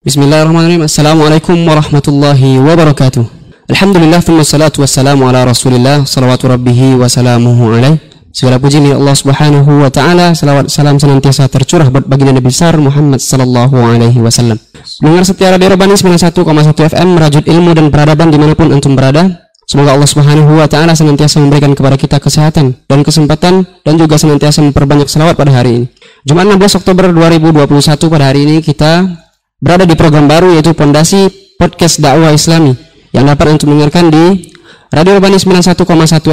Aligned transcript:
Bismillahirrahmanirrahim. 0.00 0.88
Assalamualaikum 0.88 1.60
warahmatullahi 1.68 2.56
wabarakatuh. 2.56 3.20
Alhamdulillah 3.68 4.24
thumma 4.24 4.48
salatu 4.48 4.80
wassalamu 4.80 5.28
ala 5.28 5.44
Rasulillah 5.44 6.08
salawatu 6.08 6.48
rabbihi 6.48 6.96
wa 6.96 7.04
salamuhu 7.04 7.76
alaih. 7.76 8.00
Segala 8.32 8.56
puji 8.56 8.80
milik 8.80 8.96
Allah 8.96 9.12
Subhanahu 9.12 9.84
wa 9.84 9.92
taala, 9.92 10.32
salawat 10.32 10.72
salam 10.72 10.96
senantiasa 10.96 11.52
tercurah 11.52 11.92
buat 11.92 12.08
baginda 12.08 12.32
Nabi 12.32 12.48
besar 12.48 12.80
Muhammad 12.80 13.20
sallallahu 13.20 13.76
alaihi 13.76 14.16
wasallam. 14.24 14.56
Dengar 15.04 15.20
setia 15.28 15.52
Radio 15.52 15.68
Robani 15.76 15.92
91,1 15.92 16.48
FM 16.96 17.08
merajut 17.20 17.44
ilmu 17.44 17.76
dan 17.76 17.92
peradaban 17.92 18.32
di 18.32 18.40
mana 18.40 18.56
pun 18.56 18.72
antum 18.72 18.96
berada. 18.96 19.52
Semoga 19.68 20.00
Allah 20.00 20.08
Subhanahu 20.08 20.64
wa 20.64 20.64
taala 20.64 20.96
senantiasa 20.96 21.44
memberikan 21.44 21.76
kepada 21.76 22.00
kita 22.00 22.24
kesehatan 22.24 22.72
dan 22.88 23.04
kesempatan 23.04 23.68
dan 23.84 23.94
juga 24.00 24.16
senantiasa 24.16 24.64
memperbanyak 24.64 25.12
selawat 25.12 25.36
pada 25.36 25.52
hari 25.52 25.84
ini. 25.84 25.86
Jumat 26.24 26.48
16 26.48 26.88
Oktober 26.88 27.12
2021 27.12 27.68
pada 28.08 28.24
hari 28.32 28.48
ini 28.48 28.64
kita 28.64 29.28
berada 29.60 29.84
di 29.84 29.92
program 29.92 30.24
baru 30.24 30.56
yaitu 30.56 30.72
Pondasi 30.72 31.28
Podcast 31.60 32.00
Dakwah 32.00 32.32
Islami 32.32 32.72
yang 33.12 33.28
dapat 33.28 33.60
untuk 33.60 33.68
mendengarkan 33.68 34.08
di 34.08 34.48
Radio 34.90 35.20
Urbani 35.20 35.38
91,1 35.38 35.86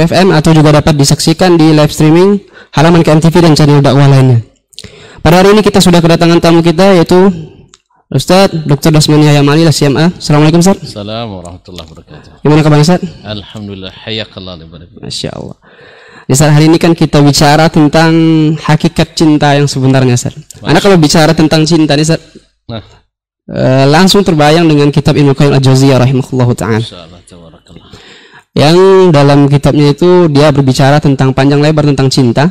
FM 0.08 0.34
atau 0.34 0.50
juga 0.50 0.82
dapat 0.82 0.96
disaksikan 0.98 1.54
di 1.54 1.70
live 1.70 1.92
streaming 1.92 2.42
halaman 2.74 3.06
KMTV 3.06 3.34
dan 3.38 3.52
channel 3.54 3.78
dakwah 3.78 4.10
lainnya. 4.10 4.42
Pada 5.22 5.44
hari 5.44 5.54
ini 5.54 5.62
kita 5.62 5.78
sudah 5.78 6.02
kedatangan 6.02 6.42
tamu 6.42 6.58
kita 6.64 6.98
yaitu 6.98 7.30
Ustaz 8.08 8.50
Dr. 8.50 8.90
Dasman 8.90 9.20
Yahya 9.20 9.44
Mali 9.44 9.62
CMA. 9.68 10.16
Assalamualaikum 10.16 10.64
Ustaz. 10.64 10.80
Assalamualaikum 10.80 11.38
warahmatullahi 11.44 11.86
wabarakatuh. 11.86 12.30
Gimana 12.40 12.60
kabar 12.64 12.78
Ustaz? 12.80 13.00
Alhamdulillah 13.22 13.92
hayakallah. 14.08 14.56
Masya 15.04 15.30
Allah. 15.36 15.56
Ya, 16.24 16.32
Ustaz, 16.32 16.50
hari 16.50 16.72
ini 16.72 16.80
kan 16.80 16.96
kita 16.96 17.20
bicara 17.20 17.68
tentang 17.68 18.10
hakikat 18.58 19.12
cinta 19.12 19.52
yang 19.54 19.68
sebenarnya 19.68 20.16
Ustaz. 20.16 20.34
Anak 20.64 20.80
kalau 20.80 20.96
bicara 20.96 21.36
tentang 21.36 21.68
cinta 21.68 21.92
nih 21.94 22.08
Ustaz, 22.08 22.20
Nah, 22.68 22.84
eh, 23.48 23.86
langsung 23.88 24.20
terbayang 24.20 24.68
dengan 24.68 24.92
kitab 24.92 25.16
Ibnu 25.16 25.32
Qayyim 25.32 25.56
Al-Jauziyah 25.56 25.98
rahimahullahu 26.04 26.52
taala. 26.52 26.84
Yang 28.56 28.76
dalam 29.14 29.46
kitabnya 29.46 29.94
itu 29.94 30.26
dia 30.26 30.50
berbicara 30.50 30.98
tentang 30.98 31.30
panjang 31.30 31.62
lebar 31.62 31.86
tentang 31.86 32.10
cinta. 32.10 32.50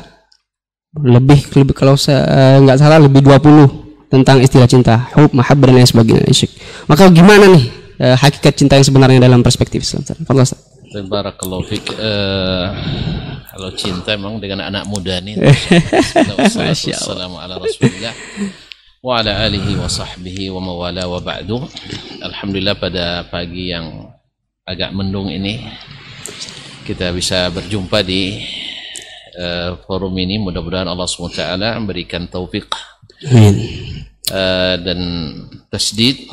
Lebih 0.97 1.53
lebih 1.53 1.75
kalau 1.77 1.99
saya 1.99 2.25
eh, 2.25 2.57
nggak 2.63 2.77
salah 2.79 2.97
lebih 2.97 3.21
20 3.21 4.07
tentang 4.07 4.39
istilah 4.39 4.65
cinta, 4.65 5.11
hub, 5.13 5.29
mahabbah 5.35 5.69
dan 5.69 5.83
lain 5.83 5.89
sebagainya. 5.89 6.25
Isyik. 6.25 6.51
Maka 6.87 7.11
gimana 7.11 7.51
nih 7.51 7.65
eh, 8.01 8.15
hakikat 8.17 8.53
cinta 8.55 8.79
yang 8.79 8.87
sebenarnya 8.87 9.19
dalam 9.21 9.43
perspektif 9.43 9.83
Islam? 9.83 10.07
Ustaz. 10.07 10.57
Tabarakallahu 10.87 11.67
fik. 11.67 11.91
Eh, 11.99 12.65
kalau 13.51 13.69
cinta 13.75 14.15
memang 14.15 14.39
dengan 14.39 14.63
anak 14.71 14.87
muda 14.87 15.19
nih. 15.19 15.35
Wassalamu 16.55 17.35
ala 17.37 17.59
Rasulillah 17.59 18.15
wa 19.01 19.21
ala 19.21 19.45
alihi 19.45 19.77
wa 19.77 19.87
sahbihi 19.89 20.49
wa 20.49 20.61
mawala 20.61 21.05
wa 21.05 21.21
ba'du. 21.21 21.61
Alhamdulillah 22.21 22.75
pada 22.77 23.23
pagi 23.29 23.71
yang 23.71 24.09
agak 24.67 24.91
mendung 24.91 25.31
ini 25.31 25.63
kita 26.83 27.11
bisa 27.15 27.47
berjumpa 27.51 28.03
di 28.03 28.41
eh, 29.37 29.71
forum 29.87 30.11
ini. 30.19 30.39
Mudah-mudahan 30.39 30.87
Allah 30.87 31.07
SWT 31.07 31.43
memberikan 31.79 32.27
taufik 32.27 32.67
Amin. 33.31 33.55
eh, 34.31 34.75
dan 34.81 34.99
tasdid. 35.71 36.27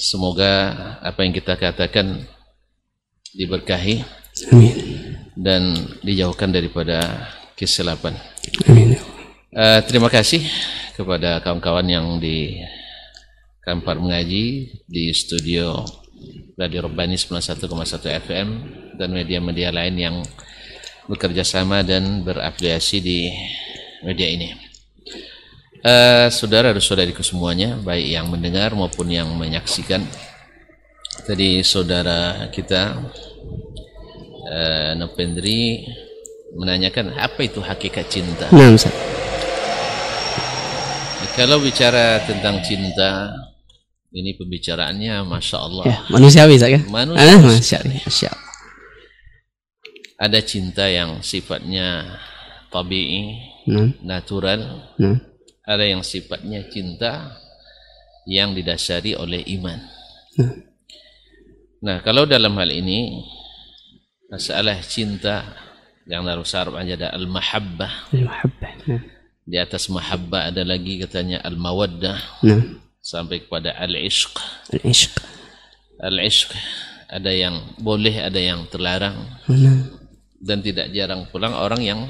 Semoga 0.00 0.72
apa 1.04 1.24
yang 1.24 1.32
kita 1.36 1.60
katakan 1.60 2.24
diberkahi 3.36 4.00
Amin. 4.48 4.74
dan 5.36 5.76
dijauhkan 6.00 6.48
daripada 6.48 7.28
kesilapan. 7.52 8.16
Amin. 8.64 8.96
Eh, 9.50 9.82
terima 9.82 10.06
kasih 10.06 10.46
kepada 10.94 11.42
kawan-kawan 11.42 11.82
yang 11.82 12.06
di 12.22 12.62
Kampar 13.66 13.98
Mengaji 13.98 14.78
di 14.86 15.10
studio 15.10 15.82
Radio 16.54 16.86
Rebani 16.86 17.18
91,1 17.18 17.66
FM 18.30 18.48
dan 18.94 19.10
media-media 19.10 19.74
lain 19.74 19.98
yang 19.98 20.16
bekerja 21.10 21.42
sama 21.42 21.82
dan 21.82 22.22
berafiliasi 22.22 23.02
di 23.02 23.26
media 24.06 24.30
ini. 24.30 24.54
Eh, 25.82 26.30
saudara 26.30 26.70
dan 26.70 26.78
saudariku 26.78 27.26
semuanya, 27.26 27.74
baik 27.74 28.06
yang 28.06 28.30
mendengar 28.30 28.70
maupun 28.78 29.10
yang 29.10 29.34
menyaksikan. 29.34 30.06
Tadi 31.26 31.66
saudara 31.66 32.46
kita 32.54 33.02
eh, 34.46 34.94
Nopendri 34.94 35.90
menanyakan 36.54 37.18
apa 37.18 37.42
itu 37.42 37.58
hakikat 37.58 38.06
cinta. 38.06 38.46
Nah. 38.54 39.18
Kalau 41.40 41.56
bicara 41.56 42.20
tentang 42.28 42.60
cinta, 42.60 43.32
ini 44.12 44.36
pembicaraannya 44.36 45.24
Masya 45.24 45.56
Allah. 45.56 45.84
Ya, 45.88 45.96
manusiawi 46.12 46.60
Ustaz 46.60 46.68
kan? 46.76 46.82
Manusiawi 46.92 47.32
Ah, 47.32 47.40
Masya 47.56 47.76
Allah. 47.80 47.96
Masya 48.04 48.28
Allah. 48.28 48.48
Ada 50.20 50.40
cinta 50.44 50.84
yang 50.84 51.24
sifatnya 51.24 52.20
tabii, 52.68 53.40
Nah, 53.72 53.88
natural. 54.04 54.92
nah. 55.00 55.16
Ada 55.64 55.88
yang 55.88 56.04
sifatnya 56.04 56.68
cinta 56.68 57.40
yang 58.28 58.52
didasari 58.52 59.16
oleh 59.16 59.40
iman. 59.56 59.80
Nah, 61.80 62.04
kalau 62.04 62.28
dalam 62.28 62.52
hal 62.60 62.68
ini, 62.68 63.16
masalah 64.28 64.76
cinta 64.84 65.56
yang 66.04 66.20
dalam 66.28 66.44
Arab 66.44 66.76
aja 66.76 67.00
ada 67.00 67.08
al-mahabbah. 67.16 68.12
Al-mahabbah. 68.12 69.19
Di 69.50 69.58
atas 69.58 69.90
mahabbah 69.90 70.54
ada 70.54 70.62
lagi 70.62 71.02
katanya 71.02 71.42
al-mawaddah. 71.42 72.46
Nah, 72.46 72.62
Sampai 73.02 73.42
kepada 73.42 73.74
al-ishq. 73.80 74.30
al-ishq. 74.70 75.18
Al-ishq 75.98 76.54
ada 77.10 77.34
yang 77.34 77.74
boleh, 77.82 78.22
ada 78.22 78.38
yang 78.38 78.70
terlarang 78.70 79.26
Nah, 79.50 79.90
dan 80.38 80.62
tidak 80.62 80.94
jarang 80.94 81.26
pulang 81.34 81.52
orang 81.58 81.82
yang 81.82 82.00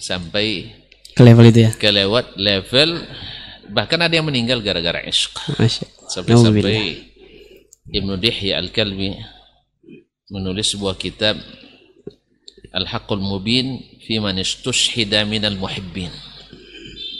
sampai 0.00 0.72
ke 1.12 1.20
level 1.20 1.48
itu 1.48 1.68
ya. 1.68 1.70
kelewat 1.76 2.36
level 2.40 3.04
bahkan 3.72 4.00
ada 4.00 4.16
yang 4.16 4.24
meninggal 4.24 4.64
gara-gara 4.64 5.04
ishq. 5.04 5.36
Sampai-sampai 6.08 7.04
Ibnu 7.86 8.18
Dihya 8.18 8.58
Al-Kalbi 8.58 9.14
menulis 10.32 10.74
sebuah 10.74 10.98
kitab 10.98 11.38
Al-Haqqul 12.74 13.22
Mubin 13.22 13.78
fi 14.02 14.18
man 14.18 14.36
istushhida 14.40 15.22
minal 15.28 15.54
muhibbin. 15.54 16.10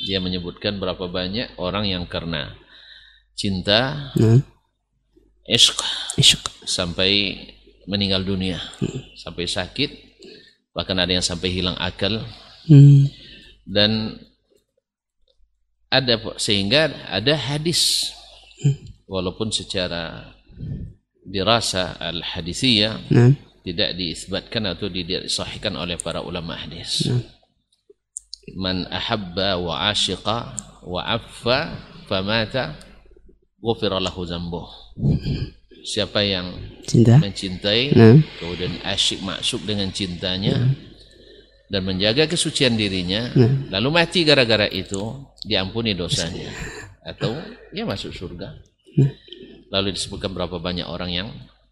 Dia 0.07 0.23
menyebutkan 0.23 0.79
berapa 0.79 1.11
banyak 1.11 1.59
orang 1.59 1.91
yang 1.91 2.07
karena 2.07 2.55
cinta, 3.35 4.15
Nah, 4.15 4.39
ishq 5.51 5.83
ishq. 6.15 6.47
sampai 6.63 7.35
meninggal 7.91 8.23
dunia, 8.23 8.63
sampai 9.19 9.51
sakit, 9.51 9.91
bahkan 10.71 10.95
ada 10.99 11.11
yang 11.11 11.27
sampai 11.27 11.51
hilang 11.51 11.77
akal. 11.79 12.23
Hmm. 12.67 13.07
dan 13.63 14.19
ada 15.87 16.19
sehingga 16.39 16.91
ada 17.07 17.35
hadis. 17.39 18.11
Walaupun 19.07 19.55
secara 19.55 20.35
dirasa 21.23 21.95
al 21.99 22.27
hadisiyah 22.27 23.07
Nah, 23.11 23.35
tidak 23.63 23.95
diisbatkan 23.95 24.67
atau 24.67 24.91
disahihkan 24.91 25.79
oleh 25.79 25.95
para 25.99 26.23
ulama 26.27 26.59
hadis. 26.59 27.07
Man 28.55 28.87
ahabba 28.87 29.59
wa 29.59 29.91
ashiqa 29.91 30.55
wa 30.87 31.03
affa 31.03 31.75
famata 32.07 32.79
ghufira 33.59 33.99
lahu 33.99 34.23
dzambuh. 34.23 34.69
Siapa 35.87 36.23
yang 36.23 36.51
cinta. 36.83 37.19
mencintai 37.23 37.95
Nah, 37.95 38.19
kemudian 38.43 38.75
asyik 38.83 39.23
masuk 39.23 39.63
dengan 39.67 39.87
cintanya 39.95 40.75
dan 41.71 41.83
menjaga 41.87 42.27
kesucian 42.27 42.75
dirinya 42.75 43.31
lalu 43.71 43.89
mati 43.95 44.27
gara-gara 44.27 44.67
itu 44.67 44.99
diampuni 45.47 45.95
dosanya 45.95 46.51
atau 47.07 47.39
dia 47.71 47.87
masuk 47.87 48.11
surga 48.15 48.55
lalu 49.71 49.95
disebutkan 49.95 50.35
berapa 50.35 50.59
banyak 50.59 50.87
orang 50.91 51.11
yang 51.11 51.29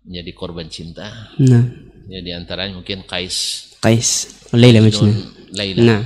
menjadi 0.06 0.30
korban 0.34 0.70
cinta 0.70 1.34
nah. 1.38 1.66
ya 2.06 2.22
di 2.22 2.30
antaranya 2.30 2.78
mungkin 2.78 3.02
Qais 3.06 3.70
Qais. 3.84 4.10
Laila 4.56 4.80
Majnun. 4.80 5.12
Laila 5.52 5.80
Nah, 5.84 6.02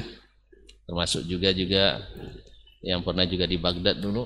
termasuk 0.88 1.28
juga 1.28 1.52
juga 1.52 2.00
yang 2.80 3.04
pernah 3.04 3.28
juga 3.28 3.44
di 3.44 3.60
Baghdad 3.60 4.00
dulu 4.00 4.24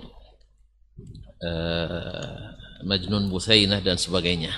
eh, 1.42 2.38
Majnun 2.86 3.26
Busainah 3.26 3.82
dan 3.82 3.98
sebagainya. 3.98 4.54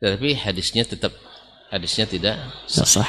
Tapi 0.00 0.32
hadisnya 0.32 0.88
tetap 0.88 1.12
hadisnya 1.68 2.08
tidak 2.08 2.36
sah. 2.64 3.08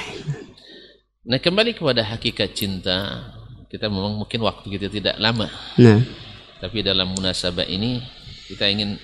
Nah 1.27 1.39
kembali 1.39 1.75
kepada 1.75 2.03
hakikat 2.03 2.51
cinta 2.51 3.31
kita 3.67 3.91
memang 3.91 4.19
mungkin 4.19 4.43
waktu 4.43 4.67
kita 4.67 4.87
tidak 4.87 5.15
lama. 5.19 5.51
Nah, 5.79 6.03
tapi 6.63 6.83
dalam 6.83 7.11
munasabah 7.15 7.67
ini 7.67 7.99
kita 8.47 8.67
ingin 8.71 8.95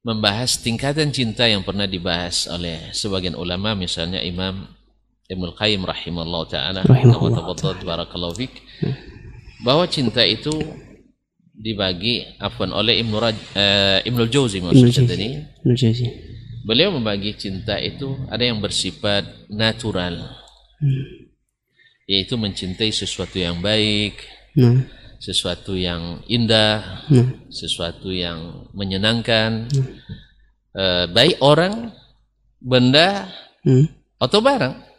membahas 0.00 0.56
tingkatan 0.64 1.12
cinta 1.12 1.44
yang 1.44 1.60
pernah 1.60 1.84
dibahas 1.84 2.48
oleh 2.48 2.88
sebagian 2.96 3.36
ulama 3.36 3.76
misalnya 3.76 4.24
Imam 4.24 4.64
Ibnu 5.30 5.54
Qayyim 5.54 5.86
rahimallahu 5.86 6.50
taala. 6.50 6.82
Rahimahullah 6.82 7.46
barakallahu 7.86 8.34
fik. 8.34 8.50
Bahwa 9.62 9.86
cinta 9.86 10.26
itu 10.26 10.50
dibagi 11.54 12.26
afwan 12.40 12.74
oleh 12.74 12.98
Ibnu 12.98 13.16
Raj, 13.20 13.36
eh, 13.54 13.98
Ibnu 14.10 14.26
Jauzi 14.26 14.58
Jauzi. 15.76 16.08
Beliau 16.66 16.90
membagi 16.92 17.36
cinta 17.38 17.78
itu 17.78 18.16
ada 18.28 18.42
yang 18.42 18.58
bersifat 18.60 19.48
natural, 19.48 20.40
Hmm. 20.80 21.28
yaitu 22.08 22.40
mencintai 22.40 22.88
sesuatu 22.88 23.36
yang 23.36 23.60
baik, 23.60 24.16
Nah, 24.56 24.82
sesuatu 25.20 25.76
yang 25.76 26.24
indah, 26.26 27.04
nah, 27.06 27.28
sesuatu 27.52 28.08
yang 28.10 28.66
menyenangkan, 28.72 29.68
Eh, 30.70 31.06
baik 31.10 31.42
orang, 31.42 31.90
benda, 32.62 33.26
hmm. 33.66 33.90
atau 34.22 34.38
barang. 34.38 34.89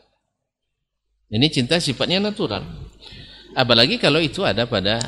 Ini 1.31 1.47
cinta 1.47 1.79
sifatnya 1.79 2.19
natural. 2.19 2.63
Apalagi 3.55 3.95
kalau 3.95 4.19
itu 4.19 4.43
ada 4.43 4.67
pada 4.67 4.99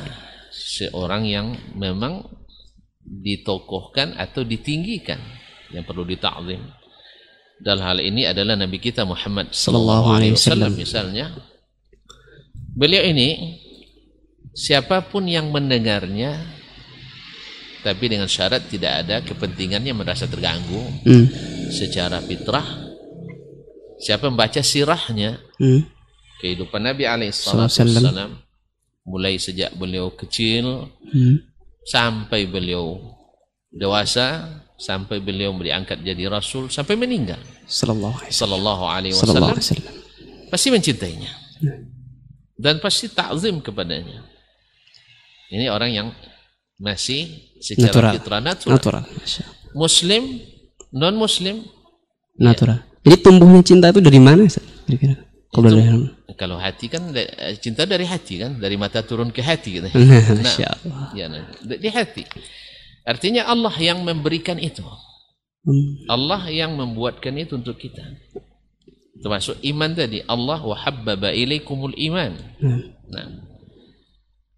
seorang 0.52 1.28
yang 1.28 1.48
memang 1.76 2.24
ditokohkan 3.04 4.16
atau 4.16 4.48
ditinggikan 4.48 5.20
yang 5.76 5.84
perlu 5.84 6.08
ditakzim. 6.08 6.64
Dalam 7.60 7.84
hal 7.84 8.00
ini 8.00 8.24
adalah 8.28 8.56
Nabi 8.56 8.80
kita 8.80 9.04
Muhammad 9.04 9.52
sallallahu 9.52 10.08
alaihi 10.16 10.36
wasallam 10.36 10.72
misalnya. 10.76 11.32
Beliau 12.74 13.04
ini 13.04 13.60
siapa 14.56 15.04
pun 15.06 15.28
yang 15.28 15.52
mendengarnya 15.52 16.40
tapi 17.84 18.08
dengan 18.08 18.32
syarat 18.32 18.72
tidak 18.72 19.04
ada 19.04 19.20
kepentingannya 19.28 19.92
merasa 19.92 20.24
terganggu 20.24 20.80
Hmm. 21.04 21.28
secara 21.68 22.24
fitrah 22.24 22.64
siapa 24.00 24.32
membaca 24.32 24.64
sirahnya 24.64 25.42
Hmm. 25.60 25.84
Kehidupan 26.44 26.84
Nabi 26.84 27.08
alaihissalam 27.08 28.36
mulai 29.08 29.40
sejak 29.40 29.72
beliau 29.76 30.12
kecil 30.12 30.92
Hmm. 31.14 31.40
sampai 31.86 32.44
beliau 32.48 33.00
dewasa 33.70 34.50
sampai 34.76 35.22
beliau 35.22 35.54
diangkat 35.56 36.02
jadi 36.02 36.26
rasul 36.28 36.68
sampai 36.68 36.98
meninggal 36.98 37.38
Sallallahu 37.64 38.18
alaihi 38.20 38.36
sallallahu 38.36 38.84
alaihi 38.84 39.14
wasallam 39.16 39.56
pasti 40.50 40.68
mencintainya 40.74 41.32
dan 42.58 42.82
pasti 42.82 43.08
takzim 43.08 43.62
kepadanya 43.62 44.26
ini 45.54 45.70
orang 45.70 45.92
yang 45.94 46.08
masih 46.82 47.30
secara 47.62 47.88
Natural. 47.88 48.14
fitrah 48.18 48.42
natural. 48.42 48.74
Natural. 48.76 49.04
Muslim 49.78 50.24
non 50.92 51.16
muslim 51.16 51.62
Natural. 52.34 52.82
Jadi 53.06 53.16
tumbuhnya 53.22 53.62
cinta 53.62 53.94
itu 53.94 54.02
dari 54.02 54.18
mana? 54.18 54.50
Kira-kira. 54.50 55.22
Kalau 55.54 55.70
dari 55.70 55.86
kalau 56.34 56.58
hati 56.58 56.90
kan 56.90 57.14
cinta 57.62 57.86
dari 57.86 58.10
hati 58.10 58.42
kan 58.42 58.58
dari 58.58 58.74
mata 58.74 59.06
turun 59.06 59.30
ke 59.30 59.46
hati 59.46 59.78
gitu. 59.78 59.88
Nah, 59.94 60.50
Allah. 60.74 61.08
Ya, 61.14 61.26
nah, 61.30 61.46
di 61.62 61.78
di 61.78 61.90
hati. 61.94 62.26
Artinya 63.06 63.46
Allah 63.46 63.74
yang 63.78 64.02
memberikan 64.02 64.58
itu. 64.58 64.82
Hmm. 65.64 66.10
Allah 66.10 66.50
yang 66.50 66.74
membuatkan 66.74 67.38
itu 67.38 67.56
untuk 67.56 67.78
kita. 67.78 68.02
Termasuk 69.22 69.62
iman 69.62 69.94
tadi. 69.94 70.26
Allah 70.26 70.60
wa 70.60 70.76
habbaba 70.76 71.30
ilaikumul 71.32 71.96
iman. 72.12 72.34
Hmm. 72.58 72.82
Nah. 73.14 73.28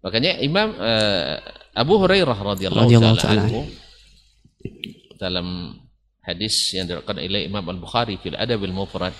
Makanya 0.00 0.38
Imam 0.40 0.70
eh, 0.80 1.36
Abu 1.76 2.00
Hurairah 2.00 2.38
radhiyallahu 2.40 3.18
taala 3.20 3.44
dalam 5.18 5.76
hadis 6.22 6.72
yang 6.72 6.86
diriwayatkan 6.88 7.16
oleh 7.20 7.42
Imam 7.46 7.64
Al-Bukhari 7.66 8.16
fil 8.22 8.38
Adab 8.38 8.62
al-Mufrad 8.64 9.14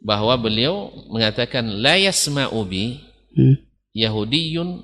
bahwa 0.00 0.32
beliau 0.40 0.88
mengatakan 1.12 1.64
la 1.68 2.00
yasma'u 2.00 2.60
bi 2.64 3.10
Hmm. 3.30 3.62
Yahudiyun 3.94 4.82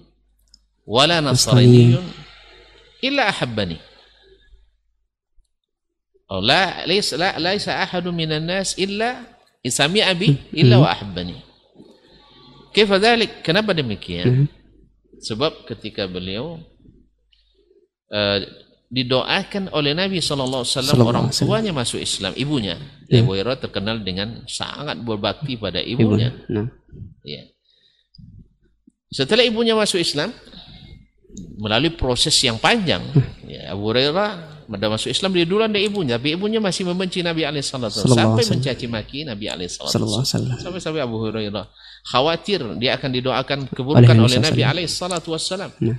wala 0.87 1.19
Nasraniyun. 1.19 2.07
Illa 3.03 3.27
ahabbani. 3.27 3.79
Oh, 6.31 6.43
la 6.43 6.87
laysa 6.87 7.15
la 7.19 7.39
laysa 7.39 7.75
ahadun 7.83 8.15
minan 8.15 8.43
nas 8.47 8.75
illa 8.79 9.23
isami'a 9.63 10.11
bi 10.15 10.35
illa 10.55 10.79
wa 10.79 10.91
ahabbani. 10.91 11.39
Kaifa 12.75 12.99
dhalik? 12.99 13.43
Kenapa 13.47 13.75
demikian? 13.75 14.27
Hmm. 14.27 14.47
Sebab 15.23 15.67
ketika 15.71 16.07
beliau 16.11 16.63
eh, 18.11 18.47
didoakan 18.87 19.75
oleh 19.75 19.93
Nabi 19.99 20.23
sallallahu 20.23 20.63
alaihi 20.63 20.75
wasallam 20.79 20.99
orang 21.03 21.27
tuanya 21.35 21.73
masuk 21.75 21.99
Islam, 21.99 22.33
ibunya. 22.39 22.79
Ya. 23.11 23.23
Abu 23.23 23.35
Hurairah 23.35 23.59
terkenal 23.59 24.03
dengan 24.03 24.47
sangat 24.47 24.99
berbakti 25.03 25.59
pada 25.59 25.83
Ibu. 25.83 26.01
ibunya. 26.07 26.31
Nah. 26.47 26.71
Ya. 27.27 27.43
Setelah 29.11 29.43
ibunya 29.43 29.75
masuk 29.75 29.99
Islam, 29.99 30.31
melalui 31.59 31.95
proses 31.95 32.35
yang 32.43 32.59
panjang, 32.63 33.03
ya, 33.47 33.75
Abu 33.75 33.91
Hurairah 33.91 34.57
pada 34.67 34.87
masuk 34.91 35.11
Islam 35.15 35.31
dia 35.35 35.47
duluan 35.47 35.71
dari 35.71 35.87
ibunya, 35.87 36.19
tapi 36.19 36.35
ibunya 36.35 36.59
masih 36.59 36.87
membenci 36.87 37.23
Nabi 37.23 37.47
alaihi 37.47 37.63
wasallam 37.63 37.91
sampai 37.91 38.45
mencaci 38.51 38.87
maki 38.91 39.23
Nabi 39.23 39.47
alaihi 39.47 39.71
wasallam. 39.71 40.23
wasallam. 40.23 40.59
Sampai-sampai 40.59 41.03
Abu 41.03 41.23
Hurairah 41.23 41.67
khawatir 42.07 42.63
dia 42.79 42.95
akan 42.99 43.11
didoakan 43.15 43.59
keburukan 43.71 44.15
Oleh 44.15 44.39
Nabi 44.39 44.63
SAW. 44.63 44.71
alaihi 44.71 45.31
wasallam. 45.31 45.71
Nah. 45.83 45.99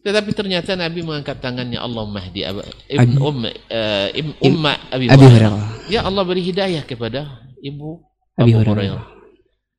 Tetapi 0.00 0.30
ternyata 0.32 0.72
Nabi 0.74 1.04
mengangkat 1.04 1.44
tangannya 1.44 1.76
Allah 1.76 2.04
Mahdi 2.08 2.40
Ibn 2.40 3.20
Abi- 3.20 3.56
eh, 3.68 4.08
Im- 4.16 4.36
Umma 4.40 4.72
Abi 4.88 5.12
Abi 5.12 5.24
Hurairah. 5.28 5.92
Ya 5.92 6.00
Allah 6.08 6.22
beri 6.24 6.40
hidayah 6.40 6.80
kepada 6.82 7.44
ibu 7.60 8.00
Abi 8.32 8.56
Abu 8.56 8.64
Hurairah. 8.64 9.04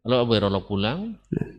Lalu 0.01 0.17
Abu 0.17 0.31
Hurairah 0.33 0.63
pulang, 0.65 0.99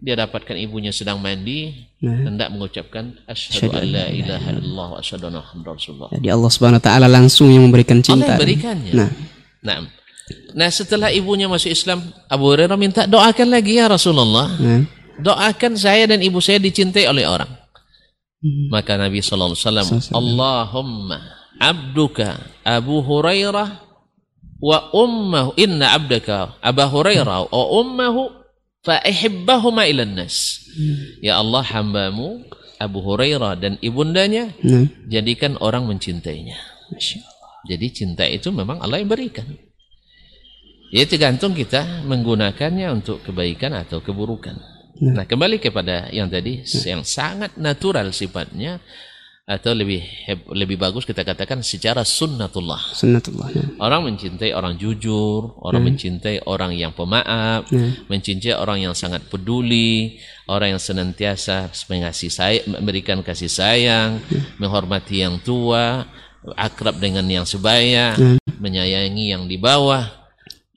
dia 0.02 0.18
dapatkan 0.18 0.58
ibunya 0.58 0.90
sedang 0.90 1.22
mandi, 1.22 1.90
Nah. 2.02 2.26
hendak 2.26 2.50
mengucapkan 2.50 3.14
asyhadu 3.26 3.70
an 3.70 3.86
la 3.86 4.02
la 4.02 4.04
ilaha 4.10 4.48
illallah 4.50 4.86
wa 4.94 4.98
asyhadu 4.98 5.30
anna 5.30 5.38
Muhammadar 5.42 5.72
Rasulullah. 5.78 6.10
Jadi 6.10 6.26
Allah 6.26 6.50
Subhanahu 6.50 6.78
wa 6.82 6.86
taala 6.86 7.06
langsung 7.06 7.46
yang 7.54 7.62
memberikan 7.62 8.02
Allah 8.02 8.06
cinta. 8.10 8.34
yang 8.34 8.42
berikannya. 8.42 8.92
Nah, 8.94 9.10
Nah, 9.62 9.78
nah 10.58 10.68
setelah 10.74 11.14
ibunya 11.14 11.46
masuk 11.46 11.70
Islam, 11.70 12.02
Abu 12.26 12.50
Hurairah 12.50 12.74
minta 12.74 13.06
doakan 13.06 13.46
lagi 13.46 13.78
ya 13.78 13.86
Rasulullah. 13.86 14.50
nah. 14.58 14.82
Doakan 15.22 15.78
saya 15.78 16.10
dan 16.10 16.18
ibu 16.18 16.42
saya 16.42 16.58
dicintai 16.58 17.06
oleh 17.06 17.22
orang. 17.22 17.46
Hmm. 18.42 18.74
Maka 18.74 18.98
Nabi 18.98 19.22
sallallahu 19.22 19.54
alaihi 19.54 19.62
wasallam, 19.62 19.88
Allahumma 20.18 21.18
abduka 21.62 22.42
Abu 22.66 22.98
Hurairah 22.98 23.68
wa 24.58 24.78
ummahu 24.90 25.54
inna 25.54 25.94
abdaka 25.94 26.58
Abu 26.58 26.82
Hurairah 26.82 27.54
wa 27.54 27.64
ummahu 27.70 28.34
fa 28.82 28.98
ihibbahuma 29.06 29.86
ila 29.86 30.02
nas. 30.02 30.58
Ya 31.22 31.38
Allah 31.38 31.62
hambamu 31.62 32.42
Abu 32.82 32.98
Hurairah 32.98 33.62
dan 33.62 33.78
ibundanya 33.78 34.50
Nah. 34.66 34.90
jadikan 35.06 35.54
orang 35.62 35.86
mencintainya. 35.86 36.58
Jadi 37.62 37.86
cinta 37.94 38.26
itu 38.26 38.50
memang 38.50 38.82
Allah 38.82 38.98
yang 38.98 39.06
berikan. 39.06 39.46
Ya 40.90 41.06
tergantung 41.06 41.54
kita 41.54 42.02
menggunakannya 42.10 42.90
untuk 42.90 43.22
kebaikan 43.22 43.70
atau 43.78 44.02
keburukan. 44.02 44.58
Nah, 45.02 45.26
kembali 45.26 45.58
kepada 45.58 46.06
yang 46.14 46.30
tadi 46.30 46.62
yang 46.86 47.02
sangat 47.02 47.58
natural 47.58 48.14
sifatnya 48.14 48.78
atau 49.42 49.74
lebih 49.74 49.98
lebih 50.54 50.78
bagus 50.78 51.02
kita 51.02 51.26
katakan 51.26 51.66
secara 51.66 52.06
sunnatullah. 52.06 52.94
Sunnatullah. 52.94 53.50
Nah. 53.50 53.68
Orang 53.82 54.06
mencintai 54.06 54.54
orang 54.54 54.78
jujur, 54.78 55.58
orang 55.66 55.90
mencintai 55.90 56.46
orang 56.46 56.70
yang 56.78 56.94
pemaaf, 56.94 57.66
Nah. 57.74 58.06
mencintai 58.06 58.54
orang 58.54 58.86
yang 58.86 58.94
sangat 58.94 59.26
peduli, 59.26 60.22
orang 60.46 60.78
yang 60.78 60.82
senantiasa 60.82 61.74
mengasih 61.90 62.30
say 62.30 62.62
memberikan 62.70 63.18
kasih 63.26 63.50
sayang, 63.50 64.22
menghormati 64.62 65.26
yang 65.26 65.42
tua, 65.42 66.06
akrab 66.54 67.02
dengan 67.02 67.26
yang 67.26 67.42
sebaya, 67.42 68.14
menyayangi 68.62 69.34
yang 69.34 69.50
di 69.50 69.58
bawah 69.58 70.21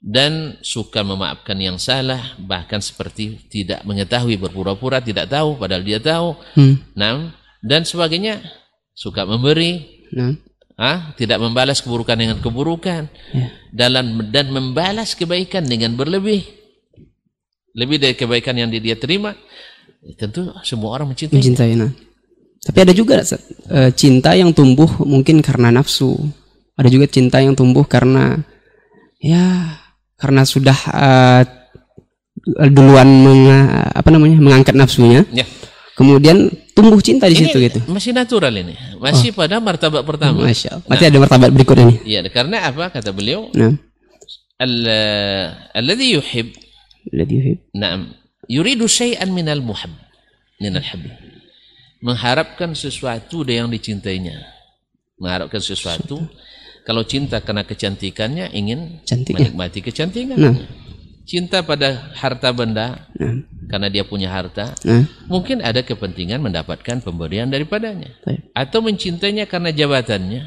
dan 0.00 0.60
suka 0.62 1.02
memaafkan 1.02 1.56
yang 1.58 1.80
salah, 1.80 2.36
bahkan 2.38 2.78
seperti 2.78 3.48
tidak 3.48 3.82
mengetahui 3.82 4.36
berpura-pura 4.38 5.00
tidak 5.00 5.32
tahu 5.32 5.56
padahal 5.58 5.82
dia 5.82 5.98
tahu. 5.98 6.36
Hmm. 6.54 6.78
Nah, 6.94 7.32
dan 7.64 7.82
sebagainya 7.82 8.44
suka 8.94 9.24
memberi, 9.26 10.04
Nah. 10.14 10.38
ah, 10.78 11.10
tidak 11.18 11.42
membalas 11.42 11.82
keburukan 11.82 12.14
dengan 12.14 12.38
keburukan 12.38 13.10
Ya. 13.34 13.46
dalam 13.74 14.30
dan 14.30 14.54
membalas 14.54 15.18
kebaikan 15.18 15.66
dengan 15.66 15.98
berlebih 15.98 16.46
lebih 17.76 18.00
dari 18.00 18.14
kebaikan 18.16 18.56
yang 18.56 18.72
dia 18.72 18.96
terima 18.96 19.36
tentu 20.16 20.48
semua 20.64 20.96
orang 20.96 21.12
mencintai 21.12 21.36
Mencintai. 21.36 21.74
Nah. 21.76 21.92
Tapi 22.62 22.78
ada 22.82 22.94
juga 22.94 23.22
eh, 23.22 23.90
cinta 23.94 24.34
yang 24.34 24.50
tumbuh 24.50 24.88
mungkin 25.06 25.38
karena 25.42 25.70
nafsu. 25.70 26.14
Ada 26.76 26.88
juga 26.90 27.06
cinta 27.10 27.38
yang 27.38 27.54
tumbuh 27.54 27.86
karena 27.86 28.42
ya 29.22 29.70
karena 30.16 30.42
sudah 30.48 30.78
uh, 30.92 31.42
duluan 32.72 33.08
meng, 33.24 33.48
apa 33.92 34.08
namanya 34.08 34.38
mengangkat 34.40 34.74
nafsunya. 34.76 35.24
Ya. 35.32 35.44
Kemudian 35.96 36.52
tumbuh 36.76 37.00
cinta 37.00 37.24
di 37.24 37.40
ini 37.40 37.48
situ 37.48 37.56
gitu. 37.56 37.80
Masih 37.88 38.12
natural 38.12 38.52
ini. 38.52 38.76
Masih 39.00 39.32
oh. 39.32 39.36
pada 39.40 39.56
martabat 39.56 40.04
pertama. 40.04 40.44
masih 40.44 40.68
nah. 40.84 41.00
ada 41.00 41.16
martabat 41.16 41.48
berikutnya 41.48 41.88
ini 41.88 41.96
Iya, 42.04 42.20
karena 42.28 42.68
apa 42.68 42.92
kata 42.92 43.16
beliau? 43.16 43.48
Nah. 43.56 43.72
Alladhi 45.72 46.20
yuhib. 46.20 46.52
Alladhi 47.12 47.34
yuhib. 47.40 47.58
Naam. 47.72 48.12
Yuridu 48.44 48.84
syai'an 48.84 49.32
minal 49.32 49.64
muhab. 49.64 49.88
Minal 50.60 50.84
habib. 50.84 51.12
Mengharapkan 52.04 52.76
sesuatu 52.76 53.40
yang 53.48 53.72
dicintainya. 53.72 54.36
Mengharapkan 55.16 55.64
sesuatu. 55.64 56.28
Kalau 56.86 57.02
cinta 57.02 57.42
karena 57.42 57.66
kecantikannya 57.66 58.54
ingin 58.54 59.02
Cantik 59.02 59.34
ya. 59.34 59.50
menikmati 59.50 59.82
kecantikan. 59.82 60.38
Nah. 60.38 60.54
Cinta 61.26 61.66
pada 61.66 62.14
harta 62.14 62.54
benda 62.54 63.10
Nah. 63.18 63.42
karena 63.66 63.90
dia 63.90 64.06
punya 64.06 64.30
harta, 64.30 64.78
Nah. 64.86 65.02
mungkin 65.26 65.58
ada 65.58 65.82
kepentingan 65.82 66.38
mendapatkan 66.38 67.02
pemberian 67.02 67.50
daripadanya. 67.50 68.14
Baik. 68.22 68.54
Atau 68.54 68.86
mencintainya 68.86 69.50
karena 69.50 69.74
jabatannya. 69.74 70.42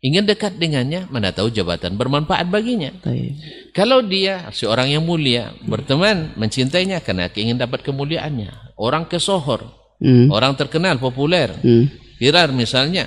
Ingin 0.00 0.24
dekat 0.24 0.56
dengannya, 0.56 1.04
mana 1.12 1.36
tahu 1.36 1.52
jabatan 1.52 2.00
bermanfaat 2.00 2.48
baginya. 2.48 2.96
Baik. 3.04 3.36
Kalau 3.76 4.00
dia 4.00 4.48
seorang 4.56 4.88
yang 4.88 5.04
mulia, 5.04 5.52
berteman, 5.68 6.32
mencintainya 6.40 7.04
karena 7.04 7.28
ingin 7.28 7.60
dapat 7.60 7.84
kemuliaannya. 7.84 8.80
Orang 8.80 9.04
kesohor, 9.12 9.68
Hmm. 10.00 10.32
orang 10.32 10.56
terkenal, 10.56 10.96
populer, 10.96 11.52
Hmm. 11.60 11.92
viral 12.16 12.56
misalnya. 12.56 13.04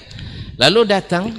Lalu 0.62 0.82
datang, 0.86 1.34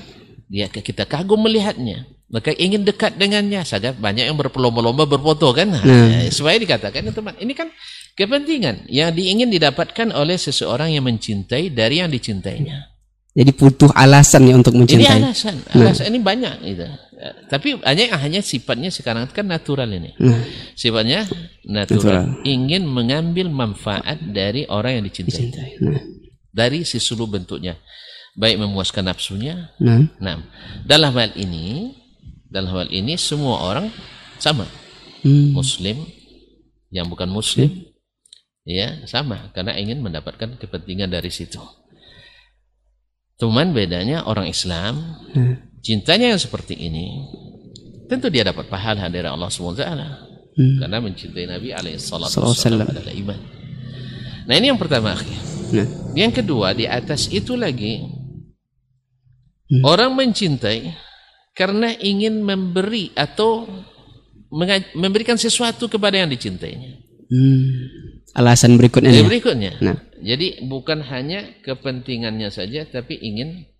dia 0.50 0.66
kita 0.66 1.06
kagum 1.06 1.38
melihatnya. 1.40 2.04
Maka 2.26 2.54
ingin 2.54 2.82
dekat 2.82 3.18
dengannya 3.18 3.62
saja 3.62 3.90
banyak 3.90 4.22
yang 4.22 4.34
berlomba-lomba 4.34 5.02
berfoto 5.02 5.50
kan 5.50 5.66
Nah. 5.70 6.30
supaya 6.30 6.58
dikatakan 6.58 7.10
teman 7.10 7.34
ini 7.38 7.54
kan 7.54 7.70
kepentingan 8.14 8.86
yang 8.86 9.10
diingin 9.10 9.50
didapatkan 9.50 10.10
oleh 10.10 10.34
seseorang 10.34 10.94
yang 10.94 11.02
mencintai 11.02 11.70
dari 11.70 11.98
yang 11.98 12.06
dicintainya 12.06 12.86
Jadi 13.30 13.50
butuh 13.50 13.90
alasan 13.94 14.46
ya 14.46 14.54
untuk 14.54 14.74
ini 14.74 14.82
mencintai. 14.82 15.18
alasan 15.22 15.54
alasan 15.70 16.06
ini 16.10 16.18
banyak 16.18 16.54
gitu 16.66 16.86
Eh, 17.20 17.34
tapi 17.52 17.76
hanya 17.84 18.16
hanya 18.16 18.40
sifatnya 18.40 18.88
sekarang 18.88 19.28
kan 19.28 19.44
natural 19.44 19.90
ini 19.90 20.14
Nah. 20.16 20.40
sifatnya 20.72 21.26
natural, 21.66 22.30
Natural. 22.30 22.46
ingin 22.46 22.86
mengambil 22.86 23.50
manfaat 23.50 24.22
dari 24.22 24.64
orang 24.64 25.02
yang 25.02 25.04
dicintai 25.04 25.34
Cintai. 25.34 25.70
Nah. 25.82 25.98
dari 26.48 26.86
seluruh 26.86 27.26
bentuknya 27.26 27.74
baik 28.34 28.58
memuaskan 28.58 29.06
nafsunya 29.06 29.74
Nah. 29.78 30.06
Nah, 30.18 30.42
dalam 30.84 31.14
hal 31.14 31.34
ini, 31.34 31.94
dalam 32.46 32.70
hal 32.72 32.88
ini 32.90 33.14
semua 33.14 33.62
orang 33.62 33.90
sama, 34.38 34.66
Hmm. 35.20 35.52
Muslim 35.52 36.00
yang 36.88 37.04
bukan 37.06 37.28
Muslim, 37.28 37.68
ya 38.64 39.04
sama, 39.04 39.52
karena 39.52 39.76
ingin 39.76 40.00
mendapatkan 40.00 40.56
kepentingan 40.56 41.12
dari 41.12 41.28
situ. 41.28 41.60
Cuman 43.36 43.72
bedanya 43.72 44.24
orang 44.24 44.48
Islam, 44.48 45.20
Nah. 45.32 45.56
cintanya 45.80 46.32
yang 46.32 46.40
seperti 46.40 46.76
ini, 46.76 47.24
tentu 48.08 48.28
dia 48.28 48.44
dapat 48.44 48.68
pahala 48.68 49.08
dari 49.08 49.28
Allah 49.28 49.48
SWT 49.48 49.84
Hmm. 50.56 50.76
karena 50.82 50.98
mencintai 50.98 51.46
Nabi 51.46 51.70
Alaihissalam 51.72 52.26
alaihi 52.26 52.90
adalah 52.90 53.14
iman. 53.14 53.40
Nah 54.50 54.54
ini 54.58 54.66
yang 54.66 54.80
pertama. 54.80 55.14
akhi. 55.14 55.36
Nah. 55.70 55.88
Yang 56.18 56.42
kedua 56.42 56.74
di 56.74 56.90
atas 56.90 57.30
itu 57.30 57.54
lagi 57.54 58.02
Hmm. 59.70 59.86
orang 59.86 60.18
mencintai 60.18 60.98
karena 61.54 61.94
ingin 61.94 62.42
memberi 62.42 63.14
atau 63.14 63.70
memberikan 64.98 65.38
sesuatu 65.38 65.86
kepada 65.86 66.18
yang 66.18 66.26
dicintainya. 66.26 66.98
Hmm. 67.30 67.86
Alasan 68.34 68.74
berikutnya 68.74 69.14
Jadi 69.14 69.22
ya. 69.22 69.30
berikutnya. 69.30 69.72
Nah. 69.78 69.96
Jadi 70.20 70.66
bukan 70.66 71.06
hanya 71.06 71.62
kepentingannya 71.62 72.50
saja 72.50 72.82
tapi 72.90 73.14
ingin 73.14 73.70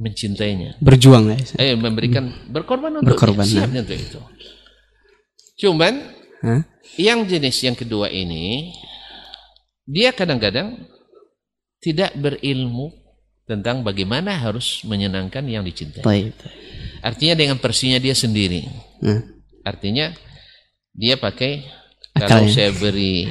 mencintainya. 0.00 0.80
Berjuang 0.80 1.28
lah. 1.28 1.36
ya. 1.36 1.60
Eh 1.60 1.76
memberikan 1.76 2.48
berkorban 2.48 3.04
untuk 3.04 3.12
Berkorban, 3.16 3.44
siap 3.44 3.68
nah. 3.68 3.84
untuk 3.84 3.98
itu. 4.00 4.20
Cuman 5.60 5.94
Hah? 6.40 6.62
yang 6.96 7.26
jenis 7.28 7.58
yang 7.66 7.76
kedua 7.76 8.08
ini 8.08 8.72
dia 9.84 10.14
kadang-kadang 10.14 10.88
tidak 11.82 12.14
berilmu 12.16 12.94
tentang 13.48 13.80
bagaimana 13.80 14.36
harus 14.36 14.84
menyenangkan 14.84 15.40
yang 15.48 15.64
dicintai. 15.64 16.04
Baik. 16.04 16.36
Artinya 17.00 17.34
dengan 17.34 17.56
versinya 17.56 17.96
dia 17.96 18.12
sendiri. 18.12 18.68
Nah. 19.00 19.24
Artinya 19.64 20.12
dia 20.92 21.16
pakai 21.16 21.64
kalau 22.12 22.44
Akalnya. 22.44 22.52
saya 22.52 22.70
beri 22.76 23.24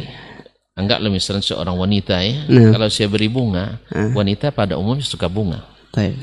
anggaplah 0.73 1.09
misalnya 1.09 1.45
seorang 1.45 1.77
wanita 1.77 2.17
ya, 2.21 2.49
Nah. 2.49 2.73
kalau 2.73 2.89
saya 2.89 3.05
beri 3.07 3.29
bunga, 3.29 3.77
Ah. 3.93 4.09
wanita 4.13 4.49
pada 4.49 4.73
umumnya 4.73 5.05
suka 5.05 5.29
bunga. 5.29 5.61
Baik. 5.93 6.17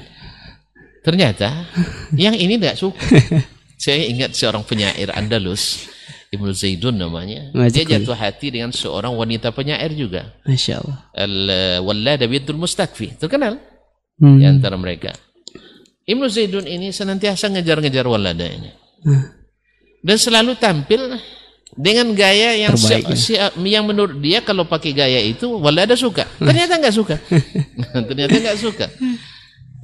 Ternyata 1.04 1.68
yang 2.18 2.34
ini 2.34 2.58
tidak 2.58 2.74
suka. 2.80 2.98
Saya 3.76 4.06
ingat 4.08 4.32
seorang 4.32 4.64
penyair 4.64 5.12
Andalus, 5.12 5.84
Ibnu 6.32 6.50
Zaidun 6.50 6.96
namanya. 6.96 7.50
Dia 7.52 7.84
Majikul. 7.84 7.90
jatuh 8.00 8.16
hati 8.16 8.48
dengan 8.48 8.72
seorang 8.72 9.12
wanita 9.12 9.52
penyair 9.52 9.92
juga. 9.92 10.32
Masya 10.48 10.80
Allah. 10.80 10.98
Al-Wallada 11.12 12.24
bintul 12.24 12.56
Mustakfi. 12.56 13.12
Terkenal 13.20 13.60
Hmm. 14.20 14.38
di 14.38 14.44
antara 14.46 14.78
mereka. 14.78 15.10
Ibnu 16.04 16.26
Zaidun 16.28 16.68
ini 16.68 16.92
senantiasa 16.92 17.48
ngejar-ngejar 17.50 18.04
Wallada 18.04 18.44
ini. 18.44 18.70
Ah. 19.08 19.32
Dan 20.04 20.16
selalu 20.20 20.54
tampil 20.60 21.16
dengan 21.74 22.12
gaya 22.12 22.54
yang 22.54 22.76
Terbaik, 22.76 23.08
ya. 23.10 23.16
se- 23.16 23.40
yang 23.64 23.88
menurut 23.88 24.20
dia 24.20 24.44
kalau 24.44 24.68
pakai 24.68 24.92
gaya 24.92 25.18
itu 25.18 25.48
Wallada 25.58 25.96
suka. 25.96 26.28
Ternyata 26.38 26.76
nggak 26.78 26.94
suka. 26.94 27.16
Ternyata 28.08 28.36
nggak 28.36 28.58
suka. 28.60 28.86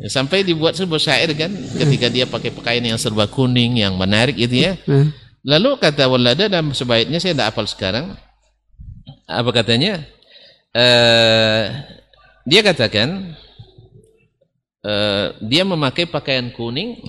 Ya, 0.01 0.09
Sampai 0.13 0.45
dibuat 0.45 0.77
sebuah 0.77 1.01
syair 1.01 1.33
kan 1.35 1.51
ketika 1.77 2.07
dia 2.13 2.29
pakai 2.29 2.53
pakaian 2.53 2.85
yang 2.85 3.01
serba 3.01 3.27
kuning 3.27 3.81
yang 3.81 3.97
menarik 3.97 4.37
gitu 4.37 4.71
ya. 4.71 4.73
Nah. 4.87 5.09
Lalu 5.41 5.81
kata 5.81 6.05
Walada 6.05 6.53
dalam 6.53 6.77
sebaiknya 6.77 7.17
saya 7.17 7.33
tidak 7.33 7.57
hafal 7.57 7.65
sekarang. 7.65 8.13
Apa 9.25 9.51
katanya? 9.57 10.05
Eh, 10.77 11.65
dia 12.45 12.61
katakan 12.61 13.35
eh, 14.85 15.27
dia 15.45 15.63
memakai 15.65 16.07
pakaian 16.09 16.49
kuning 16.53 17.01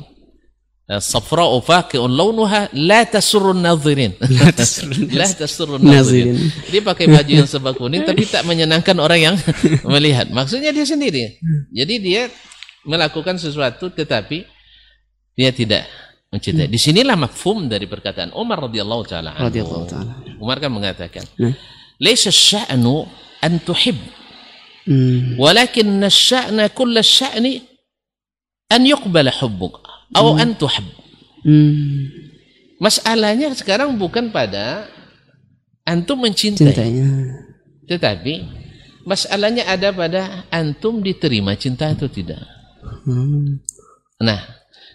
eh, 0.92 1.02
safra 1.02 1.48
faqi'un 1.48 2.12
launuha 2.12 2.68
la 2.76 3.06
tasurrun 3.08 3.60
nadhirin. 3.64 4.16
La 5.20 5.28
tasurrun 5.28 5.80
nadhirin. 5.80 6.36
Nazirin. 6.36 6.38
Dia 6.72 6.82
pakai 6.84 7.06
baju 7.08 7.32
yang 7.32 7.48
serba 7.48 7.72
kuning 7.76 8.04
tapi 8.04 8.28
tak 8.28 8.44
menyenangkan 8.44 8.96
orang 9.00 9.20
yang 9.32 9.36
melihat. 9.94 10.28
Maksudnya 10.32 10.72
dia 10.76 10.86
sendiri. 10.88 11.40
Jadi 11.72 11.96
dia 12.00 12.22
melakukan 12.86 13.38
sesuatu 13.38 13.94
tetapi 13.94 14.44
dia 15.38 15.52
tidak 15.54 15.86
mencintai. 16.32 16.68
Di 16.72 16.80
sinilah 16.80 17.20
mafhum 17.20 17.68
dari 17.68 17.86
perkataan 17.86 18.32
Umar 18.36 18.68
radhiyallahu 18.72 19.04
taala. 19.04 19.36
Radhiyallahu 19.36 19.86
taala. 19.88 20.12
Umar 20.40 20.58
kan 20.64 20.72
mengatakan, 20.72 21.28
Nah. 21.38 21.54
"Laisa 22.02 22.32
sya'nu 22.32 23.06
an 23.44 23.60
tuhib, 23.62 24.00
Asy-sya'na 26.06 26.72
kull 26.74 26.98
asy-sya'ni 26.98 27.62
an 28.72 28.82
yuqbala 28.86 29.30
hubbuk 29.30 29.82
atau 30.14 30.36
an 30.38 30.58
tuhab." 30.58 30.86
Hmm. 31.46 32.10
Masalahnya 32.82 33.54
sekarang 33.54 33.94
bukan 33.98 34.34
pada 34.34 34.90
antum 35.86 36.18
mencintai, 36.18 36.74
Cintanya. 36.74 37.10
tetapi 37.86 38.42
masalahnya 39.06 39.70
ada 39.70 39.94
pada 39.94 40.46
antum 40.50 41.02
diterima 41.02 41.54
cinta 41.58 41.94
atau 41.94 42.10
tidak. 42.10 42.42
Hmm. 43.06 43.62
Nah, 44.22 44.42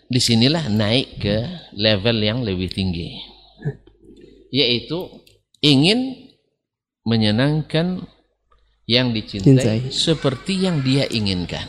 di 0.07 0.19
sinilah 0.23 0.71
naik 0.71 1.19
ke 1.19 1.37
level 1.75 2.19
yang 2.23 2.43
lebih 2.43 2.71
tinggi. 2.71 3.19
Yaitu 4.55 5.23
ingin 5.63 6.31
menyenangkan 7.03 8.07
yang 8.87 9.11
dicintai 9.11 9.51
Cintai. 9.53 9.79
seperti 9.91 10.63
yang 10.63 10.79
dia 10.81 11.05
inginkan. 11.07 11.67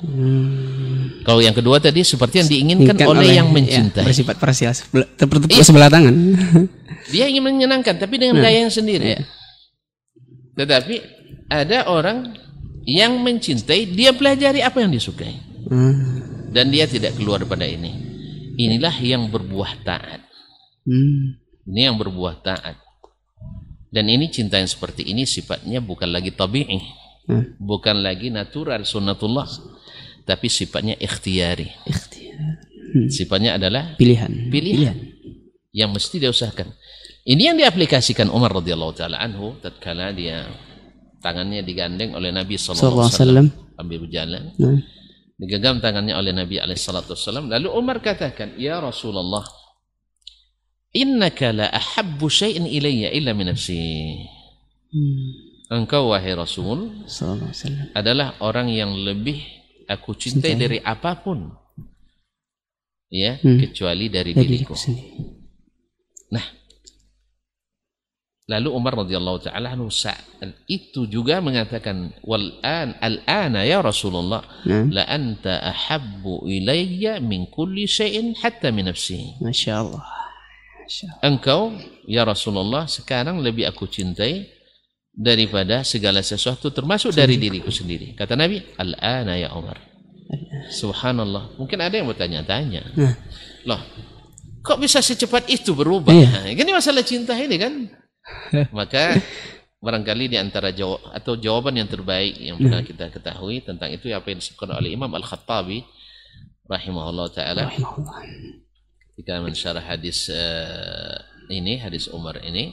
Hmm. 0.00 1.20
Kalau 1.22 1.44
yang 1.44 1.52
kedua 1.52 1.76
tadi 1.76 2.00
seperti 2.00 2.40
yang 2.40 2.48
diinginkan 2.48 2.96
Diinginkan 2.96 3.20
oleh, 3.20 3.36
yang 3.36 3.48
ya, 3.50 3.52
mencintai. 3.52 4.06
bersifat 4.06 4.40
parsial. 4.40 4.72
Sebelah- 4.72 5.10
Tertutup 5.12 5.50
Iya. 5.50 5.60
sebelah 5.60 5.90
tangan. 5.92 6.14
Dia 7.12 7.28
ingin 7.28 7.44
menyenangkan 7.44 7.98
tapi 7.98 8.16
dengan 8.16 8.40
Nah, 8.40 8.48
gaya 8.48 8.64
yang 8.64 8.72
sendiri. 8.72 9.12
iya. 9.12 9.20
Tetapi 10.56 10.94
ada 11.50 11.90
orang 11.90 12.32
yang 12.86 13.18
mencintai, 13.18 13.90
dia 13.90 14.14
pelajari 14.14 14.62
apa 14.62 14.80
yang 14.80 14.88
disukai. 14.88 15.36
Hmm. 15.68 16.48
Dan 16.50 16.70
dia 16.70 16.86
tidak 16.86 17.14
keluar 17.14 17.38
daripada 17.38 17.62
ini. 17.62 17.92
Inilah 18.56 18.94
yang 18.98 19.28
berbuah 19.28 19.82
taat. 19.82 20.22
Hmm. 20.82 21.36
Ini 21.66 21.92
yang 21.92 21.96
berbuah 21.96 22.40
taat. 22.40 22.78
Dan 23.90 24.06
ini 24.06 24.30
cinta 24.30 24.56
yang 24.56 24.70
seperti 24.70 25.02
ini 25.10 25.26
sifatnya 25.26 25.82
bukan 25.82 26.14
lagi 26.14 26.30
tabi'i. 26.30 26.78
Hmm. 27.26 27.58
Bukan 27.58 28.00
lagi 28.00 28.30
natural 28.30 28.86
sunnatullah. 28.86 29.46
Tapi 30.24 30.46
sifatnya 30.46 30.94
ikhtiari. 30.94 31.66
Ikhtiar. 31.86 32.70
Sifatnya 33.10 33.54
adalah 33.54 33.94
Pilihan. 33.94 34.50
pilihan 34.50 34.98
yang 35.70 35.94
mesti 35.94 36.18
dia 36.18 36.30
usahakan. 36.30 36.74
Ini 37.22 37.52
yang 37.52 37.56
diaplikasikan 37.58 38.26
Umar 38.32 38.50
radhiyallahu 38.58 38.94
taala 38.96 39.22
anhu 39.22 39.54
tatkala 39.62 40.10
dia 40.10 40.50
tangannya 41.22 41.62
digandeng 41.62 42.16
oleh 42.16 42.34
Nabi 42.34 42.58
sallallahu 42.58 43.06
alaihi 43.06 43.14
wasallam 43.14 43.46
ambil 43.78 43.98
berjalan. 44.08 44.42
Nah. 44.58 44.80
Digenggam 45.40 45.80
tangannya 45.80 46.12
oleh 46.12 46.36
Nabi 46.36 46.60
alaihi 46.60 46.76
salatu 46.80 47.16
wasallam. 47.16 47.48
Lalu 47.48 47.68
Umar 47.72 48.04
katakan, 48.04 48.60
"Ya 48.60 48.76
Rasulullah, 48.76 49.40
innaka 50.92 51.52
la 51.54 51.66
ahabbu 51.70 52.26
syai'in 52.26 52.66
ilayya 52.66 53.10
illa 53.14 53.30
min 53.34 53.50
nafsi." 53.50 53.78
Hmm. 54.90 55.30
engkau 55.70 56.10
wahai 56.10 56.34
Rasul 56.34 57.06
Sallallahu 57.06 57.46
alaihi 57.46 57.54
wasallam. 57.54 57.86
adalah 57.94 58.28
orang 58.42 58.66
yang 58.74 58.90
lebih 58.90 59.38
aku 59.86 60.18
cintai 60.18 60.58
Cintai. 60.58 60.62
dari 60.66 60.78
apa 60.82 61.14
pun 61.22 61.46
ya 63.06 63.38
Hmm. 63.38 63.58
kecuali 63.62 64.10
dari 64.10 64.34
Dari 64.34 64.42
diriku 64.50 64.74
sendiri. 64.74 65.38
lalu 68.50 68.66
Umar 68.74 68.98
radhiyallahu 69.06 69.46
taala 69.46 69.78
anhu 69.78 69.94
saat 69.94 70.26
itu 70.66 71.06
juga 71.06 71.38
mengatakan 71.38 72.10
wal 72.26 72.58
an 72.66 72.98
al 72.98 73.22
ana 73.22 73.62
ya 73.62 73.78
Rasulullah 73.78 74.42
Nah, 74.66 74.90
la 74.90 75.06
anta 75.06 75.62
ahabbu 75.62 76.50
ilayya 76.50 77.22
min 77.22 77.46
kulli 77.46 77.86
syai'in 77.86 78.34
hatta 78.42 78.74
min 78.74 78.90
nafsi 78.90 79.38
Masya 79.38 79.86
Allah. 79.86 80.02
Masya 80.02 80.10
Allah. 80.10 80.19
Engkau 81.22 81.74
ya 82.04 82.26
Rasulullah 82.26 82.86
sekarang 82.90 83.38
lebih 83.40 83.66
aku 83.66 83.86
cintai 83.86 84.50
daripada 85.10 85.82
segala 85.82 86.22
sesuatu 86.22 86.70
termasuk 86.70 87.14
dari 87.14 87.38
diriku 87.38 87.70
sendiri. 87.70 88.14
Kata 88.14 88.34
Nabi 88.38 88.62
al 88.78 88.94
ana 88.98 89.34
ya 89.38 89.54
Umar. 89.54 89.78
Subhanallah. 90.70 91.58
Mungkin 91.58 91.78
ada 91.82 91.94
yang 91.98 92.06
bertanya-tanya 92.06 92.94
Nah. 92.94 93.14
loh 93.66 93.82
kok 94.60 94.78
bisa 94.78 95.00
secepat 95.00 95.48
itu 95.48 95.72
berubah? 95.72 96.12
Iya. 96.12 96.28
Nah, 96.30 96.46
ini 96.52 96.70
masalah 96.70 97.02
cinta 97.02 97.32
ini 97.36 97.56
kan? 97.56 97.72
Maka 98.78 99.16
barangkali 99.80 100.28
di 100.28 100.36
antara 100.36 100.70
jawab 100.70 101.00
atau 101.16 101.40
jawaban 101.40 101.80
yang 101.80 101.88
terbaik 101.88 102.36
yang 102.36 102.60
pernah 102.60 102.84
kita 102.84 103.08
ketahui 103.08 103.64
tentang 103.64 103.88
itu 103.88 104.12
apa 104.12 104.28
yang 104.28 104.38
disebutkan 104.38 104.76
oleh 104.76 104.92
Imam 104.92 105.08
Al-Khattabi 105.08 105.80
rahimahullah 106.68 107.26
taala. 107.32 107.72
Rahimahullah. 107.72 108.68
Ketika 109.20 109.36
mensyarah 109.44 109.84
hadis 109.84 110.32
eh, 110.32 111.16
ini 111.52 111.76
hadis 111.76 112.08
Umar 112.08 112.40
ini 112.40 112.72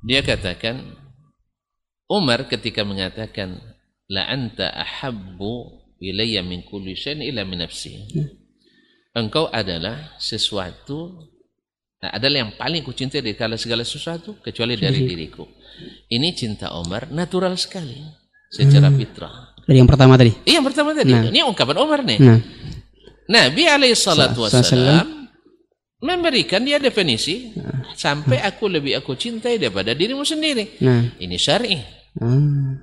dia 0.00 0.24
katakan 0.24 0.80
Umar 2.08 2.48
ketika 2.48 2.88
mengatakan 2.88 3.60
la 4.08 4.32
anta 4.32 4.72
ahabbu 4.72 5.76
ilayya 6.00 6.40
min 6.40 6.64
kulli 6.64 6.96
syai'in 6.96 7.20
illa 7.20 7.44
min 7.44 7.60
nafsi. 7.60 8.00
Engkau 9.12 9.52
adalah 9.52 10.16
sesuatu 10.16 11.28
nah, 12.00 12.16
adalah 12.16 12.48
yang 12.48 12.56
paling 12.56 12.80
kucintai 12.80 13.20
dari 13.20 13.36
kala 13.36 13.60
segala 13.60 13.84
sesuatu 13.84 14.40
kecuali 14.40 14.80
dari 14.80 15.04
diriku. 15.04 15.44
Ini 16.08 16.32
cinta 16.32 16.72
Umar 16.80 17.12
natural 17.12 17.60
sekali 17.60 18.00
secara 18.48 18.88
fitrah. 18.88 19.52
Dari 19.68 19.84
yang 19.84 19.88
pertama 19.88 20.16
tadi. 20.16 20.32
iya 20.48 20.64
yang 20.64 20.66
pertama 20.66 20.96
tadi. 20.96 21.12
Nah. 21.12 21.28
ini 21.28 21.44
ungkapan 21.44 21.76
Umar 21.76 22.00
nih. 22.00 22.18
Nah, 22.24 22.40
Nabi 23.28 23.62
alaihi 23.68 23.92
salatu 23.92 24.48
Sa- 24.48 24.64
wassalam 24.64 25.21
memberikan 26.02 26.66
dia 26.66 26.82
definisi 26.82 27.54
sampai 27.94 28.42
aku 28.42 28.66
lebih 28.66 28.98
aku 28.98 29.14
cintai 29.14 29.56
daripada 29.56 29.94
dirimu 29.94 30.26
sendiri. 30.26 30.82
nah. 30.82 31.06
Ini 31.16 31.36
syar'i. 31.38 31.78
Ah. 32.18 32.74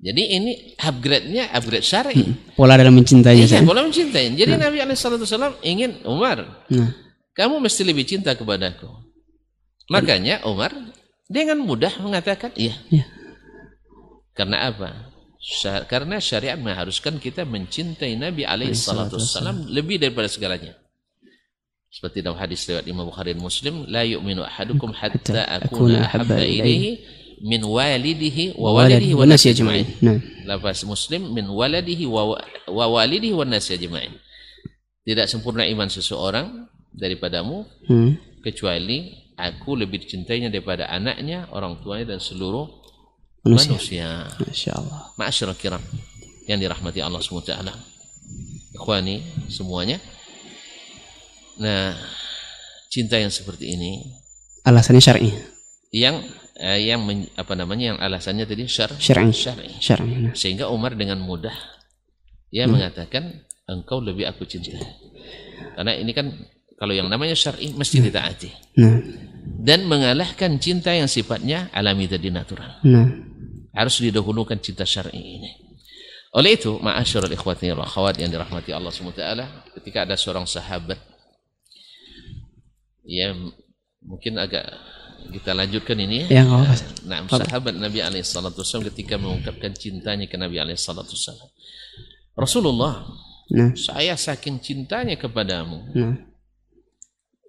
Jadi 0.00 0.22
ini 0.32 0.52
upgrade-nya 0.80 1.52
upgrade 1.54 1.84
syar'i. 1.86 2.24
Pola 2.56 2.74
dalam 2.74 2.96
mencintainya. 2.98 3.46
Iya, 3.46 3.62
boleh 3.62 3.84
mencintai. 3.86 4.32
Jadi 4.32 4.52
Nabi 4.58 4.80
alaihi 4.80 4.96
salatu 4.98 5.22
wassalam 5.28 5.54
ingin 5.62 6.02
Umar, 6.08 6.66
Nah, 6.72 6.90
kamu 7.36 7.60
mesti 7.60 7.84
lebih 7.84 8.08
cinta 8.08 8.32
kepadaku. 8.32 8.88
Makanya 9.92 10.40
Umar 10.48 10.72
dengan 11.28 11.60
mudah 11.60 11.92
mengatakan 12.00 12.50
iya. 12.56 12.74
Iya. 12.88 13.04
Karena 14.32 14.72
apa? 14.72 15.12
Syar- 15.36 15.84
karena 15.84 16.16
syariat 16.16 16.56
mengharuskan 16.56 17.20
kita 17.20 17.44
mencintai 17.44 18.16
Nabi 18.16 18.48
alaihi 18.48 18.72
salatu 18.72 19.20
wassalam 19.20 19.68
lebih 19.68 20.00
daripada 20.00 20.32
segalanya. 20.32 20.79
Seperti 21.90 22.22
dalam 22.22 22.38
hadis 22.38 22.62
riwayat 22.70 22.86
Imam 22.86 23.10
Bukhari 23.10 23.34
dan 23.34 23.42
Muslim, 23.42 23.82
la 23.90 24.06
yu'minu 24.06 24.46
ahadukum 24.46 24.94
hatta 24.94 25.42
akuna 25.58 26.06
ahabba 26.06 26.38
ilaihi 26.38 27.02
min 27.42 27.66
walidihi 27.66 28.54
wa 28.54 28.70
walidihi 28.78 29.14
wa 29.18 29.26
nasi 29.26 29.50
ajma'in. 29.50 29.86
Nah, 29.98 30.22
Lafaz 30.46 30.86
Muslim 30.86 31.34
min 31.34 31.50
waladihi 31.50 32.06
wa, 32.06 32.38
wa 32.70 32.86
walidihi 32.86 33.34
wa 33.34 33.42
nasi 33.42 33.74
ajma'in. 33.74 34.14
Tidak 35.02 35.26
sempurna 35.26 35.66
iman 35.66 35.90
seseorang 35.90 36.70
daripadamu 36.94 37.66
hmm. 37.90 38.42
kecuali 38.46 39.10
aku 39.34 39.74
lebih 39.74 40.06
dicintainya 40.06 40.46
daripada 40.46 40.86
anaknya, 40.86 41.50
orang 41.50 41.82
tuanya 41.82 42.14
dan 42.14 42.20
seluruh 42.22 42.70
Manusia. 43.40 43.72
manusia. 43.72 44.08
Masya 45.16 45.42
Allah. 45.48 45.56
Kiram 45.56 45.80
yang 46.44 46.60
dirahmati 46.60 47.00
Allah 47.00 47.24
SWT. 47.24 47.56
Ikhwani 48.76 49.48
semuanya. 49.48 49.96
Nah, 51.58 51.98
cinta 52.86 53.16
yang 53.16 53.28
seperti 53.28 53.74
ini 53.74 54.06
Alasannya 54.62 55.00
syar'i. 55.00 55.30
yang 55.90 56.20
eh, 56.54 56.78
yang 56.86 57.00
men- 57.00 57.32
apa 57.34 57.56
namanya 57.56 57.94
yang 57.94 57.98
alasannya 57.98 58.44
tadi 58.44 58.68
syar 58.68 58.92
Syar'i. 58.94 59.32
syar'i. 59.32 59.70
Syar'i. 59.80 60.12
Nah. 60.28 60.34
Sehingga 60.36 60.68
Umar 60.68 60.94
dengan 60.94 61.18
mudah 61.18 61.54
dia 62.50 62.66
mengatakan 62.66 63.42
engkau 63.64 63.98
lebih 63.98 64.26
aku 64.26 64.44
cintai. 64.44 64.78
Karena 65.74 65.94
ini 65.94 66.10
kan 66.10 66.28
kalau 66.76 66.92
yang 66.92 67.06
namanya 67.06 67.32
syar'i 67.32 67.72
mesti 67.72 68.00
ditaati 68.00 68.50
Nah, 68.80 68.98
dan 69.60 69.84
mengalahkan 69.84 70.56
cinta 70.58 70.90
yang 70.90 71.06
sifatnya 71.06 71.68
alami 71.70 72.06
tadi 72.06 72.28
natural. 72.28 72.80
nah. 72.84 73.08
harus 73.70 74.02
didahulukan 74.02 74.58
cinta 74.58 74.82
syar'i 74.82 75.14
ini. 75.38 75.50
Oleh 76.30 76.54
itu, 76.54 76.78
ma'asyiral 76.78 77.30
ikhwati 77.30 77.70
wal 77.70 77.82
akhwat 77.82 78.18
yang 78.18 78.30
dirahmati 78.30 78.70
Allah 78.70 78.90
SWT, 78.90 79.22
ketika 79.78 80.06
ada 80.06 80.14
seorang 80.14 80.42
sahabat 80.42 80.98
ya 83.04 83.32
mungkin 84.00 84.36
agak 84.40 84.64
kita 85.30 85.52
lanjutkan 85.52 85.98
ini 86.00 86.26
Ya, 86.32 86.48
apa-apa. 86.48 86.74
Nah, 87.04 87.18
sahabat 87.28 87.74
Nabi 87.76 88.00
alaihi 88.00 88.24
salatu 88.24 88.64
ketika 88.64 89.20
mengungkapkan 89.20 89.76
cintanya 89.76 90.24
ke 90.24 90.36
Nabi 90.40 90.56
alaihi 90.56 90.80
salatu. 90.80 91.12
Rasulullah, 92.32 93.04
Nah, 93.50 93.74
saya 93.74 94.14
saking 94.14 94.62
cintanya 94.62 95.18
kepadamu, 95.18 95.82
nah. 95.90 96.14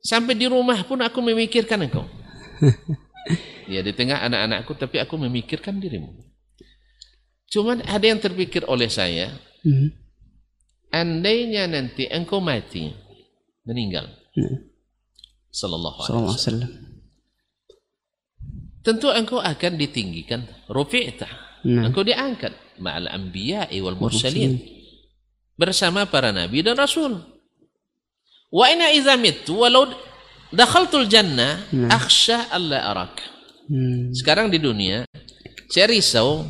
sampai 0.02 0.34
di 0.34 0.50
rumah 0.50 0.82
pun 0.82 0.98
aku 0.98 1.22
memikirkan 1.22 1.78
engkau. 1.86 2.10
ya 3.70 3.86
di 3.86 3.94
tengah 3.94 4.18
anak-anakku 4.26 4.74
tapi 4.82 4.98
aku 4.98 5.16
memikirkan 5.22 5.78
dirimu. 5.78 6.10
Cuman 7.54 7.86
ada 7.86 8.02
yang 8.02 8.18
terpikir 8.18 8.66
oleh 8.66 8.90
saya, 8.90 9.30
Hmm. 9.62 9.94
andainya 10.90 11.70
nanti 11.70 12.10
engkau 12.10 12.42
mati, 12.42 12.90
meninggal. 13.62 14.10
Nah. 14.34 14.71
Sallallahu 15.52 16.00
alaihi 16.08 16.32
wasallam. 16.32 16.72
Tentu 18.82 19.14
engkau 19.14 19.38
akan 19.38 19.74
ditinggikan. 19.78 20.48
Rufi'ta. 20.72 21.30
Nah. 21.68 21.92
Engkau 21.92 22.02
diangkat. 22.02 22.80
Ma'al 22.82 23.12
anbiya'i 23.12 23.78
wal 23.84 24.00
mursalin. 24.00 24.58
Bersama 25.54 26.10
para 26.10 26.34
nabi 26.34 26.66
dan 26.66 26.80
rasul. 26.80 27.20
Wa 28.50 28.66
ina 28.74 28.90
idza 28.90 29.20
mittu 29.22 29.62
walau 29.62 29.86
dakhaltul 30.50 31.06
jannah 31.06 31.62
akhsha 31.94 32.50
alla 32.50 32.90
arak. 32.90 33.22
Hmm. 33.70 34.10
Sekarang 34.12 34.50
di 34.50 34.58
dunia 34.58 35.06
saya 35.72 35.88
risau 35.88 36.44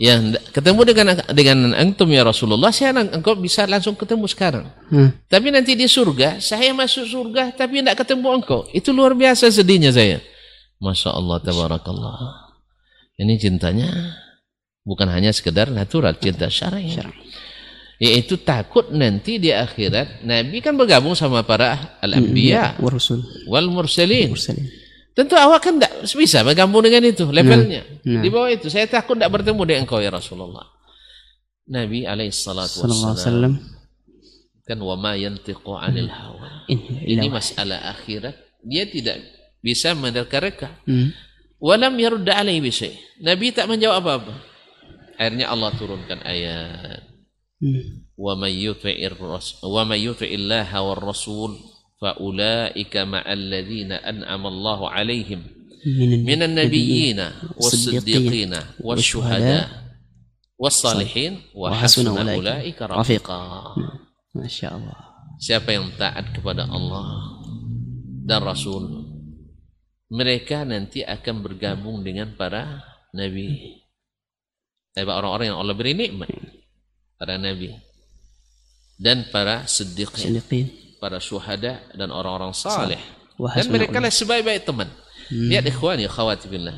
ya 0.00 0.16
ketemu 0.56 0.80
dengan 0.88 1.06
dengan 1.28 1.58
antum 1.76 2.08
ya 2.08 2.24
Rasulullah 2.24 2.72
saya 2.72 2.96
engkau 2.96 3.36
bisa 3.36 3.68
langsung 3.68 3.92
ketemu 3.92 4.24
sekarang. 4.24 4.64
Nah, 4.88 5.12
Tapi 5.28 5.52
nanti 5.52 5.76
di 5.76 5.84
surga, 5.84 6.40
saya 6.40 6.72
masuk 6.72 7.04
surga 7.04 7.52
tapi 7.52 7.84
tidak 7.84 8.00
ketemu 8.00 8.40
engkau. 8.40 8.64
Itu 8.72 8.96
luar 8.96 9.12
biasa 9.12 9.52
sedihnya 9.52 9.92
saya. 9.92 10.24
Masya 10.80 11.12
Allah, 11.12 11.36
tabarakallah. 11.44 12.16
Ini 13.20 13.36
cintanya 13.36 13.92
bukan 14.80 15.12
hanya 15.12 15.28
sekedar 15.36 15.68
natural, 15.68 16.16
cinta 16.16 16.48
syar'i. 16.48 16.96
Yaitu 18.00 18.40
takut 18.40 18.88
nanti 18.88 19.36
di 19.36 19.52
akhirat, 19.52 20.24
Nabi 20.24 20.64
kan 20.64 20.72
bergabung 20.72 21.12
sama 21.12 21.44
para 21.44 22.00
al-anbiya 22.00 22.80
Wa 22.80 22.88
rasul. 22.88 23.20
wal 23.44 23.68
mursalin. 23.68 24.32
Tentu 25.10 25.34
awak 25.34 25.60
kan 25.66 25.74
tidak 25.76 26.06
bisa 26.06 26.46
bergabung 26.46 26.86
dengan 26.86 27.02
itu 27.02 27.26
levelnya. 27.28 27.82
Nah. 28.06 28.22
Di 28.22 28.28
bawah 28.30 28.50
itu, 28.50 28.70
saya 28.70 28.86
takut 28.86 29.18
tidak 29.18 29.34
bertemu 29.34 29.62
dengan 29.66 29.80
engkau 29.84 29.98
ya 29.98 30.10
Rasulullah. 30.14 30.64
Nabi 31.70 32.06
alaihi 32.06 32.34
salatu 32.34 32.86
wasallam. 32.86 33.58
kan 34.66 34.78
wa 34.78 34.94
ma 34.94 35.18
yantiqu 35.18 35.74
anil 35.74 36.06
hawa. 36.10 36.62
In 36.70 36.78
Ini 37.02 37.26
masalah 37.26 37.90
akhirat. 37.90 38.38
Dia 38.62 38.86
tidak 38.86 39.18
bisa 39.58 39.98
menerka-reka. 39.98 40.78
Hmm. 40.86 41.10
Walam 41.58 41.98
yarudda 41.98 42.38
alaihi 42.38 42.62
bisay. 42.62 42.94
Nabi 43.18 43.50
tak 43.50 43.66
menjawab 43.66 43.98
apa-apa. 44.02 44.34
Akhirnya 45.18 45.50
Allah 45.50 45.70
turunkan 45.74 46.22
ayat. 46.22 47.02
Hmm. 47.58 48.08
Wa 48.14 48.38
may 48.38 48.56
yuti'ir 48.56 49.18
ras- 49.18 49.58
wa 49.60 49.82
may 49.84 50.06
yuti'illaha 50.06 50.78
war 50.80 51.02
rasul 51.02 51.58
fa 51.99 52.17
ulaika 52.19 53.07
ma'al 53.07 53.39
ladzina 53.39 54.01
an'ama 54.03 54.51
Allahu 54.51 54.85
alaihim 54.89 55.41
Minan 55.85 56.25
minan 56.25 56.51
nabiyyina 56.57 57.53
was-siddiqina 57.61 58.81
والشهداء 58.81 58.81
wasyuhada 58.81 59.85
was-salihin 60.57 61.45
wa 61.53 61.69
hasuna 61.75 62.25
ulaika 62.25 62.89
rafiqa. 62.89 63.75
Masya 64.33 64.67
Allah. 64.75 64.99
Siapa 65.37 65.69
yang 65.75 65.91
taat 65.99 66.31
kepada 66.31 66.65
Allah 66.65 67.37
dan 68.23 68.41
Rasul, 68.41 68.87
mereka 70.09 70.63
nanti 70.63 71.03
akan 71.03 71.43
bergabung 71.43 72.01
dengan 72.01 72.33
para 72.33 72.81
nabi. 73.11 73.77
Eh, 74.95 75.03
orang-orang 75.03 75.51
yang 75.51 75.59
Allah 75.59 75.75
beri 75.75 75.91
nikmat. 75.91 76.31
Para 77.19 77.35
nabi. 77.35 77.75
Dan 78.95 79.27
para 79.27 79.67
siddiqin. 79.67 80.39
Para 81.00 81.16
syuhada 81.16 81.80
dan 81.96 82.12
orang-orang 82.12 82.52
saleh. 82.52 83.00
Dan 83.40 83.72
mereka 83.72 83.96
lah 83.98 84.12
sebaik-baik 84.12 84.68
teman. 84.68 84.92
Hmm. 85.32 85.48
Lihat 85.48 85.64
ikhwani 85.64 86.04
akhwati 86.04 86.46
billah. 86.52 86.76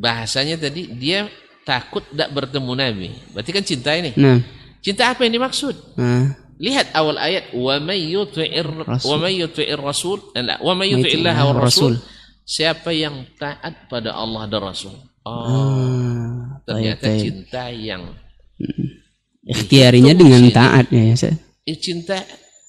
Bahasanya 0.00 0.56
tadi 0.56 0.88
dia 0.96 1.28
takut 1.68 2.00
tak 2.16 2.32
bertemu 2.32 2.72
Nabi. 2.72 3.08
Berarti 3.36 3.50
kan 3.52 3.64
cinta 3.66 3.92
ini. 3.92 4.16
Nah. 4.16 4.40
Cinta 4.80 5.12
apa 5.12 5.28
yang 5.28 5.36
dimaksud? 5.36 6.00
Nah. 6.00 6.32
Lihat 6.58 6.96
awal 6.96 7.20
ayat 7.20 7.54
wa 7.54 7.76
may 7.78 8.08
yuti'ir 8.08 8.66
wa 8.82 9.16
may 9.20 9.38
yuti'ir 9.38 9.78
rasul 9.78 10.18
la, 10.34 10.58
wa 10.58 10.74
may 10.74 10.90
May 10.90 10.98
yuti'illah 10.98 11.36
yuti'illah 11.36 11.54
wa 11.54 11.62
rasul. 11.62 11.94
Siapa 12.48 12.90
yang 12.96 13.28
taat 13.36 13.92
pada 13.92 14.16
Allah 14.16 14.48
dan 14.48 14.64
Rasul. 14.64 14.96
Oh, 15.28 15.44
Ah, 15.44 16.56
ternyata 16.64 17.04
baik, 17.04 17.20
cinta 17.20 17.68
yang 17.68 18.16
Ikhtiarinya 19.44 20.16
Dihitung 20.16 20.32
dengan 20.32 20.40
di 20.40 20.48
sini. 20.48 20.56
taat 20.56 20.86
ya, 20.88 21.04
eh, 21.68 21.76
cinta 21.76 22.16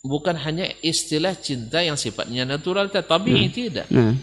bukan 0.01 0.35
hanya 0.39 0.67
istilah 0.79 1.35
cinta 1.35 1.83
yang 1.83 1.99
sifatnya 1.99 2.47
natural 2.47 2.87
tetapi 2.87 3.51
tidak. 3.51 3.87
Nah. 3.91 4.15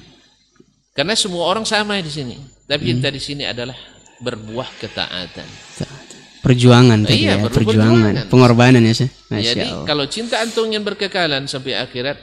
Karena 0.96 1.12
semua 1.12 1.44
orang 1.52 1.68
sama 1.68 2.00
di 2.00 2.08
sini. 2.08 2.36
Tapi 2.64 2.82
Hmm. 2.82 2.90
cinta 2.96 3.08
di 3.12 3.20
sini 3.20 3.44
adalah 3.44 3.76
berbuah 4.18 4.68
ketaatan. 4.80 5.48
taat. 5.76 6.06
Perjuangan 6.40 7.02
tadi 7.04 7.26
Iya, 7.26 7.42
ya, 7.42 7.50
perjuangan, 7.50 7.52
perjuangan. 7.52 8.30
pengorbanan 8.30 8.82
ya. 8.86 8.94
Masya 9.28 9.42
Jadi 9.42 9.66
Allah. 9.66 9.84
kalau 9.84 10.04
cinta 10.06 10.38
antum 10.40 10.64
ingin 10.70 10.86
berkekalan 10.86 11.44
sampai 11.50 11.74
akhirat, 11.76 12.16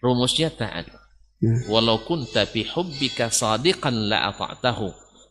rumusnya 0.00 0.48
taat. 0.50 0.88
Hmm. 1.40 1.68
Walau 1.68 2.02
kunta 2.04 2.44
fi 2.44 2.64
hubbika 2.66 3.28
sadiqan 3.30 4.08
la 4.10 4.28
ata'tahu 4.32 4.88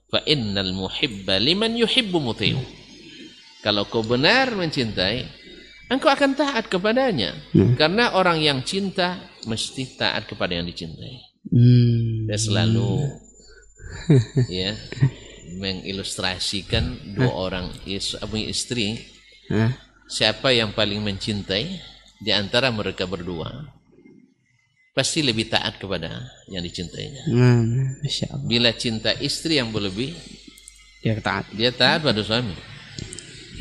fa 0.09 0.19
innal 0.25 0.73
muhibba 0.73 1.37
liman 1.37 1.73
yuhibbu 1.77 2.17
muti'u. 2.17 2.61
Kalau 3.59 3.85
kau 3.91 4.01
benar 4.07 4.55
mencintai, 4.55 5.38
engkau 5.89 6.09
akan 6.09 6.37
taat 6.37 6.69
kepadanya. 6.69 7.35
Hmm. 7.51 7.75
Karena 7.75 8.13
orang 8.15 8.39
yang 8.39 8.61
cinta 8.63 9.19
mesti 9.49 9.97
taat 9.97 10.29
kepada 10.29 10.55
yang 10.55 10.65
dicintai. 10.69 11.17
Hmm. 11.49 12.29
Saya 12.29 12.39
selalu 12.39 12.89
ya 14.51 14.77
mengilustrasikan 15.59 17.17
dua 17.17 17.33
orang 17.33 17.73
punya 18.29 18.47
istri 18.53 19.01
Hah? 19.49 19.73
siapa 20.05 20.53
yang 20.53 20.77
paling 20.77 21.01
mencintai 21.01 21.65
di 22.21 22.31
antara 22.31 22.69
mereka 22.69 23.09
berdua 23.09 23.65
pasti 24.93 25.23
lebih 25.23 25.47
taat 25.47 25.79
kepada 25.79 26.27
yang 26.51 26.59
dicintainya. 26.59 27.23
Nah, 27.31 27.63
Allah. 28.03 28.43
Bila 28.43 28.75
cinta 28.75 29.15
istri 29.15 29.55
yang 29.55 29.71
berlebih, 29.71 30.11
Ya 30.99 31.15
taat. 31.23 31.47
dia 31.55 31.71
taat 31.71 32.03
pada 32.03 32.19
suami. 32.19 32.51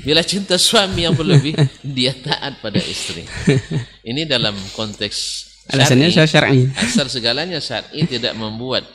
Bila 0.03 0.23
cinta 0.23 0.55
suami 0.59 1.05
yang 1.07 1.15
berlebih, 1.15 1.55
dia 1.97 2.15
taat 2.15 2.63
pada 2.63 2.79
istri. 2.79 3.27
Ini 4.11 4.25
dalam 4.29 4.55
konteks 4.75 5.47
Alasannya 5.69 6.09
syar'i. 6.09 6.29
syar'i. 6.33 6.63
asal 6.81 7.07
segalanya 7.13 7.61
syar'i 7.61 8.09
tidak 8.09 8.33
membuat 8.41 8.89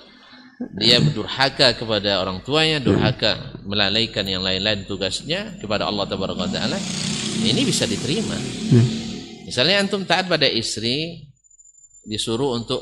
dia 0.73 0.97
berdurhaka 0.97 1.75
kepada 1.77 2.23
orang 2.23 2.41
tuanya, 2.41 2.79
durhaka 2.79 3.57
melalaikan 3.67 4.23
yang 4.25 4.41
lain-lain 4.41 4.87
tugasnya 4.87 5.59
kepada 5.59 5.85
Allah 5.85 6.07
Tabaraka 6.07 6.49
taala. 6.49 6.79
Ini 7.43 7.61
bisa 7.67 7.83
diterima. 7.83 8.37
Hmm. 8.71 8.87
Misalnya 9.43 9.83
antum 9.83 10.07
taat 10.07 10.25
pada 10.31 10.47
istri 10.47 11.27
disuruh 12.07 12.55
untuk 12.55 12.79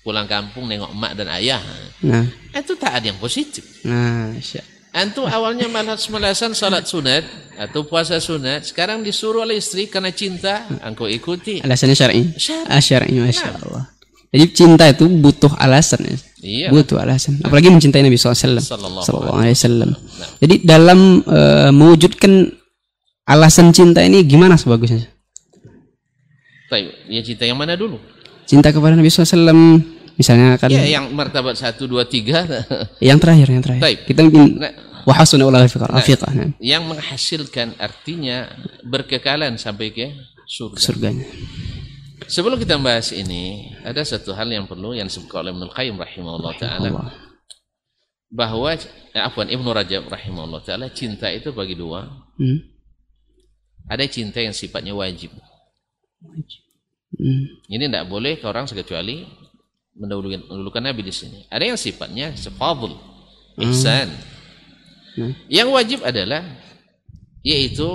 pulang 0.00 0.24
kampung 0.24 0.64
nengok 0.64 0.96
emak 0.96 1.12
dan 1.12 1.28
ayah. 1.36 1.60
Nah, 2.08 2.24
Itu 2.56 2.74
taat 2.80 3.04
yang 3.04 3.20
positif. 3.20 3.84
nah, 3.84 4.32
Masya 4.32 4.79
Antum 4.90 5.22
awalnya 5.22 5.70
malas-malasan 5.70 6.50
salat 6.50 6.82
sunat 6.90 7.22
atau 7.54 7.86
puasa 7.86 8.18
sunat, 8.18 8.66
sekarang 8.66 9.06
disuruh 9.06 9.46
oleh 9.46 9.62
istri 9.62 9.86
karena 9.86 10.10
cinta, 10.10 10.66
engkau 10.82 11.06
ikuti. 11.06 11.62
Alasannya 11.62 11.94
syar'i. 11.94 12.22
Syar'i. 12.34 12.66
Ah, 12.66 12.82
syar'i, 12.82 13.14
Masya 13.22 13.50
Allah. 13.54 13.86
Jadi 14.30 14.46
cinta 14.50 14.86
itu 14.90 15.06
butuh 15.06 15.50
alasan 15.58 16.06
ya. 16.06 16.16
Iya. 16.42 16.68
Butuh 16.74 17.02
alasan. 17.02 17.38
Apalagi 17.42 17.70
mencintai 17.70 18.02
Nabi 18.02 18.18
SAW. 18.18 18.62
Sallallahu 18.62 19.34
alaihi 19.34 19.54
wasallam. 19.58 19.90
Nah. 19.94 20.28
Jadi 20.42 20.54
dalam 20.62 21.22
eh, 21.22 21.70
mewujudkan 21.70 22.32
alasan 23.26 23.70
cinta 23.70 24.02
ini 24.02 24.26
gimana 24.26 24.58
sebagusnya? 24.58 25.06
Baik, 26.70 27.10
ya 27.10 27.20
cinta 27.26 27.46
yang 27.46 27.58
mana 27.58 27.74
dulu? 27.74 27.98
Cinta 28.46 28.70
kepada 28.74 28.94
Nabi 28.94 29.10
SAW 29.10 29.82
misalnya 30.16 30.56
kan 30.56 30.68
Ya, 30.72 30.86
yang 30.98 31.12
martabat 31.12 31.58
satu 31.58 31.86
dua 31.86 32.06
tiga. 32.06 32.46
yang 33.02 33.18
terakhir 33.20 33.50
yang 33.50 33.62
terakhir. 33.62 33.82
Baik. 33.82 33.98
Kita 34.08 34.20
mungkin 34.26 34.60
Nah, 34.60 34.72
ulah 35.06 35.64
fiqar 35.64 35.90
afiqah 35.96 36.30
nah, 36.36 36.52
yang 36.60 36.84
menghasilkan 36.84 37.72
artinya 37.80 38.52
berkekalan 38.84 39.56
sampai 39.56 39.90
ke 39.90 40.06
surga. 40.44 40.76
surganya. 40.76 41.26
Sebelum 42.30 42.60
kita 42.60 42.78
bahas 42.78 43.10
ini, 43.10 43.74
ada 43.82 44.04
satu 44.06 44.36
hal 44.36 44.46
yang 44.46 44.68
perlu 44.68 44.94
yang 44.94 45.10
disebutkan 45.10 45.42
oleh 45.42 45.52
Ibnu 45.56 45.66
Qayyim 45.72 45.96
rahimahullah 45.98 46.54
taala 46.60 46.88
bahwa 48.30 48.70
eh, 48.76 49.18
afwan 49.18 49.50
Ibnu 49.50 49.66
Rajab 49.74 50.06
rahimahullah 50.06 50.62
taala 50.62 50.86
cinta 50.94 51.26
itu 51.32 51.50
bagi 51.50 51.74
dua. 51.74 52.06
Hmm. 52.38 52.60
Ada 53.90 54.06
cinta 54.06 54.38
yang 54.38 54.54
sifatnya 54.54 54.94
wajib. 54.94 55.34
Hmm. 57.18 57.44
Ini 57.66 57.90
tidak 57.90 58.06
boleh 58.06 58.38
ke 58.38 58.46
orang 58.46 58.70
kecuali 58.70 59.26
mendahulukan, 59.96 60.40
mendahulukan 60.46 60.82
Nabi 60.82 61.00
di 61.02 61.14
sini. 61.14 61.38
Ada 61.48 61.64
yang 61.66 61.78
sifatnya 61.78 62.34
sefadl, 62.34 62.94
ihsan. 63.60 64.08
Hmm. 65.16 65.34
Yang 65.50 65.68
wajib 65.74 65.98
adalah 66.06 66.42
yaitu 67.42 67.88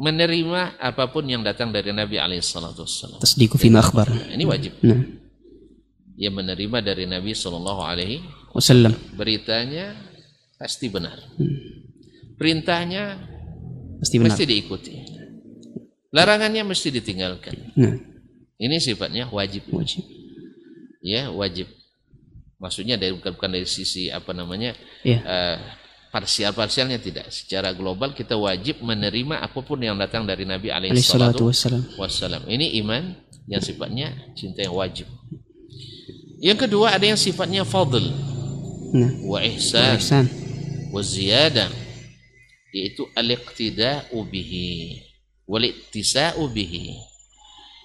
menerima 0.00 0.80
apa 0.80 1.12
pun 1.12 1.28
yang 1.28 1.44
datang 1.44 1.70
dari 1.70 1.92
Nabi 1.92 2.16
alaihissalatu 2.16 2.82
wassalam. 2.82 3.20
Tasdiqu 3.20 3.60
fima 3.60 3.84
akhbar. 3.84 4.08
Ini 4.32 4.44
wajib. 4.48 4.72
Nah, 4.82 5.00
Ia 6.20 6.28
menerima 6.28 6.84
dari 6.84 7.08
Nabi 7.08 7.32
sallallahu 7.32 7.80
alaihi 7.80 8.20
wasallam. 8.52 8.92
beritanya 9.16 9.96
pasti 10.60 10.92
benar. 10.92 11.16
Perintahnya 12.36 13.20
Pasti 14.00 14.16
benar. 14.16 14.32
mesti 14.32 14.44
diikuti. 14.48 14.94
Larangannya 16.12 16.64
mesti 16.64 16.88
ditinggalkan. 16.90 17.56
Nah, 17.76 17.94
Ini 18.60 18.76
sifatnya 18.76 19.28
wajib. 19.32 19.68
wajib. 19.72 20.04
Ya, 21.00 21.32
wajib. 21.32 21.68
Maksudnya 22.60 23.00
dari 23.00 23.16
bukan, 23.16 23.32
bukan 23.36 23.50
dari 23.56 23.64
sisi 23.64 24.12
apa 24.12 24.36
namanya? 24.36 24.76
Iya. 25.00 25.20
eh, 25.24 25.56
parsial-parsialnya 26.10 26.98
tidak. 27.00 27.30
Secara 27.32 27.70
global 27.72 28.12
kita 28.12 28.34
wajib 28.36 28.82
menerima 28.82 29.40
apa 29.40 29.58
pun 29.62 29.78
yang 29.80 29.96
datang 29.96 30.26
dari 30.26 30.42
Nabi 30.44 30.68
alaihi 30.68 30.92
Alaihi 30.92 31.06
salatu 31.06 31.48
salatu 31.54 31.96
wassalam. 31.96 32.42
Ini 32.50 32.82
iman 32.82 33.14
yang 33.46 33.62
sifatnya 33.62 34.12
cinta 34.34 34.60
yang 34.60 34.74
wajib. 34.74 35.06
Yang 36.42 36.66
kedua 36.66 36.96
ada 36.98 37.04
yang 37.06 37.20
sifatnya 37.20 37.62
fadl 37.64 38.02
Nah, 38.90 39.12
wa 39.22 39.38
ihsan 39.38 40.02
ihsan. 40.02 40.26
wa 40.90 40.98
ziyadah 40.98 41.70
yaitu 42.74 43.06
al-iqtida'u 43.14 44.18
bihi 44.26 44.98
wal 45.46 45.62
iktisa'u 45.62 46.42
bihi 46.50 46.98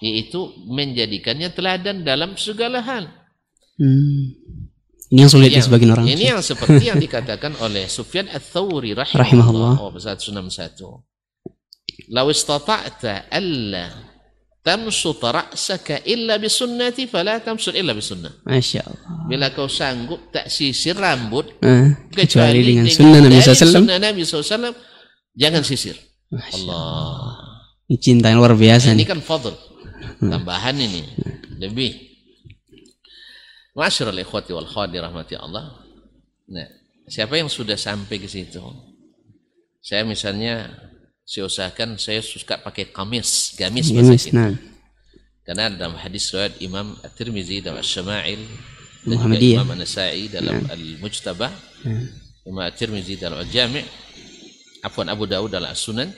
yaitu 0.05 0.37
menjadikannya 0.69 1.49
teladan 1.49 2.05
dalam 2.05 2.37
segala 2.37 2.85
hal. 2.85 3.09
Hmm. 3.81 4.37
Ini 5.09 5.19
yang 5.25 5.31
sulit 5.31 5.49
ya 5.49 5.57
Yang- 5.61 5.67
sebagian 5.69 5.91
orang. 5.93 6.05
Ini 6.05 6.23
yang 6.33 6.41
seperti 6.41 6.83
yang 6.89 6.99
dikatakan 7.01 7.57
oleh 7.65 7.89
Sufyan 7.89 8.29
Ats-Tsauri 8.29 8.93
Rahimahullah. 8.93 9.81
oh, 9.81 9.89
61. 9.93 10.45
Law 12.11 12.27
istata'ta 12.29 13.29
alla 13.31 13.85
tamsut 14.65 15.21
ra'saka 15.21 16.01
illa 16.09 16.41
bisunnati 16.41 17.05
fala 17.05 17.37
tamsut 17.37 17.77
illa 17.77 17.93
bisunnah. 17.93 18.33
Masya 18.45 18.81
Allah. 18.81 19.09
Bila 19.29 19.53
kau 19.53 19.69
sanggup 19.69 20.33
tak 20.33 20.49
sisir 20.49 20.97
rambut 20.97 21.53
Ah, 21.61 21.93
kecuali 22.09 22.61
dengan 22.65 22.85
dengan 22.89 22.93
sunnah 22.93 23.19
Nabi 23.21 23.37
SAW. 23.41 23.73
Sunnah 23.77 23.97
Nabi 24.01 24.21
SAW 24.25 24.73
jangan 25.37 25.61
sisir. 25.61 25.95
Masya 26.33 26.53
Allah. 26.65 27.37
Ini 27.85 27.97
cinta 28.01 28.33
yang 28.33 28.41
luar 28.41 28.57
biasa 28.57 28.89
Ini 28.91 29.05
nih. 29.05 29.07
kan 29.07 29.21
fadl. 29.21 29.53
Tambahan 30.19 30.75
ini. 30.79 31.03
Lebih. 31.59 32.15
Masyarul 33.75 34.23
ikhwati 34.23 34.55
wal 34.55 34.67
khawati 34.67 34.97
rahmati 35.03 35.35
Allah. 35.35 35.83
Nah, 36.47 36.67
siapa 37.11 37.35
yang 37.35 37.51
sudah 37.51 37.75
sampai 37.75 38.23
ke 38.23 38.27
situ? 38.29 38.63
Saya 39.83 40.07
misalnya 40.07 40.71
saya 41.25 41.49
usahakan 41.49 41.97
saya 41.97 42.21
suka 42.21 42.61
pakai 42.61 42.93
kamis, 42.93 43.57
gamis 43.57 43.89
Gamis, 43.89 44.29
nah. 44.31 44.53
Karena 45.45 45.69
dalam 45.69 45.97
hadis 45.97 46.33
riwayat 46.33 46.57
Imam 46.61 46.97
At-Tirmizi 47.05 47.61
dalam 47.61 47.81
Asy-Syama'il 47.81 48.41
dan 49.05 49.17
juga. 49.21 49.61
Imam 49.61 49.69
An-Nasa'i 49.77 50.25
dalam 50.29 50.65
Al-Mujtaba, 50.65 51.53
Imam 52.49 52.65
At-Tirmizi 52.65 53.21
dalam 53.21 53.37
Al-Jami', 53.45 53.85
afwan 54.81 55.05
Abu 55.13 55.29
Dawud 55.29 55.53
dalam 55.53 55.69
As-Sunan, 55.69 56.09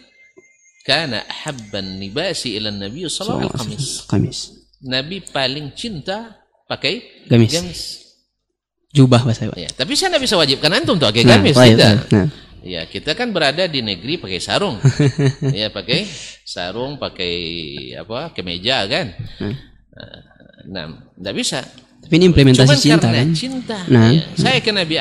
kana 0.87 1.27
ahabban 1.27 1.99
nibasi 1.99 2.55
ila 2.55 2.71
Nabi 2.71 3.03
sallallahu 3.11 3.51
alaihi 3.51 3.75
wasallam 3.75 4.07
Kamis. 4.07 4.37
Nabi 4.79 5.19
paling 5.19 5.75
cinta 5.75 6.39
pakai 6.63 7.27
Gamis. 7.27 7.51
gamis. 7.51 7.81
Jubah 8.95 9.27
bahasa 9.27 9.51
Pak. 9.51 9.59
Ya, 9.59 9.67
tapi 9.67 9.99
saya 9.99 10.15
tidak 10.15 10.23
bisa 10.23 10.39
wajibkan 10.39 10.71
antum 10.71 10.95
untuk 10.95 11.11
pakai 11.11 11.27
Nah, 11.27 11.43
gamis, 11.43 11.53
baik, 11.59 11.75
tidak. 11.75 11.95
Nah. 12.09 12.27
Ya, 12.63 12.81
kita 12.87 13.11
kan 13.13 13.35
berada 13.35 13.67
di 13.67 13.83
negeri 13.83 14.15
pakai 14.15 14.39
sarung. 14.39 14.79
ya, 15.59 15.67
pakai 15.69 16.07
sarung, 16.47 16.95
pakai 16.95 17.35
apa? 17.99 18.31
kemeja 18.31 18.87
kan. 18.87 19.11
Nah, 20.67 20.85
tidak 21.19 21.35
bisa. 21.35 21.59
Tapi 22.03 22.13
ini 22.15 22.31
implementasi 22.31 22.63
Cuman 22.63 22.79
cinta 22.79 23.07
karena 23.11 23.19
kan. 23.19 23.29
cinta. 23.35 23.77
Nah. 23.91 24.07
ya. 24.15 24.23
Saya 24.39 24.57
ke 24.63 24.71
Nabi 24.71 24.95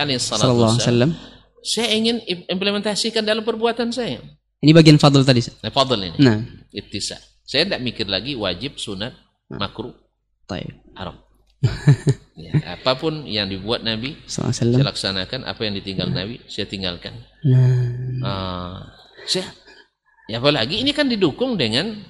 alaihi 0.67 0.83
wasallam. 0.83 1.11
Saya 1.63 1.89
ingin 1.95 2.17
im- 2.27 2.47
implementasikan 2.51 3.23
dalam 3.23 3.47
perbuatan 3.47 3.91
saya. 3.91 4.19
Ini 4.61 4.73
bagian 4.73 4.97
fadl 4.97 5.21
tadi. 5.23 5.45
Nah, 5.61 5.71
fadl 5.71 6.01
ini. 6.01 6.17
Nah, 6.21 6.41
Ittisa. 6.73 7.17
Saya 7.47 7.69
tidak 7.69 7.81
mikir 7.85 8.07
lagi 8.09 8.35
wajib, 8.35 8.81
sunat, 8.81 9.13
makruh, 9.53 9.95
baik. 10.49 10.73
haram. 10.97 11.21
ya, 12.37 12.53
apa 12.77 12.97
pun 12.99 13.25
yang 13.25 13.49
dibuat 13.49 13.81
Nabi, 13.81 14.17
saya 14.27 14.51
laksanakan. 14.83 15.47
Apa 15.47 15.61
yang 15.65 15.75
ditinggal 15.79 16.09
Nabi, 16.11 16.41
saya 16.49 16.67
tinggalkan. 16.67 17.15
Nah, 17.47 17.87
Ah, 18.25 18.77
saya, 19.29 19.47
ya 20.27 20.41
apalagi 20.41 20.83
ini 20.83 20.91
kan 20.91 21.07
didukung 21.07 21.55
dengan 21.55 22.03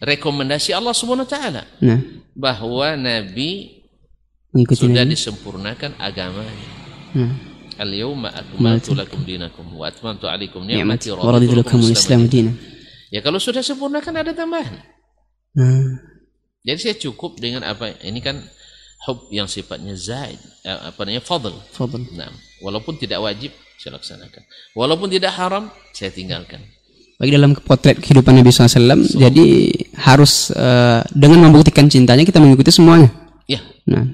rekomendasi 0.00 0.72
Allah 0.72 0.94
Subhanahu 0.96 1.28
Wa 1.28 1.32
Taala 1.32 1.62
nah, 1.78 2.00
bahwa 2.34 2.96
Nabi 2.96 3.82
sudah 4.72 5.04
Nabi. 5.06 5.14
disempurnakan 5.14 5.94
agamanya. 6.00 6.68
Nah, 7.14 7.32
Al-yawma 7.82 8.30
akmaltu 8.30 8.94
lakum 8.94 9.26
dinakum 9.26 9.66
wa 9.74 9.90
atmamtu 9.90 10.30
alaikum 10.30 10.62
ni'mat 10.62 11.02
ni'mati 11.02 11.10
wa 11.10 11.34
raditu 11.34 11.58
lakum 11.58 11.82
al-islam 11.82 12.30
dinan. 12.30 12.54
Ya 13.10 13.18
kalau 13.20 13.42
sudah 13.42 13.60
sempurna 13.60 13.98
kan 13.98 14.14
ada 14.14 14.30
tambahan. 14.30 14.78
Nah, 15.58 15.98
Jadi 16.62 16.78
saya 16.78 16.94
cukup 16.94 17.42
dengan 17.42 17.66
apa 17.66 17.98
ini 18.06 18.22
kan 18.22 18.38
hub 19.02 19.26
yang 19.34 19.50
sifatnya 19.50 19.98
zaid, 19.98 20.38
eh, 20.62 20.78
apa 20.94 21.02
namanya 21.02 21.26
fadl. 21.26 21.50
fadl. 21.74 22.06
Nah, 22.14 22.30
walaupun 22.62 22.94
tidak 23.02 23.18
wajib 23.18 23.50
saya 23.82 23.98
laksanakan. 23.98 24.46
Walaupun 24.78 25.10
tidak 25.10 25.34
haram 25.34 25.66
saya 25.90 26.14
tinggalkan. 26.14 26.62
Bagi 27.18 27.34
dalam 27.34 27.58
potret 27.58 27.98
kehidupan 27.98 28.34
Nabi 28.38 28.54
SAW, 28.54 29.10
jadi 29.18 29.46
harus 29.98 30.54
eh, 30.54 31.02
dengan 31.10 31.50
membuktikan 31.50 31.90
cintanya 31.90 32.22
kita 32.22 32.38
mengikuti 32.38 32.70
semuanya. 32.70 33.10
Ya, 33.50 33.58
Nah, 33.90 34.06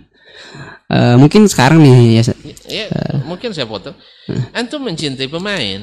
eh, 0.88 1.16
mungkin 1.16 1.44
sekarang 1.48 1.78
nih 1.80 2.20
ya, 2.20 2.22
ya 2.68 2.86
mungkin 3.24 3.52
saya 3.52 3.68
potong. 3.68 3.96
Antum 4.52 4.84
mencintai 4.84 5.28
pemain, 5.28 5.80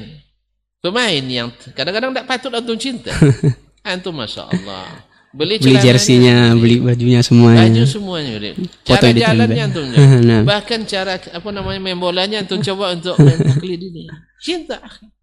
pemain 0.82 1.24
yang 1.26 1.50
kadang-kadang 1.74 2.14
tidak 2.14 2.26
patut 2.26 2.52
antum 2.54 2.76
cinta. 2.78 3.10
Antum 3.86 4.18
masya 4.18 4.50
Allah 4.50 5.06
beli, 5.36 5.60
beli 5.60 5.76
jersinya, 5.78 6.56
beli 6.56 6.80
bajunya 6.80 7.20
baju 7.20 7.28
semuanya. 7.28 7.84
semuanya 7.86 8.32
beli. 8.40 8.50
Foto 8.82 9.04
Cara 9.04 9.06
yang 9.12 9.18
jalannya 9.20 9.62
antum 9.68 9.84
Nah. 10.26 10.42
bahkan 10.42 10.80
cara 10.88 11.20
apa 11.20 11.48
namanya 11.52 11.80
main 11.82 11.98
bolanya 12.00 12.42
antum 12.42 12.58
coba 12.64 12.96
untuk 12.96 13.14
main 13.20 13.38
ini. 13.62 14.08
Cinta. 14.42 14.80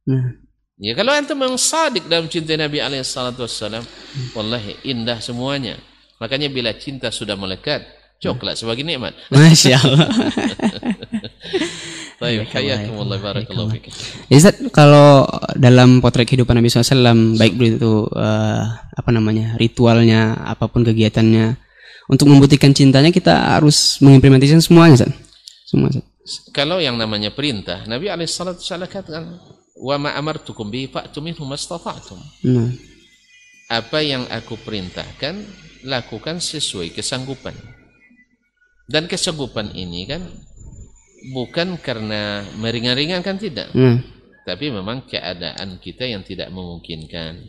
Nah, 0.08 0.40
Ya 0.74 0.98
kalau 0.98 1.14
antum 1.14 1.38
memang 1.38 1.56
sadik 1.56 2.10
dalam 2.10 2.28
cinta 2.28 2.58
Nabi 2.58 2.82
alaihi 2.82 3.06
salatu 3.06 3.46
wassalam, 3.46 3.86
wallahi 4.36 4.74
indah 4.84 5.22
semuanya. 5.22 5.78
Makanya 6.20 6.50
bila 6.50 6.74
cinta 6.76 7.08
sudah 7.14 7.38
melekat, 7.38 7.86
coklat 8.24 8.56
sebagai 8.56 8.88
nikmat. 8.88 9.12
Masya 9.36 9.76
Allah. 9.76 10.10
Baik, 12.24 12.56
hayakumullah 12.56 13.20
barakallahu 13.20 13.68
fikum. 13.76 13.92
Ustaz, 14.32 14.56
kalau 14.72 15.28
dalam 15.60 16.00
potret 16.00 16.24
kehidupan 16.24 16.56
Nabi 16.56 16.72
SAW, 16.72 17.36
baik 17.36 17.60
itu 17.60 18.08
eh, 18.16 18.64
apa 18.72 19.10
namanya 19.12 19.60
ritualnya, 19.60 20.32
apa 20.40 20.72
pun 20.72 20.88
kegiatannya, 20.88 21.60
untuk 22.08 22.32
membuktikan 22.32 22.72
cintanya 22.72 23.12
kita 23.12 23.60
harus 23.60 24.00
mengimplementasikan 24.00 24.64
semuanya, 24.64 25.04
Ustaz. 25.04 25.12
Semua, 25.68 25.92
Ustaz. 25.92 26.08
Kalau 26.56 26.80
yang 26.80 26.96
namanya 26.96 27.36
perintah, 27.36 27.84
Nabi 27.84 28.08
wassalam 28.08 28.88
katakan, 28.88 29.44
"Wa 29.76 30.00
ma 30.00 30.16
amartukum 30.16 30.72
bi 30.72 30.88
fa'tu 30.88 31.20
minhu 31.20 31.44
mastata'tum." 31.44 32.20
Nah, 32.48 32.72
Apa 33.68 34.06
yang 34.06 34.28
aku 34.30 34.60
perintahkan, 34.60 35.34
lakukan 35.88 36.38
sesuai 36.38 36.94
kesanggupan. 36.94 37.73
Dan 38.94 39.10
kesanggupan 39.10 39.74
ini 39.74 40.06
kan 40.06 40.22
bukan 41.34 41.82
karena 41.82 42.46
meringan-ringankan 42.62 43.42
tidak, 43.42 43.74
nah, 43.74 43.98
tapi 44.46 44.70
memang 44.70 45.10
keadaan 45.10 45.82
kita 45.82 46.06
yang 46.06 46.22
tidak 46.22 46.54
memungkinkan. 46.54 47.42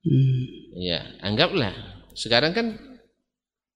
hmm, 0.00 0.42
Ya, 0.80 1.04
anggaplah 1.20 1.76
sekarang 2.16 2.56
kan 2.56 2.66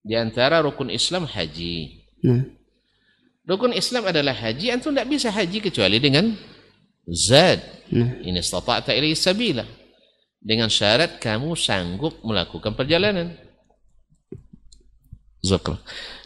di 0.00 0.16
antara 0.16 0.64
rukun 0.64 0.88
Islam 0.88 1.28
haji. 1.28 2.00
nah, 2.24 2.40
Rukun 3.44 3.74
Islam 3.74 4.06
adalah 4.06 4.32
haji, 4.36 4.70
antum 4.70 4.94
tidak 4.94 5.10
bisa 5.10 5.28
haji 5.28 5.58
kecuali 5.58 5.98
dengan 5.98 6.32
zad. 7.10 7.58
nah, 7.90 8.16
Ini 8.22 8.38
istata'ta 8.38 8.94
ilaihi 8.94 9.18
sabila. 9.18 9.66
Dengan 10.40 10.70
syarat 10.72 11.18
kamu 11.20 11.52
sanggup 11.58 12.22
melakukan 12.24 12.72
perjalanan. 12.72 13.34
Zakra. 15.44 15.76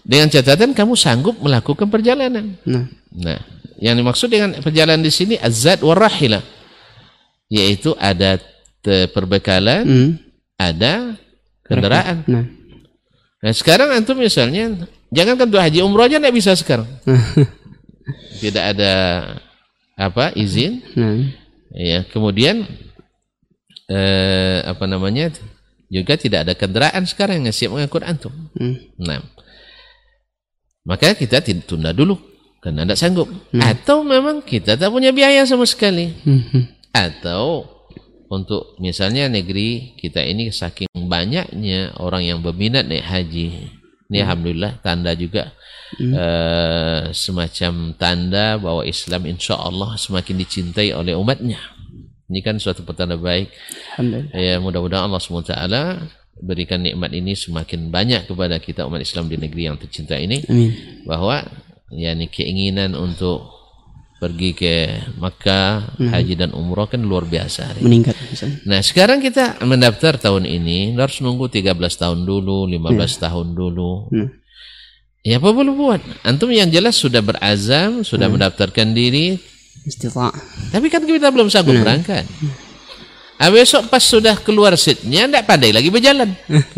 Dengan 0.04 0.28
catatan 0.28 0.76
kamu 0.76 0.94
sanggup 0.94 1.40
melakukan 1.40 1.88
perjalanan. 1.88 2.60
nah, 2.68 2.84
Nah, 3.14 3.40
yang 3.80 3.96
dimaksud 3.96 4.28
dengan 4.28 4.60
perjalanan 4.60 5.00
di 5.00 5.08
sini 5.08 5.34
azad 5.40 5.80
warahila. 5.80 6.44
Yaitu 7.48 7.96
ada 7.96 8.36
perbekalan, 8.84 9.84
hmm, 9.86 10.10
ada 10.60 11.16
kendaraan. 11.64 12.20
nah, 12.28 12.44
Nah, 13.44 13.52
sekarang 13.52 13.92
antum 13.92 14.16
misalnya 14.16 14.88
jangan 15.12 15.36
kan 15.36 15.48
haji 15.52 15.84
umroh 15.84 16.08
aja 16.08 16.16
tidak 16.16 16.32
bisa 16.32 16.56
sekarang. 16.56 16.88
Tidak 18.44 18.60
ada 18.60 18.92
apa 19.94 20.34
izin 20.34 20.82
nah, 20.98 21.14
ya 21.70 22.02
kemudian 22.10 22.66
eh, 23.86 24.58
apa 24.66 24.84
namanya 24.90 25.30
juga 25.86 26.18
tidak 26.18 26.50
ada 26.50 26.54
kendaraan 26.58 27.06
sekarang 27.06 27.46
yang 27.46 27.54
siap 27.54 27.70
mengangkut 27.70 28.02
antum 28.02 28.34
hmm, 28.58 28.98
nah 28.98 29.22
maka 30.84 31.16
kita 31.16 31.40
tunda 31.64 31.90
dulu 31.96 32.20
karena 32.60 32.88
tidak 32.88 33.00
sanggup. 33.00 33.28
Atau 33.56 34.00
memang 34.04 34.40
kita 34.40 34.80
tak 34.80 34.88
punya 34.88 35.12
biaya 35.12 35.44
sama 35.44 35.68
sekali. 35.68 36.12
Hmm, 36.24 36.44
hmm, 36.48 36.64
atau 36.96 37.68
untuk 38.32 38.80
misalnya 38.80 39.28
negeri 39.28 39.96
kita 40.00 40.24
ini 40.24 40.48
saking 40.48 40.88
banyaknya 41.08 41.92
orang 42.00 42.24
yang 42.24 42.38
berminat 42.40 42.88
naik 42.88 43.04
haji. 43.04 43.68
Ini 44.08 44.20
alhamdulillah 44.24 44.84
tanda 44.84 45.16
juga 45.16 45.52
eh, 45.96 47.12
semacam 47.12 47.96
tanda 47.96 48.60
bahwa 48.60 48.84
Islam 48.84 49.28
insya 49.28 49.56
Allah 49.56 49.96
semakin 49.96 50.40
dicintai 50.40 50.92
oleh 50.96 51.16
umatnya. 51.16 51.60
Ini 52.28 52.40
kan 52.40 52.56
suatu 52.56 52.84
petanda 52.84 53.20
baik. 53.20 53.52
Alhamdulillah. 53.96 54.32
ya 54.32 54.56
mudah-mudahan 54.56 55.04
Allah 55.04 55.20
SWT 55.20 56.23
berikan 56.40 56.82
nikmat 56.82 57.14
ini 57.14 57.38
semakin 57.38 57.88
banyak 57.94 58.26
kepada 58.26 58.58
kita 58.58 58.86
umat 58.86 59.02
Islam 59.02 59.30
di 59.30 59.38
negeri 59.38 59.70
yang 59.70 59.76
tercinta 59.78 60.18
ini 60.18 60.42
Amin. 60.50 60.72
bahwa 61.06 61.46
ya 61.94 62.10
ini 62.14 62.26
keinginan 62.26 62.98
untuk 62.98 63.54
pergi 64.18 64.50
ke 64.56 64.74
Makkah 65.20 66.00
haji 66.00 66.34
dan 66.38 66.50
umroh 66.56 66.88
kan 66.88 67.02
luar 67.02 67.28
biasa 67.28 67.76
Meningkat. 67.84 68.16
Nah 68.64 68.80
sekarang 68.80 69.20
kita 69.20 69.60
mendaftar 69.66 70.16
tahun 70.16 70.48
ini 70.48 70.96
harus 70.96 71.20
nunggu 71.20 71.52
13 71.52 71.76
tahun 71.76 72.24
dulu, 72.24 72.64
15 72.64 73.24
tahun 73.24 73.52
dulu. 73.52 73.92
Hmm. 74.08 74.28
Ya 75.24 75.40
apa 75.40 75.52
boleh 75.52 75.72
buat? 75.72 76.00
Antum 76.24 76.52
yang 76.52 76.68
jelas 76.68 77.00
sudah 77.00 77.24
berazam, 77.24 78.04
sudah 78.04 78.28
mendaftarkan 78.28 78.92
diri, 78.92 79.40
Istita'. 79.84 80.32
tapi 80.72 80.92
kan 80.92 81.04
kita 81.04 81.28
belum 81.28 81.48
sanggup 81.48 81.76
berangkat. 81.80 82.24
Ah, 83.34 83.50
besok 83.50 83.90
pas 83.90 84.00
sudah 84.00 84.38
keluar 84.38 84.78
seatnya, 84.78 85.26
tidak 85.26 85.44
pandai 85.44 85.74
lagi 85.74 85.90
berjalan. 85.90 86.30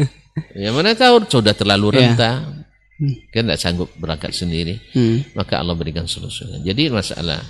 ya 0.63 0.73
mana 0.73 0.97
tahu 0.97 1.29
sudah 1.29 1.53
terlalu 1.53 1.93
Ya. 1.93 2.13
rentah, 2.13 2.37
kan 3.31 3.43
tidak 3.45 3.61
sanggup 3.61 3.89
berangkat 4.01 4.33
sendiri. 4.33 4.81
Hmm, 4.97 5.21
Maka 5.37 5.61
Allah 5.61 5.77
berikan 5.77 6.09
solusinya. 6.09 6.61
Jadi 6.65 6.89
masalah 6.89 7.45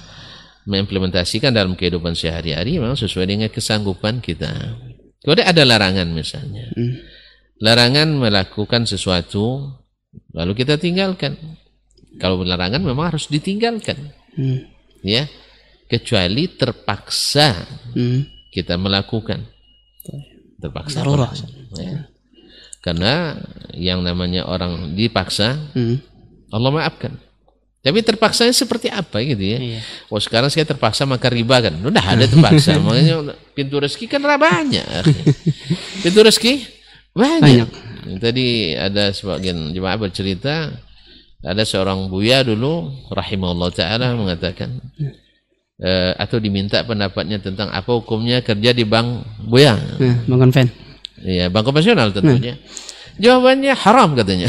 mengimplementasikan 0.66 1.54
dalam 1.54 1.78
kehidupan 1.78 2.18
sehari-hari 2.18 2.82
memang 2.82 2.98
sesuai 2.98 3.26
dengan 3.30 3.46
kesanggupan 3.46 4.18
kita. 4.18 4.50
Kalau 5.22 5.34
ada 5.38 5.62
larangan 5.62 6.10
misalnya, 6.10 6.66
hmm, 6.74 6.94
larangan 7.62 8.10
melakukan 8.10 8.90
sesuatu 8.90 9.70
lalu 10.34 10.52
kita 10.58 10.78
tinggalkan. 10.82 11.38
Kalau 12.18 12.42
larangan 12.42 12.82
memang 12.82 13.14
harus 13.14 13.30
ditinggalkan, 13.30 14.10
hmm, 14.34 14.58
ya. 15.06 15.30
Kecuali 15.86 16.50
terpaksa 16.58 17.54
hmm. 17.94 18.35
Kita 18.56 18.80
melakukan. 18.80 19.44
Terpaksa. 20.56 21.04
Ya. 21.76 22.08
Karena 22.80 23.36
yang 23.76 24.00
namanya 24.00 24.48
orang 24.48 24.96
dipaksa, 24.96 25.60
Hmm. 25.76 26.00
Allah 26.48 26.72
maafkan. 26.72 27.12
Tapi 27.86 28.02
terpaksanya 28.02 28.50
seperti 28.50 28.90
apa 28.90 29.22
gitu 29.22 29.44
ya? 29.46 29.58
Iya. 29.62 29.80
Oh 30.10 30.18
sekarang 30.18 30.50
saya 30.50 30.66
terpaksa 30.66 31.06
makan 31.06 31.30
riba 31.30 31.62
kan? 31.62 31.74
Udah 31.86 32.02
ada 32.02 32.26
terpaksa. 32.26 32.74
Makanya 32.82 33.36
pintu 33.54 33.78
rezeki 33.78 34.10
kan 34.10 34.26
banyak. 34.26 34.82
Pintu 36.02 36.18
rezeki 36.26 36.66
banyak. 37.14 37.68
Banyak. 37.70 38.18
Tadi 38.18 38.74
ada 38.74 39.10
sebagian 39.10 39.74
jemaah 39.74 39.98
bercerita 39.98 40.70
Ada 41.46 41.62
seorang 41.62 42.10
buya 42.10 42.42
dulu 42.42 42.90
rahimahullah 43.14 43.70
taala 43.70 44.18
mengatakan 44.18 44.82
eh, 45.80 46.12
atau 46.16 46.40
diminta 46.40 46.80
pendapatnya 46.84 47.40
tentang 47.40 47.68
apa 47.72 47.90
hukumnya 47.92 48.40
kerja 48.40 48.72
di 48.72 48.84
bank 48.84 49.24
buya. 49.44 49.76
Nah, 49.76 50.16
Bang 50.24 50.40
Konven. 50.48 50.68
Iya, 51.16 51.48
bank 51.48 51.64
konvensional 51.64 52.12
tentunya. 52.12 52.60
Jawabannya 53.16 53.72
haram 53.72 54.12
katanya. 54.12 54.48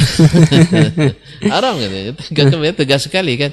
haram 1.56 1.80
katanya. 1.80 2.12
Tegas, 2.20 2.76
tegas 2.76 3.02
sekali 3.08 3.40
kan. 3.40 3.52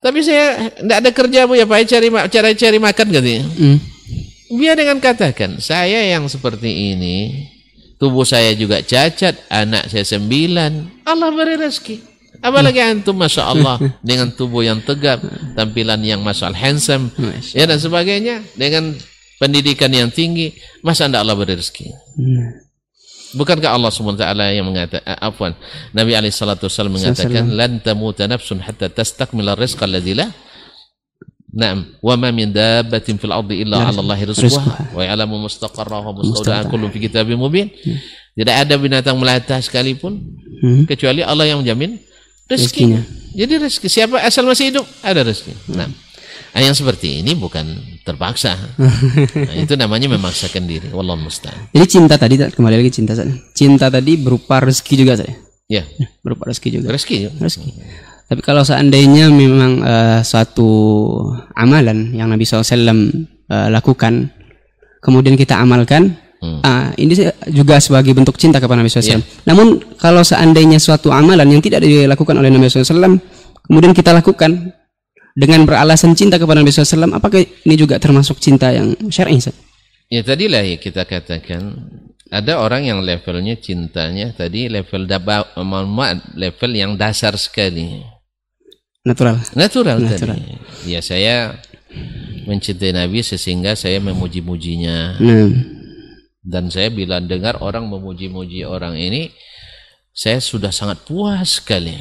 Tapi 0.00 0.20
saya 0.20 0.72
tidak 0.80 0.96
ada 1.00 1.10
kerja 1.12 1.40
bu 1.48 1.56
ya 1.56 1.64
Pak 1.64 1.88
cari 1.88 2.08
ma- 2.12 2.28
cara 2.28 2.52
cari 2.52 2.78
makan 2.80 3.06
katanya. 3.08 3.44
Hmm. 3.56 3.78
Biar 4.56 4.76
dengan 4.76 5.00
katakan 5.00 5.60
saya 5.60 6.04
yang 6.04 6.28
seperti 6.28 6.96
ini, 6.96 7.48
tubuh 7.96 8.24
saya 8.24 8.52
juga 8.52 8.84
cacat, 8.84 9.48
anak 9.48 9.88
saya 9.88 10.04
sembilan, 10.04 11.04
Allah 11.08 11.28
beri 11.32 11.56
rezeki. 11.56 12.13
Apalagi 12.44 12.76
antum 12.84 13.16
masya 13.16 13.48
Allah 13.48 13.80
dengan 14.04 14.28
tubuh 14.28 14.60
yang 14.60 14.84
tegap, 14.84 15.24
tampilan 15.56 15.96
yang 16.04 16.20
masya 16.20 16.52
Allah 16.52 16.60
handsome, 16.60 17.08
ya 17.56 17.64
dan 17.64 17.80
sebagainya, 17.80 18.44
dengan 18.52 18.92
pendidikan 19.40 19.88
yang 19.88 20.12
tinggi, 20.12 20.52
masa 20.84 21.08
anda 21.08 21.24
Allah 21.24 21.32
beri 21.32 21.56
rezeki? 21.56 21.88
Nah. 22.20 22.60
Bukankah 23.34 23.66
Allah 23.74 23.90
SWT 23.90 24.22
yang 24.54 24.62
mengatakan, 24.62 25.02
afwan, 25.18 25.58
Nabi 25.90 26.14
SAW 26.30 26.86
mengatakan, 26.86 27.50
lan 27.50 27.82
tamuta 27.82 28.30
nafsun 28.30 28.62
hatta 28.62 28.86
tastakmila 28.86 29.58
rizqa 29.58 29.90
alladhi 29.90 30.14
lah. 30.14 30.30
Naam, 31.54 31.98
wa 31.98 32.14
ma 32.14 32.30
min 32.30 32.50
dabbatin 32.54 33.14
fil 33.18 33.30
ardi 33.30 33.62
illa 33.62 33.90
'ala 33.90 34.02
Allahi 34.02 34.26
rizquha 34.26 34.90
wa 34.90 35.02
ya'lamu 35.06 35.38
mustaqarraha 35.46 36.10
wa 36.10 36.14
mustawda'aha 36.18 36.66
kullun 36.66 36.90
fi 36.94 36.98
kitabim 36.98 37.38
mubin. 37.38 37.70
Tidak 38.34 38.54
ada 38.54 38.74
binatang 38.74 39.14
melata 39.18 39.58
sekalipun 39.62 40.18
Hmm. 40.64 40.88
kecuali 40.88 41.20
Allah 41.20 41.44
yang 41.50 41.60
menjamin 41.60 42.00
Rezekinya. 42.48 43.00
Jadi 43.34 43.52
rezeki 43.58 43.88
siapa 43.90 44.22
asal 44.22 44.46
masih 44.46 44.70
hidup 44.70 44.86
ada 45.02 45.26
rezeki. 45.26 45.74
Nah, 45.74 45.90
ah, 46.54 46.60
yang 46.62 46.76
seperti 46.76 47.24
ini 47.24 47.34
bukan 47.34 47.66
terpaksa. 48.06 48.54
Nah, 49.34 49.56
itu 49.58 49.74
namanya 49.74 50.06
memaksakan 50.14 50.64
diri. 50.68 50.88
Wallahu 50.94 51.26
musta'an. 51.26 51.72
Jadi 51.74 51.86
cinta 51.88 52.14
tadi 52.14 52.38
kembali 52.38 52.76
lagi 52.78 52.92
cinta 52.94 53.16
saya. 53.18 53.32
Cinta 53.56 53.90
tadi 53.90 54.14
berupa 54.20 54.62
rezeki 54.62 54.94
juga 54.94 55.18
saya. 55.18 55.34
Ya, 55.66 55.82
Berupa 56.20 56.52
rezeki 56.52 56.80
juga. 56.80 56.92
rezeki. 56.92 57.40
Rezeki. 57.40 57.70
Tapi 58.24 58.40
kalau 58.40 58.62
seandainya 58.64 59.28
memang 59.32 59.80
eh, 59.80 60.20
suatu 60.24 60.68
amalan 61.56 62.12
yang 62.14 62.28
Nabi 62.30 62.44
SAW 62.44 62.64
eh, 62.72 63.68
lakukan, 63.72 64.30
kemudian 65.00 65.34
kita 65.36 65.58
amalkan, 65.60 66.16
Hmm. 66.44 66.60
ah, 66.60 66.92
ini 67.00 67.16
juga 67.48 67.80
sebagai 67.80 68.12
bentuk 68.12 68.36
cinta 68.36 68.60
kepada 68.60 68.84
Nabi 68.84 68.92
SAW. 68.92 69.24
Namun 69.48 69.80
kalau 69.96 70.20
seandainya 70.20 70.76
suatu 70.76 71.08
amalan 71.08 71.48
yang 71.48 71.64
tidak 71.64 71.80
dilakukan 71.80 72.36
oleh 72.36 72.52
Nabi 72.52 72.68
SAW, 72.68 73.16
kemudian 73.64 73.96
kita 73.96 74.12
lakukan 74.12 74.76
dengan 75.32 75.64
beralasan 75.64 76.12
cinta 76.12 76.36
kepada 76.36 76.60
Nabi 76.60 76.68
SAW, 76.68 77.16
apakah 77.16 77.40
ini 77.40 77.74
juga 77.80 77.96
termasuk 77.96 78.36
cinta 78.44 78.68
yang 78.76 78.92
syar'i? 79.08 79.40
Ya 80.12 80.20
tadilah 80.20 80.60
ya 80.60 80.76
kita 80.76 81.08
katakan 81.08 81.80
ada 82.28 82.60
orang 82.60 82.84
yang 82.84 83.00
levelnya 83.00 83.56
cintanya 83.56 84.36
tadi 84.36 84.68
level 84.68 85.08
daba, 85.08 85.48
level 86.36 86.70
yang 86.76 87.00
dasar 87.00 87.40
sekali. 87.40 88.04
Natural. 89.04 89.40
Natural, 89.56 89.96
Natural. 90.00 90.36
tadi. 90.36 90.88
Ya 90.88 91.00
saya 91.00 91.56
mencintai 92.44 92.92
Nabi 92.92 93.24
sehingga 93.24 93.76
saya 93.76 94.00
memuji-mujinya 94.00 95.20
Nah, 95.20 95.48
dan 96.44 96.68
saya 96.68 96.92
bila 96.92 97.18
dengar 97.24 97.58
orang 97.64 97.88
memuji-muji 97.88 98.68
orang 98.68 99.00
ini 99.00 99.32
saya 100.14 100.38
sudah 100.38 100.70
sangat 100.70 101.02
puas 101.02 101.58
sekali. 101.58 101.98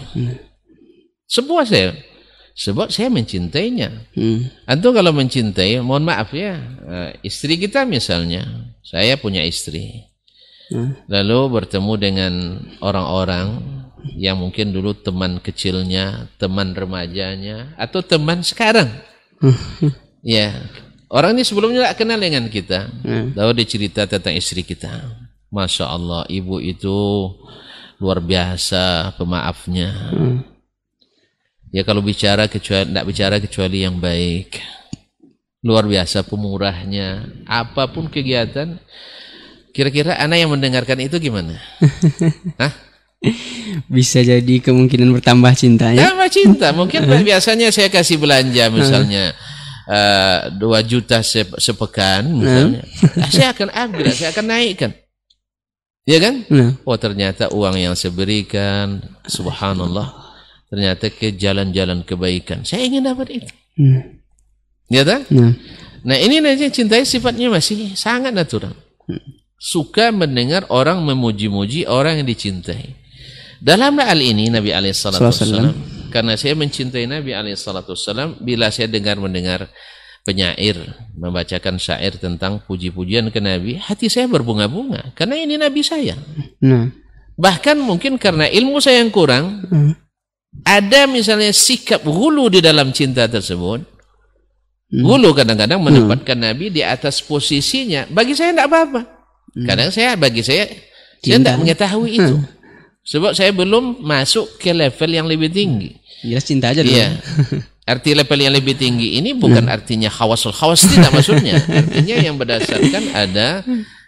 Sepuas 1.26 1.72
saya 1.72 1.98
sebab 2.54 2.94
saya 2.94 3.10
mencintainya. 3.10 3.90
hmm, 4.14 4.70
Antum 4.70 4.94
kalau 4.94 5.10
mencintai, 5.10 5.82
mohon 5.82 6.06
maaf 6.06 6.30
ya, 6.34 6.62
eh, 6.86 7.12
istri 7.26 7.58
kita 7.58 7.84
misalnya, 7.84 8.46
saya 8.86 9.18
punya 9.18 9.42
istri. 9.42 10.06
hmm, 10.70 11.10
Lalu 11.10 11.40
bertemu 11.50 11.94
dengan 11.98 12.34
orang-orang 12.80 13.58
yang 14.20 14.38
mungkin 14.38 14.70
dulu 14.70 14.94
teman 14.94 15.42
kecilnya, 15.42 16.30
teman 16.38 16.78
remajanya, 16.78 17.74
atau 17.80 18.06
teman 18.06 18.46
sekarang. 18.46 18.92
Ya, 20.24 20.56
orang 21.14 21.38
ini 21.38 21.46
sebelumnya 21.46 21.86
tidak 21.86 21.98
kenal 22.02 22.18
dengan 22.18 22.50
kita. 22.50 22.90
hmm. 22.90 23.38
Lalu 23.38 23.62
dia 23.62 23.68
cerita 23.70 24.02
tentang 24.10 24.34
istri 24.34 24.66
kita. 24.66 24.90
Masya 25.54 25.86
Allah, 25.86 26.26
ibu 26.34 26.58
itu 26.58 27.30
luar 28.02 28.18
biasa 28.18 29.14
pemaafnya. 29.22 29.94
Ya 31.70 31.82
kalau 31.86 32.02
bicara 32.02 32.50
kecuali 32.50 32.90
tidak 32.90 33.06
bicara 33.06 33.36
kecuali 33.38 33.86
yang 33.86 34.02
baik. 34.02 34.58
Luar 35.64 35.86
biasa 35.88 36.26
pemurahnya. 36.26 37.30
Apa 37.48 37.88
pun 37.88 38.12
kegiatan, 38.12 38.76
kira-kira 39.72 40.18
anak 40.20 40.44
yang 40.44 40.52
mendengarkan 40.52 41.00
itu 41.06 41.22
gimana? 41.22 41.56
Hah? 42.62 42.74
bisa 43.88 44.20
jadi 44.20 44.60
kemungkinan 44.60 45.08
bertambah 45.16 45.56
cintanya. 45.56 46.12
Tambah 46.12 46.28
cinta. 46.28 46.76
Mungkin 46.76 47.08
biasanya 47.24 47.72
saya 47.72 47.88
kasih 47.88 48.20
belanja 48.20 48.68
misalnya 48.68 49.32
eh, 49.32 49.53
dua 50.56 50.80
juta 50.82 51.20
sep- 51.20 51.60
sepekan 51.60 52.24
misalnya. 52.30 52.82
Ah, 53.20 53.30
saya 53.30 53.48
akan 53.52 53.68
upgrade, 53.70 54.16
saya 54.16 54.30
akan 54.32 54.46
naikkan. 54.48 54.92
Ya 56.04 56.20
kan? 56.20 56.44
Nah, 56.52 56.76
Oh 56.84 57.00
ternyata 57.00 57.48
uang 57.48 57.80
yang 57.80 57.96
saya 57.96 58.12
berikan, 58.12 59.00
subhanallah, 59.24 60.12
ternyata 60.68 61.08
ke 61.08 61.32
jalan-jalan 61.32 62.04
kebaikan. 62.04 62.68
Saya 62.68 62.84
ingin 62.84 63.08
dapat 63.08 63.40
itu. 63.40 63.52
hmm, 63.80 64.02
Ya 64.92 65.08
kan? 65.08 65.24
nah, 65.32 65.56
Nah 66.04 66.18
ini 66.20 66.44
nanti 66.44 66.68
cintai 66.68 67.08
sifatnya 67.08 67.48
masih 67.48 67.96
sangat 67.96 68.36
natural. 68.36 68.76
Suka 69.56 70.12
mendengar 70.12 70.68
orang 70.68 71.00
memuji-muji 71.00 71.88
orang 71.88 72.20
yang 72.20 72.28
dicintai. 72.28 73.00
Dalam 73.64 73.96
hal 73.96 74.20
ini 74.20 74.52
Nabi 74.52 74.76
Alaihissalam, 74.76 75.24
karena 76.14 76.38
saya 76.38 76.54
mencintai 76.54 77.10
Nabi 77.10 77.34
Alaihissalam, 77.34 78.38
bila 78.46 78.70
saya 78.70 78.86
dengar 78.86 79.18
mendengar 79.18 79.74
penyair 80.22 80.78
membacakan 81.18 81.82
syair 81.82 82.22
tentang 82.22 82.62
puji-pujian 82.64 83.34
ke 83.34 83.42
Nabi, 83.42 83.82
hati 83.82 84.14
saya 84.14 84.30
berbunga-bunga 84.30 85.18
karena 85.18 85.42
ini 85.42 85.58
Nabi 85.58 85.82
saya. 85.82 86.14
nah, 86.62 86.94
Bahkan 87.34 87.82
mungkin 87.82 88.22
karena 88.22 88.46
ilmu 88.46 88.78
saya 88.78 89.02
yang 89.02 89.10
kurang, 89.10 89.66
hmm, 89.66 89.94
ada 90.62 91.10
misalnya 91.10 91.50
sikap 91.50 92.06
hulu 92.06 92.54
di 92.54 92.62
dalam 92.62 92.94
cinta 92.94 93.26
tersebut. 93.26 93.82
Hulu 94.94 95.34
kadang-kadang 95.34 95.82
menempatkan 95.82 96.38
Nabi 96.38 96.70
di 96.70 96.86
atas 96.86 97.18
posisinya. 97.26 98.06
Bagi 98.14 98.38
saya 98.38 98.54
tidak 98.54 98.70
apa-apa. 98.70 99.02
Kadang 99.66 99.90
saya, 99.90 100.14
bagi 100.14 100.46
saya, 100.46 100.70
saya 101.18 101.42
tidak 101.42 101.58
mengetahui 101.58 102.14
itu. 102.14 102.38
Sebab 103.02 103.34
saya 103.34 103.50
belum 103.50 104.06
masuk 104.06 104.62
ke 104.62 104.70
level 104.70 105.10
yang 105.10 105.26
lebih 105.26 105.50
tinggi. 105.50 105.98
Jelas 106.24 106.46
cinta 106.48 106.72
aja 106.72 106.82
dulu. 106.82 106.96
Iya. 106.96 107.20
Arti 107.92 108.16
level 108.16 108.40
yang 108.40 108.56
lebih 108.56 108.80
tinggi 108.80 109.20
ini 109.20 109.36
bukan 109.36 109.68
artinya 109.68 110.08
khawasul 110.08 110.56
khawas 110.56 110.88
tidak 110.88 111.12
maksudnya. 111.12 111.60
Artinya 111.84 112.16
yang 112.16 112.40
berdasarkan 112.40 113.04
ada 113.12 113.60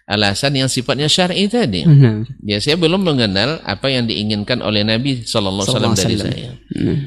alasan 0.07 0.55
yang 0.55 0.71
sifatnya 0.71 1.11
syar'i 1.11 1.51
tadi. 1.51 1.83
Nah, 1.83 2.23
Ya 2.39 2.63
saya 2.63 2.79
belum 2.79 3.03
mengenal 3.03 3.59
apa 3.67 3.91
yang 3.91 4.07
diinginkan 4.07 4.63
oleh 4.63 4.87
Nabi 4.87 5.27
Sallallahu 5.27 5.67
Alaihi 5.67 5.75
Wasallam 5.75 5.93
dari 5.97 6.15
Sallallahu 6.15 6.39
saya. 6.39 6.51
nah, 6.71 6.97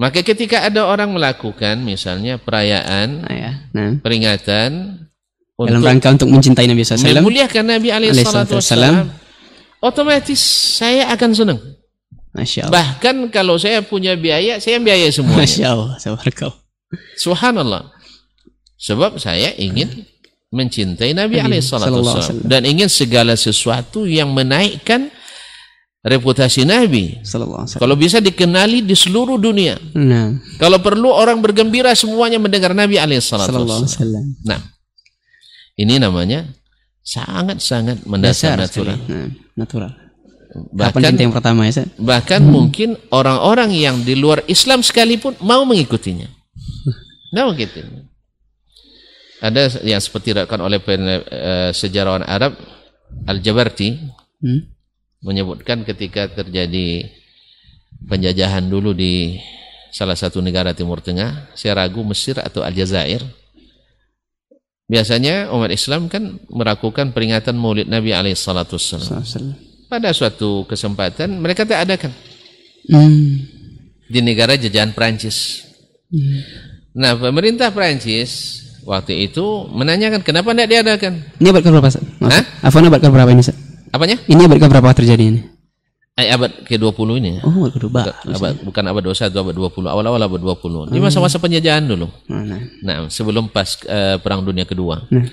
Maka 0.00 0.24
ketika 0.24 0.64
ada 0.64 0.88
orang 0.88 1.12
melakukan 1.12 1.76
misalnya 1.84 2.40
perayaan, 2.40 3.26
nah, 3.26 3.36
ya, 3.36 3.52
nah. 3.76 3.92
peringatan 4.00 5.04
Dalam 5.60 5.84
untuk 5.84 5.84
rangka 5.84 6.08
untuk 6.16 6.28
mencintai 6.32 6.64
Nabi 6.64 6.80
SAW. 6.80 7.20
memuliakan 7.20 7.64
Nabi 7.68 7.88
alaihi 7.92 8.16
wassalam, 8.24 9.12
otomatis 9.84 10.40
saya 10.80 11.12
akan 11.12 11.30
senang. 11.36 11.60
Masya 12.30 12.70
Allah. 12.70 12.74
Bahkan 12.78 13.16
kalau 13.34 13.58
saya 13.58 13.82
punya 13.82 14.14
biaya, 14.14 14.62
saya 14.62 14.78
biaya 14.78 15.10
semuanya. 15.10 15.42
Masya 15.42 15.66
Allah. 15.70 15.96
Subhanallah. 17.18 17.90
Sebab 18.80 19.20
saya 19.20 19.52
ingin 19.58 20.06
mencintai 20.50 21.14
Nabi 21.14 21.38
Nabi 21.38 21.46
alaihi 21.46 21.62
salatu 21.62 22.00
sallallahu 22.00 22.10
alaihi 22.10 22.26
wassalam 22.26 22.38
wasallam. 22.42 22.50
dan 22.50 22.62
ingin 22.66 22.88
segala 22.90 23.32
sesuatu 23.38 24.02
yang 24.08 24.34
menaikkan 24.34 25.12
reputasi 26.00 26.64
Nabi. 26.66 27.20
Kalau 27.76 27.94
bisa 27.94 28.18
dikenali 28.18 28.80
di 28.82 28.96
seluruh 28.96 29.36
dunia. 29.36 29.76
Nah, 29.94 30.32
Kalau 30.58 30.80
perlu 30.80 31.12
orang 31.12 31.38
bergembira 31.44 31.92
semuanya 31.94 32.40
mendengar 32.40 32.72
Nabi 32.74 32.96
alaihi 32.98 33.20
salatu 33.22 33.52
sallallahu 33.52 33.84
alaihi 33.84 33.90
wassalam. 33.94 34.24
wasallam. 34.24 34.48
Nah, 34.48 34.60
ini 35.76 35.94
namanya 36.00 36.40
sangat-sangat 37.04 38.08
mendasar 38.08 38.56
Dasar 38.58 38.64
natural. 38.64 38.98
Nah, 39.06 39.28
natural. 39.54 39.90
Bahkan 40.50 41.14
yang 41.14 41.30
pertama 41.30 41.62
ya, 41.70 41.86
bahkan 41.94 42.42
mungkin 42.42 42.98
orang-orang 43.14 43.70
yang 43.70 44.02
di 44.02 44.18
luar 44.18 44.42
Islam 44.50 44.82
sekalipun 44.82 45.38
mau 45.42 45.62
mengikutinya. 45.62 46.26
Nah 47.30 47.46
begitu. 47.46 47.78
Ada 49.38 49.86
yang 49.86 50.02
seperti 50.02 50.34
dikatakan 50.34 50.58
oleh 50.58 50.82
pen- 50.82 51.22
eh, 51.22 51.70
sejarawan 51.70 52.26
Arab 52.26 52.58
Al-Jabarti 53.30 54.18
Hmm? 54.40 54.72
menyebutkan 55.20 55.84
ketika 55.84 56.24
terjadi 56.26 57.06
penjajahan 58.08 58.64
dulu 58.66 58.96
di 58.96 59.36
salah 59.92 60.16
satu 60.16 60.40
negara 60.40 60.72
Timur 60.72 61.04
Tengah, 61.04 61.52
saya 61.52 61.76
ragu 61.76 62.00
Mesir 62.02 62.40
atau 62.40 62.64
Aljazair. 62.64 63.20
Biasanya 64.88 65.52
umat 65.54 65.70
Islam 65.70 66.08
kan 66.10 66.40
melakukan 66.50 67.12
peringatan 67.14 67.54
Maulid 67.54 67.86
Nabi 67.86 68.10
alaihissalatu 68.10 68.74
wassalam. 68.74 69.22
Pada 69.90 70.14
suatu 70.14 70.62
kesempatan 70.64 71.34
mereka 71.36 71.66
tak 71.66 71.82
adakan 71.82 72.12
Hmm. 72.86 73.42
di 74.06 74.20
negara 74.22 74.54
jajahan 74.54 74.94
Prancis. 74.94 75.66
Hmm. 76.08 76.40
Nah, 76.96 77.12
pemerintah 77.14 77.68
Prancis 77.70 78.30
waktu 78.82 79.28
itu 79.28 79.68
menanyakan 79.68 80.24
kenapa 80.24 80.54
tidak 80.54 80.68
diadakan. 80.70 81.12
Ini 81.36 81.48
abad 81.50 81.62
ke 81.62 81.70
berapa? 81.70 81.90
Hah? 82.24 82.44
Afwan 82.64 82.88
abad 82.88 82.98
ke 82.98 83.10
berapa 83.10 83.30
ini? 83.30 83.42
Ustaz? 83.44 83.58
Apanya? 83.90 84.16
Ini 84.24 84.42
abad 84.48 84.58
ke 84.58 84.66
berapa 84.66 84.90
terjadi 84.94 85.22
ini? 85.22 85.40
Eh, 86.18 86.28
abad 86.32 86.50
ke-20 86.66 87.08
ini. 87.20 87.30
ya. 87.38 87.42
Oh, 87.46 87.52
abad 87.62 87.72
kedua. 87.76 87.90
Bukan 87.90 88.34
abad, 88.34 88.54
bukan 88.64 88.84
abad 88.86 89.02
21, 89.06 89.38
abad 89.38 89.54
20. 89.54 89.88
Awal-awal 89.88 90.20
abad 90.24 90.40
20. 90.40 90.90
Di 90.90 90.98
masa-masa 90.98 91.36
penjajahan 91.38 91.84
dulu. 91.84 92.08
Nah, 92.26 92.42
nah. 92.48 92.60
Nah, 92.82 92.96
sebelum 93.08 93.52
pas 93.52 93.76
eh, 93.84 94.16
Perang 94.18 94.42
Dunia 94.42 94.64
Kedua. 94.64 95.04
Nah. 95.10 95.26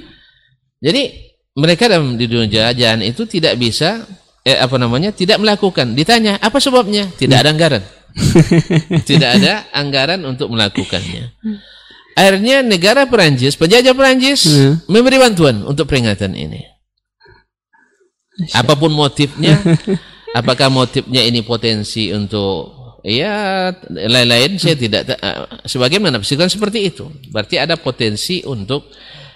Jadi 0.77 1.09
mereka 1.57 1.89
dalam 1.89 2.19
di 2.19 2.29
dunia 2.29 2.45
jajahan 2.69 3.01
itu 3.01 3.25
tidak 3.25 3.57
bisa 3.57 4.05
eh, 4.47 4.55
apa 4.55 4.79
namanya 4.79 5.11
tidak 5.11 5.43
melakukan. 5.43 5.91
Ditanya 5.91 6.39
apa 6.39 6.63
sebabnya? 6.63 7.11
Tidak 7.11 7.35
ada 7.35 7.51
anggaran. 7.51 7.83
tidak 9.09 9.29
ada 9.37 9.67
anggaran 9.75 10.23
untuk 10.23 10.47
melakukannya. 10.49 11.35
Akhirnya 12.17 12.65
negara 12.65 13.05
Perancis, 13.05 13.53
penjajah 13.53 13.93
Perancis 13.93 14.47
Hmm. 14.49 14.81
memberi 14.89 15.21
bantuan 15.21 15.61
untuk 15.67 15.85
peringatan 15.85 16.33
ini. 16.33 16.65
Apa 18.57 18.73
pun 18.77 18.93
motifnya, 18.93 19.57
apakah 20.39 20.69
motifnya 20.69 21.25
ini 21.25 21.41
potensi 21.45 22.09
untuk 22.13 22.73
ya 23.05 23.69
lain-lain 23.89 24.57
saya 24.57 24.73
tidak 24.77 25.01
ta- 25.09 25.21
eh, 25.21 25.39
sebagai 25.69 26.01
menafsirkan 26.01 26.49
seperti 26.49 26.89
itu. 26.89 27.05
Berarti 27.29 27.61
ada 27.61 27.77
potensi 27.77 28.41
untuk 28.45 28.89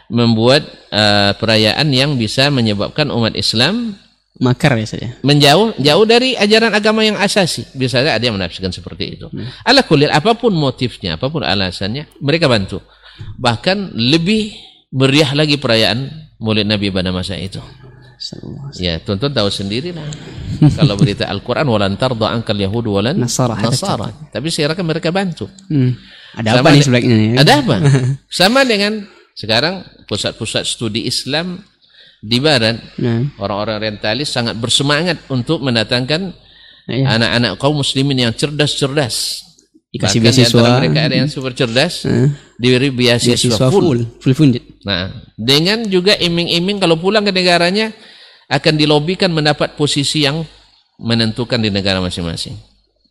membuat 0.09 0.65
eh, 0.89 1.31
perayaan 1.37 1.85
yang 1.93 2.17
bisa 2.17 2.49
menyebabkan 2.49 3.13
umat 3.13 3.37
Islam 3.37 3.93
Makar 4.39 4.79
ya 4.79 4.87
saja. 4.87 5.07
menjauh 5.21 5.75
jauh 5.77 6.05
dari 6.07 6.33
ajaran 6.33 6.71
agama 6.71 7.03
yang 7.03 7.19
asasi. 7.19 7.67
Biasanya 7.75 8.15
ada 8.15 8.23
yang 8.23 8.39
menafsirkan 8.39 8.71
seperti 8.71 9.19
itu. 9.19 9.27
Ala 9.61 9.83
kulir 9.83 10.07
apa 10.07 10.33
pun 10.33 10.55
motifnya, 10.55 11.19
apa 11.19 11.27
pun 11.27 11.43
alasannya, 11.43 12.07
mereka 12.23 12.47
bantu. 12.47 12.79
Bahkan 13.37 13.91
lebih 13.93 14.55
meriah 14.89 15.35
lagi 15.35 15.59
perayaan 15.59 16.09
Maulid 16.41 16.65
Nabi 16.65 16.89
pada 16.89 17.11
masa 17.13 17.37
itu. 17.37 17.59
Ya, 18.77 19.01
tuan-tuan 19.01 19.33
tahu 19.33 19.49
sendiri 19.49 19.91
lah. 19.93 20.05
Kalau 20.77 20.93
berita 20.93 21.25
Al-Quran 21.25 21.65
walan 21.65 21.97
tarda 21.97 22.29
ankal 22.31 22.53
yahud 22.53 22.85
walan 22.87 23.17
Nasara, 23.17 23.57
nasara. 23.57 24.13
Tapi 24.29 24.47
kira 24.53 24.77
mereka 24.81 25.09
bantu. 25.09 25.49
Hmm. 25.67 25.97
Ada 26.37 26.55
Sama 26.55 26.61
apa 26.61 26.69
nih 26.69 26.79
de- 26.79 26.85
sebaliknya? 26.85 27.15
ya? 27.17 27.33
Ada 27.41 27.53
apa? 27.65 27.75
Sama 28.41 28.61
dengan 28.63 28.93
sekarang 29.33 29.81
pusat-pusat 30.05 30.63
studi 30.69 31.09
Islam 31.09 31.65
di 32.21 32.37
barat, 32.37 32.77
Nah, 33.01 33.33
orang-orang 33.41 33.81
orientalis 33.81 34.29
sangat 34.29 34.53
bersemangat 34.53 35.17
untuk 35.27 35.59
mendatangkan 35.65 36.31
nah, 36.85 36.93
ya. 36.95 37.05
anak-anak 37.17 37.51
kaum 37.57 37.81
muslimin 37.81 38.29
yang 38.29 38.33
cerdas-cerdas. 38.37 39.41
Dikasih 39.91 40.23
Bahkan 40.23 40.31
beasiswa. 40.31 40.79
mereka 40.79 40.99
ada 41.03 41.15
yang 41.19 41.27
super 41.27 41.51
cerdas, 41.51 42.07
Nah, 42.07 42.31
diberi 42.55 42.93
beasiswa, 42.93 43.35
beasiswa 43.35 43.67
full. 43.73 43.83
full, 43.83 44.01
full 44.21 44.35
funded. 44.37 44.63
Nah, 44.87 45.11
dengan 45.35 45.83
juga 45.89 46.15
iming-iming 46.15 46.79
kalau 46.79 46.95
pulang 46.95 47.25
ke 47.25 47.33
negaranya 47.33 47.91
akan 48.47 48.73
dilobikan 48.79 49.33
mendapat 49.33 49.75
posisi 49.75 50.23
yang 50.23 50.45
menentukan 51.01 51.57
di 51.59 51.73
negara 51.73 51.99
masing-masing. 51.99 52.55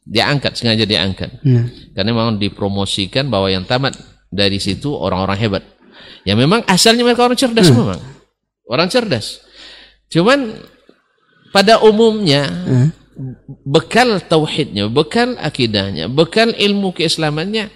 Diangkat, 0.07 0.57
sengaja 0.57 0.89
diangkat. 0.89 1.45
Nah, 1.45 1.69
Karena 1.93 2.11
memang 2.17 2.41
dipromosikan 2.41 3.29
bahwa 3.29 3.51
yang 3.53 3.67
tamat 3.69 3.93
dari 4.31 4.57
situ 4.63 4.95
orang-orang 4.95 5.37
hebat. 5.37 5.65
Ya 6.25 6.37
memang 6.39 6.65
asalnya 6.65 7.03
mereka 7.05 7.27
orang 7.27 7.37
cerdas 7.37 7.69
memang. 7.69 8.01
Orang 8.71 8.87
cerdas. 8.87 9.43
Cuman 10.07 10.55
pada 11.51 11.83
umumnya 11.83 12.47
nah, 12.47 12.89
bekal 13.67 14.23
tauhidnya, 14.23 14.87
bekal 14.87 15.35
akidahnya, 15.43 16.07
bekal 16.07 16.55
ilmu 16.55 16.95
keislamannya 16.95 17.75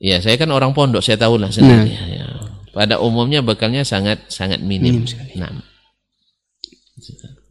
ya 0.00 0.16
saya 0.24 0.40
kan 0.40 0.48
orang 0.52 0.72
pondok, 0.72 1.04
saya 1.04 1.20
tahulah 1.20 1.52
sendiri. 1.52 1.92
Ya. 1.92 2.26
Pada 2.72 3.00
umumnya 3.00 3.44
bekalnya 3.44 3.84
sangat 3.84 4.28
sangat 4.32 4.64
minim. 4.64 5.04
Minim 5.04 5.08
sekali. 5.08 5.36
Nah. 5.36 5.52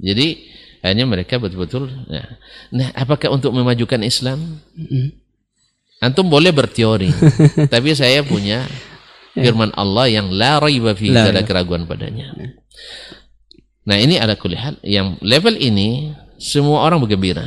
Jadi 0.01 0.45
hanya 0.85 1.05
mereka 1.05 1.41
betul-betul 1.41 1.89
ya. 2.09 2.25
Nah, 2.73 2.89
apakah 2.93 3.33
untuk 3.33 3.53
memajukan 3.53 4.01
Islam? 4.05 4.61
mm, 4.77 5.25
Antum 6.05 6.29
boleh 6.29 6.53
berteori, 6.53 7.09
tapi 7.73 7.95
saya 7.97 8.21
punya 8.21 8.67
firman 9.35 9.71
Allah 9.75 10.07
yang 10.07 10.31
la 10.31 10.63
raiba 10.63 10.95
fi 10.95 11.11
tidak 11.11 11.35
ada 11.35 11.43
keraguan 11.43 11.83
padanya. 11.83 12.31
Nah, 13.85 13.97
ini 14.01 14.17
ada 14.17 14.33
kulihat 14.33 14.81
yang 14.81 15.19
level 15.21 15.53
ini 15.59 16.15
semua 16.41 16.87
orang 16.87 17.03
bergembira. 17.03 17.45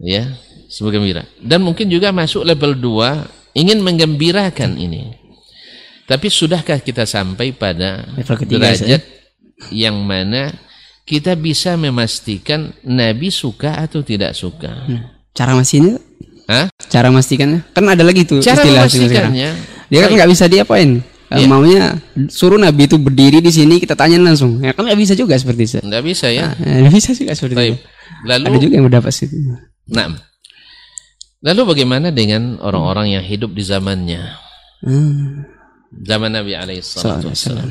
Ya, 0.00 0.32
semua 0.72 0.90
gembira. 0.96 1.28
Dan 1.38 1.60
mungkin 1.60 1.92
juga 1.92 2.10
masuk 2.10 2.42
level 2.42 2.74
2 2.74 3.54
ingin 3.54 3.84
menggembirakan 3.84 4.80
ini. 4.80 5.14
Tapi 6.08 6.26
sudahkah 6.26 6.82
kita 6.82 7.06
sampai 7.06 7.54
pada 7.54 8.02
Level 8.18 8.36
ketiga, 8.42 8.74
derajat 8.74 9.02
yang 9.70 9.94
mana 10.02 10.50
kita 11.06 11.38
bisa 11.38 11.78
memastikan 11.78 12.74
Nabi 12.82 13.30
suka 13.30 13.78
atau 13.78 14.02
tidak 14.02 14.34
suka? 14.34 14.88
nah. 14.90 15.20
Cara 15.30 15.54
masihinnya? 15.54 16.02
Hah? 16.50 16.66
Cara 16.90 17.14
memastikannya? 17.14 17.62
Kan 17.70 17.86
ada 17.86 18.02
lagi 18.02 18.26
tuh 18.26 18.42
Cara 18.42 18.66
istilah 18.66 18.82
memastikannya 18.90 19.50
Dia 19.90 20.06
kan 20.06 20.10
nggak 20.14 20.30
bisa 20.30 20.46
diapain. 20.46 21.02
Eh, 21.30 21.46
Maunya 21.46 21.94
suruh 22.26 22.58
Nabi 22.58 22.90
itu 22.90 22.98
berdiri 22.98 23.38
di 23.38 23.54
sini 23.54 23.78
kita 23.78 23.94
tanya 23.94 24.18
langsung. 24.18 24.58
Ya 24.58 24.74
kan 24.74 24.82
nggak 24.82 24.98
bisa 24.98 25.14
juga 25.14 25.38
seperti 25.38 25.62
itu. 25.62 25.78
Nggak 25.78 26.02
bisa 26.02 26.26
ya. 26.26 26.50
Nah, 26.58 26.86
nggak 26.86 26.94
bisa 26.94 27.10
juga 27.14 27.32
seperti 27.38 27.54
Baik. 27.54 27.70
itu. 27.70 27.76
Lalu, 28.26 28.44
Ada 28.50 28.58
juga 28.58 28.74
yang 28.74 28.86
mendapat 28.90 29.12
situ. 29.14 29.36
nah, 29.90 30.06
lalu 31.38 31.60
bagaimana 31.70 32.10
dengan 32.10 32.58
orang-orang 32.58 33.14
yang 33.14 33.22
hidup 33.22 33.54
di 33.54 33.62
zamannya? 33.62 34.22
Hmm. 34.82 35.46
Zaman 36.02 36.34
Nabi 36.34 36.58
alaihissalatu 36.58 36.98
Sallallahu 36.98 37.30
alaihi 37.30 37.38
wassalam. 37.38 37.70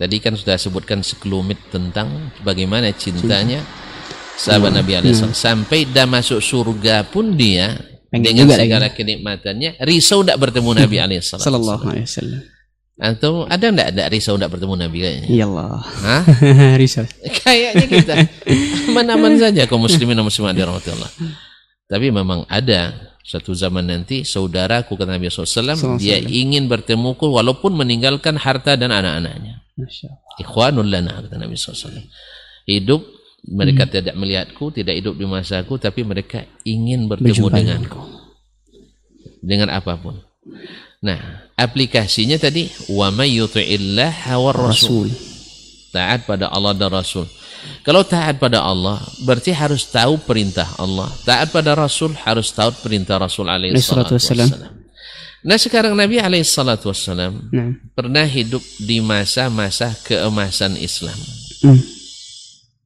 Tadi 0.00 0.16
kan 0.18 0.34
sudah 0.34 0.56
sebutkan 0.58 0.98
sekelumit 1.06 1.70
tentang 1.70 2.34
bagaimana 2.42 2.90
cintanya 2.90 3.62
sahabat 4.34 4.74
Nabi 4.74 4.98
alaihissalam. 4.98 5.30
Sampai 5.30 5.86
dah 5.86 6.10
masuk 6.10 6.42
surga 6.42 7.06
pun 7.06 7.38
dia 7.38 7.78
Pengen 8.10 8.34
dengan 8.34 8.42
juga 8.42 8.54
segala 8.58 8.86
kenikmatannya 8.90 9.70
risau 9.86 10.26
tidak 10.26 10.38
bertemu 10.42 10.70
Nabi 10.82 10.96
alaihissalam. 11.06 11.46
Sallallahu 11.46 11.84
alaihi 11.86 12.06
wasallam. 12.10 12.42
Atau 13.00 13.48
ada 13.48 13.64
enggak 13.72 13.88
ada 13.96 14.04
risau 14.12 14.36
tidak 14.36 14.58
bertemu 14.58 14.74
Nabi 14.76 14.98
kayaknya? 15.00 15.28
Ya 15.32 15.44
Allah. 15.48 15.80
Hah? 15.80 16.22
Risau. 16.80 17.08
Kayaknya 17.16 17.86
kita 17.88 18.14
aman-aman 18.92 19.40
saja 19.40 19.64
kaum 19.64 19.80
muslimin 19.88 20.20
dan 20.20 20.26
muslimat 20.28 20.52
Allah. 20.60 21.10
Tapi 21.88 22.12
memang 22.12 22.44
ada 22.44 22.92
satu 23.24 23.56
zaman 23.56 23.88
nanti 23.88 24.20
saudaraku 24.26 25.00
kata 25.00 25.16
Nabi 25.16 25.32
SAW 25.32 25.96
dia 25.96 26.20
ingin 26.20 26.68
bertemuku 26.68 27.24
walaupun 27.24 27.72
meninggalkan 27.72 28.36
harta 28.36 28.76
dan 28.76 28.92
anak-anaknya. 28.92 29.64
Ikhwanul 30.44 30.92
lana 30.92 31.24
kata 31.24 31.40
Nabi 31.40 31.56
SAW. 31.56 32.04
Hidup 32.68 33.00
mereka 33.48 33.88
tidak 33.88 34.12
melihatku, 34.16 34.68
tidak 34.74 35.00
hidup 35.00 35.16
di 35.16 35.24
masaku, 35.24 35.80
tapi 35.80 36.04
mereka 36.04 36.44
ingin 36.66 37.08
bertemu 37.08 37.28
Berjumpa 37.32 37.56
denganku. 37.56 38.00
Dengan 39.40 39.72
apa 39.72 39.96
pun. 39.96 40.20
Nah, 41.00 41.48
aplikasinya 41.56 42.36
tadi 42.36 42.68
wa 42.92 43.08
may 43.08 43.40
yuti'illah 43.40 44.36
war 44.36 44.56
rasul. 44.56 45.08
Taat 45.90 46.22
pada 46.22 46.46
Allah 46.54 46.70
dan 46.78 46.94
Rasul. 46.94 47.26
Kalau 47.82 48.06
taat 48.06 48.38
pada 48.38 48.62
Allah, 48.62 49.02
berarti 49.26 49.50
harus 49.50 49.90
tahu 49.90 50.22
perintah 50.22 50.70
Allah. 50.78 51.10
Taat 51.26 51.50
pada 51.50 51.74
Rasul 51.74 52.14
harus 52.14 52.54
tahu 52.54 52.70
perintah 52.78 53.18
Rasul 53.18 53.50
alaihi 53.50 53.74
wassalam. 53.74 54.78
Nah, 55.40 55.56
sekarang 55.58 55.96
Nabi 55.98 56.20
alaihi 56.20 56.46
salatu 56.46 56.92
wassalam 56.92 57.48
Nah. 57.50 57.74
pernah 57.96 58.22
hidup 58.22 58.60
di 58.78 59.02
masa-masa 59.02 59.96
keemasan 60.06 60.78
Islam. 60.78 61.16
Hmm. 61.64 61.80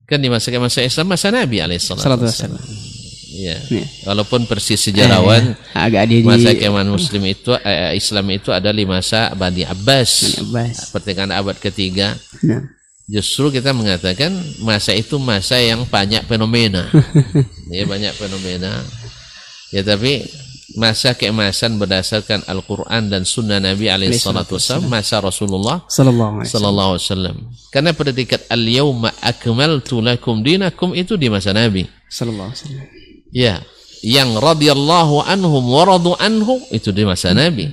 Kan 0.05 0.21
di 0.21 0.29
masa-masa 0.29 0.85
Islam 0.85 1.09
masa 1.09 1.33
Nabi 1.33 1.65
alaihi 1.65 1.81
salatu 1.81 2.05
Salatu 2.05 2.25
wassalam. 2.29 2.61
wassalam. 2.61 2.93
Ya. 3.35 3.59
Ya. 3.67 3.87
Walaupun 4.07 4.47
persis 4.47 4.79
sejarawan 4.79 5.59
Agak 5.75 6.07
ada 6.07 6.13
di 6.15 6.23
masa 6.23 6.55
keemasan 6.55 6.87
Muslim 6.87 7.23
itu 7.27 7.51
eh, 7.67 7.99
Islam 7.99 8.31
itu 8.31 8.55
ada 8.55 8.71
di 8.71 8.87
masa 8.87 9.35
Bani 9.35 9.67
Abbas. 9.67 10.39
Abbas. 10.39 10.95
Pertengahan 10.95 11.35
abad 11.35 11.59
ketiga. 11.59 12.15
Nah. 12.47 12.63
Justru 13.05 13.53
kita 13.53 13.75
mengatakan 13.77 14.33
masa 14.65 14.95
itu 14.97 15.21
masa 15.21 15.61
yang 15.61 15.85
banyak 15.85 16.25
fenomena. 16.25 16.89
ya 17.75 17.85
banyak 17.85 18.15
fenomena. 18.17 18.81
Ya 19.75 19.83
tapi 19.83 20.25
masa 20.75 21.15
keemasan 21.15 21.79
berdasarkan 21.79 22.43
Al-Quran 22.51 23.07
dan 23.07 23.23
Sunnah 23.23 23.63
Nabi 23.63 23.87
alaihi 23.87 24.19
salatu 24.19 24.59
wasallam 24.59 24.91
masa 24.91 25.23
Rasulullah 25.23 25.87
Sallallahu 25.87 26.43
alaihi 26.43 27.03
wasallam. 27.03 27.37
Karena 27.71 27.95
predikat 27.95 28.47
al-yauma 28.51 29.15
akmaltu 29.23 30.03
lakum 30.03 30.43
dinakum 30.43 30.93
itu 30.93 31.15
di 31.15 31.31
masa 31.31 31.55
Nabi. 31.55 31.87
Sallallahu 32.11 32.51
alaihi 32.51 32.63
wasallam. 32.63 32.87
Ya, 33.35 33.55
yang 34.03 34.35
radhiyallahu 34.37 35.25
anhum 35.25 35.63
wa 35.65 35.83
radu 35.87 36.13
anhu 36.19 36.61
itu 36.75 36.91
di 36.91 37.07
masa 37.07 37.33
Nabi. 37.33 37.71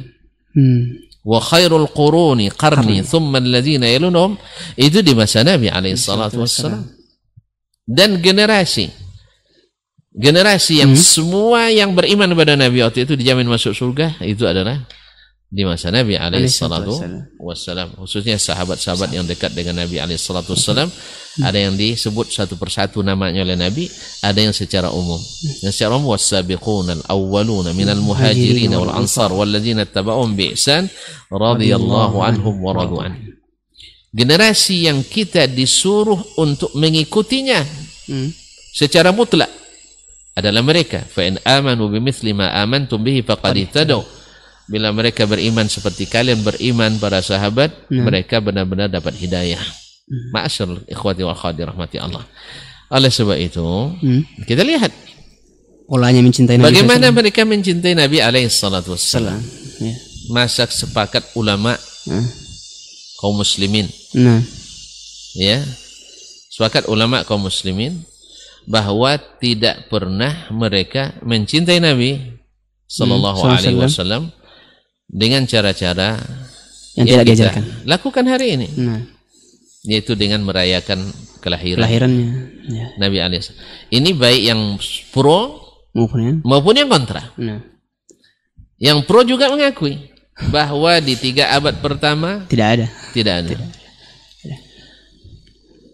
Hmm. 0.53 1.09
Wa 1.21 1.37
khairul 1.37 1.89
quruni 1.93 2.49
qarni 2.49 3.05
thumma 3.05 3.37
alladhina 3.37 3.85
yalunhum 3.85 4.37
itu 4.77 5.05
di 5.05 5.13
masa 5.13 5.45
Nabi 5.45 5.69
alaihi 5.69 5.97
salatu 5.97 6.41
wassalam. 6.41 6.85
Dan 7.85 8.21
generasi 8.23 8.89
generasi 10.11 10.83
yang 10.83 10.93
semua 10.99 11.71
yang 11.71 11.95
beriman 11.95 12.31
kepada 12.35 12.59
Nabi 12.59 12.83
waktu 12.83 13.07
itu 13.07 13.15
dijamin 13.15 13.47
masuk 13.47 13.71
surga 13.71 14.19
itu 14.27 14.43
adalah 14.43 14.83
di 15.51 15.67
masa 15.67 15.91
Nabi 15.91 16.15
alaihi 16.15 16.47
salatu 16.47 16.95
wassalam. 17.35 17.91
khususnya 17.99 18.39
sahabat-sahabat 18.39 19.11
yang 19.11 19.27
dekat 19.27 19.51
dengan 19.51 19.83
Nabi 19.83 19.99
alaihi 19.99 20.19
salatu 20.19 20.55
wassalam. 20.55 20.87
Ada 21.43 21.63
yang 21.63 21.79
disebut 21.79 22.27
satu 22.27 22.59
persatu 22.59 22.99
namanya 23.03 23.43
oleh 23.43 23.55
Nabi 23.55 23.87
ada 24.23 24.35
yang 24.35 24.51
secara 24.51 24.91
umum. 24.91 25.19
Yang 25.63 25.79
secara 25.79 25.95
umum 25.95 26.15
wasabiqun 26.15 26.91
al-awwaluna 26.91 27.71
minal 27.75 27.99
muhajirin 27.99 28.71
wal 28.75 28.95
ansar 28.95 29.31
walladzina 29.31 29.87
tabauhum 29.87 30.35
bi 30.35 30.55
ihsan 30.55 30.91
radhiyallahu 31.31 32.19
anhum 32.19 32.55
wa 32.59 32.71
radu 32.75 32.99
an 32.99 33.15
generasi 34.11 34.91
yang 34.91 35.07
kita 35.07 35.47
disuruh 35.47 36.19
untuk 36.35 36.75
mengikutinya 36.75 37.63
Hmm. 38.11 38.33
secara 38.75 39.13
mutlak 39.15 39.47
adalah 40.33 40.63
mereka. 40.63 41.03
Fa 41.03 41.23
in 41.23 41.35
amanu 41.43 41.91
bimithli 41.91 42.31
ma 42.31 42.51
amantum 42.55 43.01
bihi 43.01 43.21
faqad 43.21 43.55
ihtadaw. 43.57 44.01
bila 44.71 44.87
mereka 44.95 45.27
beriman 45.27 45.67
seperti 45.67 46.07
kalian 46.07 46.47
beriman 46.47 46.95
para 46.95 47.19
sahabat 47.19 47.91
mereka 47.91 48.39
benar-benar 48.39 48.87
dapat 48.87 49.19
hidayah. 49.19 49.59
Ma'asyar 50.31 50.87
ikhwati 50.87 51.27
wa 51.27 51.35
akhwati 51.35 51.67
rahmati 51.67 51.97
Allah. 51.99 52.23
Oleh 52.87 53.11
sebab 53.11 53.35
itu 53.35 53.63
Hmm. 53.99 54.23
kita 54.47 54.63
lihat 54.63 54.91
Polanya 55.91 56.23
mencintai 56.23 56.55
Nabi 56.55 56.71
bagaimana 56.71 57.11
mereka 57.11 57.43
mencintai 57.43 57.99
Nabi 57.99 58.23
alaihi 58.23 58.47
salatu 58.47 58.95
wassalam. 58.95 59.43
Ya. 59.83 59.91
masa 60.31 60.63
sepakat 60.63 61.35
ulama 61.35 61.75
Hmm. 62.07 62.23
kaum 63.19 63.35
muslimin. 63.43 63.91
Nah, 64.15 64.39
ya. 65.35 65.59
Sepakat 66.47 66.87
ulama 66.87 67.27
kaum 67.27 67.43
muslimin 67.43 68.07
bahwa 68.63 69.11
tidak 69.37 69.87
pernah 69.87 70.49
mereka 70.49 71.17
mencintai 71.21 71.79
Nabi 71.79 72.17
sallallahu 72.85 73.39
Hmm, 73.41 73.55
alaihi 73.55 73.77
wasallam 73.77 74.23
dengan 75.07 75.43
cara-cara 75.43 76.19
yang 76.93 77.07
tidak 77.07 77.23
kita 77.23 77.31
diajarkan. 77.51 77.63
lakukan 77.85 78.25
hari 78.25 78.47
ini 78.55 78.67
Nah, 78.77 79.01
yaitu 79.81 80.13
dengan 80.13 80.43
merayakan 80.43 81.09
kelahiran 81.39 81.81
kelahirannya 81.81 82.27
ya. 82.69 82.85
Nabi 82.97 83.17
alaihi. 83.17 83.51
Ini 83.89 84.09
baik 84.13 84.41
yang 84.45 84.61
pro 85.09 85.57
maupun 85.91 86.19
yang 86.21 86.37
maupun 86.43 86.73
yang 86.75 86.87
kontra. 86.87 87.33
nah, 87.35 87.59
Yang 88.77 88.97
pro 89.05 89.21
juga 89.21 89.49
mengakui 89.49 90.09
bahwa 90.47 90.95
di 90.99 91.13
tiga 91.15 91.49
abad 91.51 91.79
pertama 91.79 92.45
tidak 92.45 92.67
ada. 92.77 92.87
tidak 93.11 93.33
ada. 93.41 93.55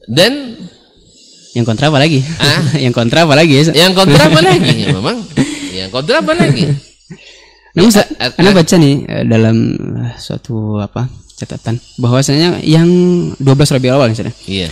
Dan 0.07 0.55
Yang 1.57 1.65
kontra 1.65 1.89
apa 1.89 1.97
lagi? 1.97 2.19
Ah? 2.37 2.61
yang 2.85 2.93
kontra 2.93 3.25
apa 3.25 3.33
lagi 3.33 3.53
ya? 3.55 3.63
yang 3.75 3.91
kontra 3.91 4.21
apa 4.23 4.39
lagi? 4.39 4.71
Ya, 4.77 4.93
memang 4.93 5.17
yang 5.73 5.89
kontra 5.89 6.21
apa 6.21 6.33
lagi? 6.33 6.69
Namun 7.73 7.89
sa- 7.89 8.05
a- 8.15 8.29
a- 8.29 8.35
Anda 8.37 8.53
baca 8.53 8.75
nih 8.75 8.95
eh, 9.03 9.23
dalam 9.25 9.55
eh, 9.99 10.13
suatu 10.17 10.77
apa 10.77 11.05
catatan 11.33 11.77
bahwasanya 11.97 12.61
yang 12.61 12.85
12 13.35 13.45
Rabiul 13.73 13.93
Awal 13.93 14.09
misalnya 14.09 14.33
Iya. 14.43 14.69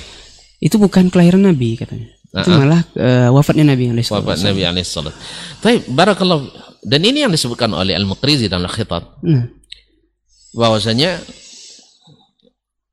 itu 0.59 0.77
bukan 0.77 1.09
kelahiran 1.09 1.41
Nabi 1.43 1.73
katanya. 1.75 2.09
Itu 2.35 2.49
Uh-uh. 2.49 2.57
malah 2.59 2.81
eh, 2.93 3.29
wafatnya 3.29 3.65
Nabi 3.67 3.89
alaihi 3.89 4.03
salatu 4.03 4.27
Wafat 4.27 4.43
Nabi 4.43 4.61
alaihi 4.61 4.83
salam. 4.83 5.13
Baik, 5.61 5.85
barakallah. 5.87 6.45
Dan 6.81 7.01
ini 7.01 7.21
yang 7.21 7.29
disebutkan 7.29 7.71
oleh 7.71 7.93
Al-Muqrizi 7.93 8.45
dalam 8.45 8.67
khitab 8.67 9.17
Nah, 9.21 9.49
bahwasanya 10.51 11.17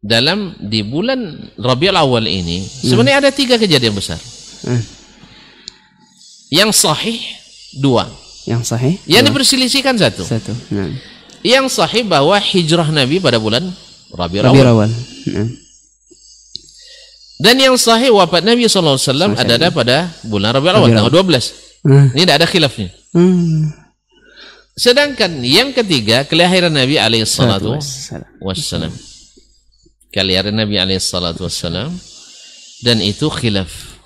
dalam 0.02 0.58
di 0.58 0.82
bulan 0.82 1.22
Rabiul 1.54 1.94
Awal 1.94 2.26
ini 2.26 2.58
sebenarnya 2.58 3.22
ada 3.22 3.30
tiga 3.30 3.54
kejadian 3.54 3.94
besar. 3.94 4.18
eh, 4.66 4.82
Yang 6.50 6.84
sahih 6.84 7.22
dua, 7.72 8.10
yang 8.44 8.60
sahih 8.60 8.98
yang 9.06 9.22
diperselisihkan 9.24 9.94
satu. 9.96 10.26
satu. 10.26 10.52
Nah, 10.68 10.90
Yang 11.40 11.78
sahih 11.78 12.02
bahwa 12.02 12.34
hijrah 12.36 12.90
Nabi 12.90 13.18
pada 13.18 13.38
bulan 13.38 13.62
Rabiul 14.12 14.42
Rabiul 14.42 14.68
Awal. 14.68 14.86
Awal. 14.86 14.90
Nah, 15.32 15.48
Dan 17.42 17.56
yang 17.58 17.74
sahih 17.74 18.14
wafat 18.14 18.42
Nabi 18.42 18.66
SAW 18.66 18.98
adalah 19.34 19.70
pada 19.70 20.10
bulan 20.22 20.50
Rabiul 20.52 20.76
Awal 20.76 20.88
tanggal 20.92 21.14
12. 21.14 21.54
nah, 21.82 22.06
Ini 22.12 22.22
tidak 22.22 22.36
ada 22.38 22.46
khilafnya. 22.46 22.90
hmm, 23.14 23.62
Sedangkan 24.72 25.30
yang 25.42 25.70
ketiga 25.70 26.22
kelahiran 26.22 26.70
Nabi 26.70 26.96
alaihi 26.96 27.22
salatu 27.24 27.78
wassalam. 28.38 28.90
Kelahiran 30.12 30.52
Nabi 30.54 30.76
alaihi 30.76 31.00
salatu 31.00 31.48
wassalam 31.48 31.90
dan 32.84 33.00
itu 33.00 33.32
khilaf 33.32 33.96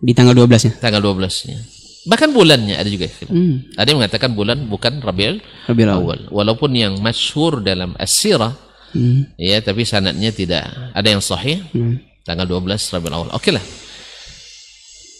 Di 0.00 0.16
tanggal 0.16 0.34
12 0.34 0.66
nya. 0.66 0.72
tanggal 0.80 0.98
12-nya. 0.98 1.58
Bahkan 2.02 2.34
bulannya 2.34 2.74
ada 2.74 2.88
juga 2.90 3.06
khilaf. 3.06 3.30
Hmm, 3.30 3.70
Ada 3.78 3.86
yang 3.92 3.98
mengatakan 4.02 4.34
bulan 4.34 4.66
bukan 4.66 4.98
Rabiul 4.98 5.38
Rabiul 5.68 5.90
Awal. 5.92 6.00
Awal. 6.02 6.20
Walaupun 6.32 6.70
yang 6.74 6.98
masyhur 6.98 7.60
dalam 7.60 7.94
as-sirah 7.96 8.56
Hmm, 8.92 9.24
ya 9.40 9.56
tapi 9.64 9.88
sanadnya 9.88 10.28
tidak 10.36 10.68
ada 10.92 11.08
yang 11.08 11.24
sahih 11.24 11.64
hmm, 11.72 12.24
tanggal 12.28 12.44
12 12.44 12.76
Rabiul 12.92 13.14
Awal. 13.14 13.28
Oke 13.32 13.48
lah. 13.48 13.64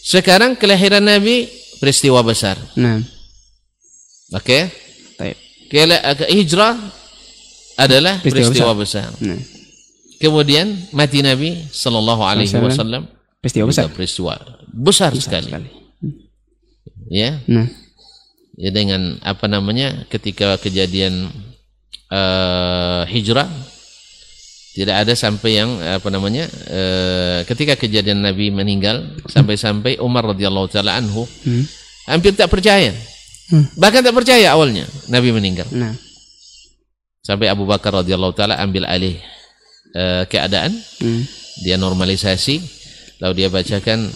Sekarang 0.05 0.61
kelahiran 0.61 1.01
Nabi 1.01 1.49
peristiwa 1.81 2.21
besar. 2.21 2.59
Nah, 2.77 3.01
Oke. 4.35 4.69
eh, 5.23 5.35
hijrah 6.29 6.77
adalah 7.79 8.21
Peristiwa 8.21 8.53
peristiwa, 8.53 8.73
besar. 8.77 9.09
Nah, 9.25 9.41
Kemudian 10.23 10.71
mati 10.95 11.19
Nabi 11.19 11.67
Sallallahu 11.75 12.23
Alaihi 12.23 12.47
Wasallam. 12.47 12.71
Wasallam 12.71 13.03
peristiwa 13.43 13.67
besar. 13.67 13.91
peristiwa 13.91 14.33
besar, 14.71 15.11
sekali. 15.19 15.51
sekali. 15.51 15.71
Ya, 17.11 17.43
Nah, 17.51 17.67
ya 18.55 18.71
dengan 18.71 19.19
apa 19.27 19.51
namanya 19.51 20.07
ketika 20.07 20.55
kejadian 20.63 21.27
eh, 22.09 23.03
hijrah 23.11 23.51
tidak 24.73 25.05
ada 25.05 25.13
sampai 25.19 25.59
yang 25.61 25.71
apa 25.83 26.09
namanya 26.09 26.49
eh, 26.71 27.43
ketika 27.45 27.75
kejadian 27.77 28.23
Nabi 28.25 28.49
meninggal 28.55 29.19
sampai-sampai 29.29 29.99
Umar 30.01 30.25
radhiyallahu 30.33 30.71
taala 30.73 30.97
anhu 30.97 31.27
hmm, 31.27 31.65
hampir 32.09 32.33
tak 32.33 32.49
percaya. 32.49 32.95
Hmm. 33.51 33.69
Bahkan 33.77 34.01
tak 34.07 34.15
percaya 34.17 34.55
awalnya 34.55 34.87
Nabi 35.11 35.35
meninggal. 35.35 35.67
nah, 35.75 35.93
Sampai 37.23 37.51
Abu 37.51 37.67
Bakar 37.69 37.93
radhiyallahu 38.01 38.33
taala 38.33 38.57
ambil 38.63 38.87
alih 38.89 39.19
eh, 39.93 40.25
keadaan, 40.29 40.73
hmm, 40.75 41.23
dia 41.65 41.77
normalisasi, 41.77 42.59
lalu 43.21 43.45
dia 43.45 43.49
bacakan 43.49 44.09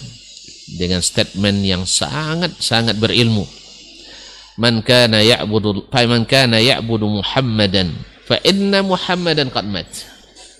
dengan 0.67 0.99
statement 0.99 1.63
yang 1.63 1.83
sangat 1.87 2.51
sangat 2.59 2.99
berilmu. 2.99 3.47
Man 4.57 4.81
kana 4.81 5.21
ya'budu 5.21 5.87
fa 5.87 6.03
man 6.09 6.25
kana 6.25 6.57
ya'budu 6.57 7.21
Muhammadan 7.21 7.93
fa 8.25 8.41
inna 8.43 8.83
Muhammadan 8.83 9.53
qad 9.53 9.65
mat. 9.69 9.87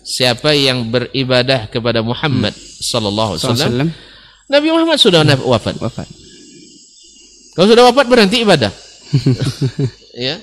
Siapa 0.07 0.55
yang 0.55 0.87
beribadah 0.87 1.67
kepada 1.67 1.99
Muhammad 1.99 2.55
sallallahu 2.79 3.35
alaihi 3.35 3.51
wasallam, 3.51 3.89
Nabi 4.47 4.67
Muhammad 4.71 4.97
sudah 5.03 5.27
wafat. 5.43 5.75
wafat. 5.75 6.07
Kalau 7.57 7.67
sudah 7.67 7.83
wafat 7.91 8.05
berhenti 8.07 8.47
ibadah. 8.47 8.71
ya. 10.17 10.41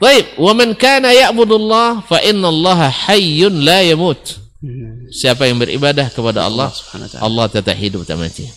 Baik, 0.00 0.40
wa 0.40 0.52
man 0.56 0.72
kana 0.74 1.12
ya'budullah 1.12 2.02
fa 2.08 2.18
inna 2.24 2.48
Allah 2.48 2.88
hayyun 2.88 3.60
la 3.60 3.84
yamut. 3.84 4.40
Hmm, 4.64 5.12
Siapa 5.12 5.44
yang 5.44 5.60
beribadah 5.60 6.08
kepada 6.08 6.48
Allah. 6.48 6.72
Allah 7.20 7.46
tetap 7.52 7.76
hidup 7.76 8.08
tak 8.08 8.16
mati. 8.16 8.48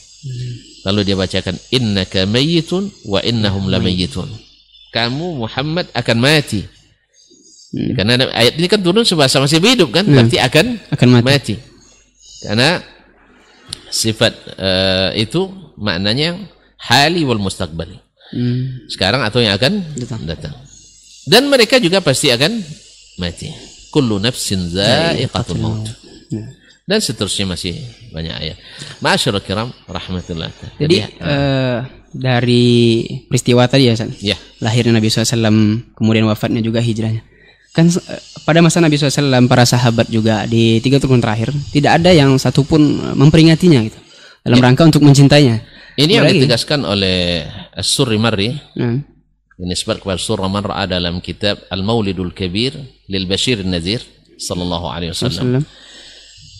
Lalu 0.87 1.03
dia 1.03 1.19
bacakan 1.19 1.59
innaka 1.69 2.23
mayyitun 2.23 2.87
wa 3.05 3.19
innahum 3.19 3.67
lamayyitun. 3.67 4.31
Kamu 4.95 5.43
Muhammad 5.43 5.91
akan 5.91 6.17
mati. 6.17 6.63
Hmm. 7.75 7.91
Karena 7.99 8.23
ayat 8.31 8.55
ini 8.55 8.71
kan 8.71 8.79
turun 8.79 9.03
sebahasa 9.03 9.43
masih 9.43 9.59
hidup 9.59 9.91
kan, 9.91 10.07
berarti 10.07 10.39
akan 10.39 10.79
Akan 10.87 11.07
mati. 11.11 11.25
mati. 11.27 11.55
Karena 12.47 12.79
sifat 13.91 14.31
eh, 14.55 15.27
itu 15.27 15.51
maknanya 15.75 16.39
hali 16.79 17.27
wal 17.27 17.43
mustaqbali. 17.43 17.99
Hmm, 18.27 18.87
Sekarang 18.91 19.23
atau 19.23 19.39
yang 19.39 19.55
akan 19.55 19.83
Datang. 19.95 20.21
datang. 20.27 20.53
Dan 21.27 21.47
mereka 21.47 21.79
juga 21.79 21.99
pasti 21.99 22.31
akan 22.31 22.59
mati. 23.19 23.51
Kullu 23.91 24.19
nafsin 24.19 24.67
za'iqatul 24.67 25.59
maut. 25.59 25.87
nah. 26.31 26.47
Dan 26.87 27.03
seterusnya 27.03 27.51
masih 27.51 27.75
banyak 28.15 28.31
ayat. 28.31 28.57
Ma'asyiral 29.03 29.43
kiram 29.43 29.75
rahmatullah. 29.91 30.47
Jadi 30.79 31.03
eh, 31.03 31.79
dari 32.15 33.03
peristiwa 33.27 33.67
tadi 33.67 33.91
ya, 33.91 33.93
San, 33.99 34.15
ya, 34.23 34.39
lahirnya 34.63 34.95
Nabi 34.95 35.11
SAW, 35.11 35.27
kemudian 35.99 36.23
wafatnya 36.31 36.63
juga 36.63 36.79
hijrahnya. 36.79 37.27
Kan 37.75 37.91
eh, 37.91 38.21
pada 38.47 38.63
masa 38.63 38.79
Nabi 38.79 38.95
SAW, 38.95 39.51
para 39.51 39.67
sahabat 39.67 40.07
juga 40.07 40.47
di 40.47 40.79
tiga 40.79 40.95
tahun 41.03 41.19
terakhir, 41.19 41.51
tidak 41.75 41.99
ada 41.99 42.15
yang 42.15 42.39
satupun 42.39 42.79
memperingatinya 43.19 43.83
gitu. 43.83 43.99
Dalam 44.47 44.63
rangka 44.63 44.87
untuk 44.87 45.03
mencintainya. 45.03 45.59
Ini 45.99 46.23
yang 46.23 46.29
ditegaskan 46.31 46.87
oleh 46.87 47.43
As-Surri 47.77 48.17
Marri 48.17 48.57
Nah. 48.73 48.97
ini 49.57 49.73
sebab 49.77 50.01
kepada 50.01 50.17
surah 50.17 50.49
Marra 50.49 50.85
dalam 50.89 51.21
kitab 51.21 51.61
Al-Maulidul 51.69 52.33
Kabir 52.33 52.73
lil 53.05 53.25
Bashir 53.29 53.61
Nazir 53.61 54.01
sallallahu 54.37 54.85
alaihi 54.89 55.13
wasallam. 55.13 55.61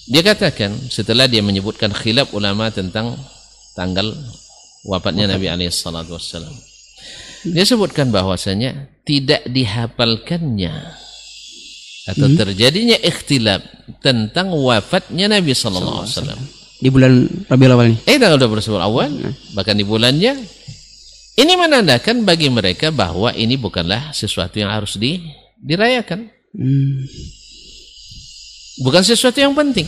Dia 0.08 0.22
katakan 0.24 0.72
setelah 0.88 1.28
dia 1.28 1.44
menyebutkan 1.44 1.92
khilaf 1.92 2.32
ulama 2.34 2.72
tentang 2.72 3.18
tanggal 3.76 4.14
wafatnya 4.88 5.30
Nabi 5.30 5.52
alaihi 5.52 5.70
salatu 5.70 6.16
wasallam. 6.16 6.54
Dia 7.46 7.66
sebutkan 7.68 8.10
bahwasanya 8.10 8.90
tidak 9.06 9.46
dihafalkannya 9.46 10.74
atau 12.08 12.28
terjadinya 12.40 12.98
ikhtilaf 13.04 13.62
tentang 14.00 14.56
wafatnya 14.56 15.28
Nabi 15.28 15.52
sallallahu 15.54 16.02
alaihi 16.02 16.14
wasallam. 16.18 16.40
Di 16.78 16.90
bulan 16.94 17.26
Rabiul 17.50 17.74
Awal 17.74 17.86
ini. 17.94 17.98
Eh 18.06 18.18
tanggal 18.22 18.38
21 18.38 18.80
awal 18.80 19.10
bahkan 19.54 19.76
di 19.76 19.86
bulannya 19.86 20.34
ini 21.38 21.54
menandakan 21.54 22.26
bagi 22.26 22.50
mereka 22.50 22.90
bahwa 22.90 23.30
ini 23.32 23.56
bukanlah 23.56 24.10
sesuatu 24.12 24.58
yang 24.58 24.74
harus 24.74 24.98
di, 24.98 25.22
dirayakan. 25.62 26.26
Hmm. 26.58 27.06
Bukan 28.82 29.02
sesuatu 29.06 29.38
yang 29.38 29.54
penting. 29.54 29.86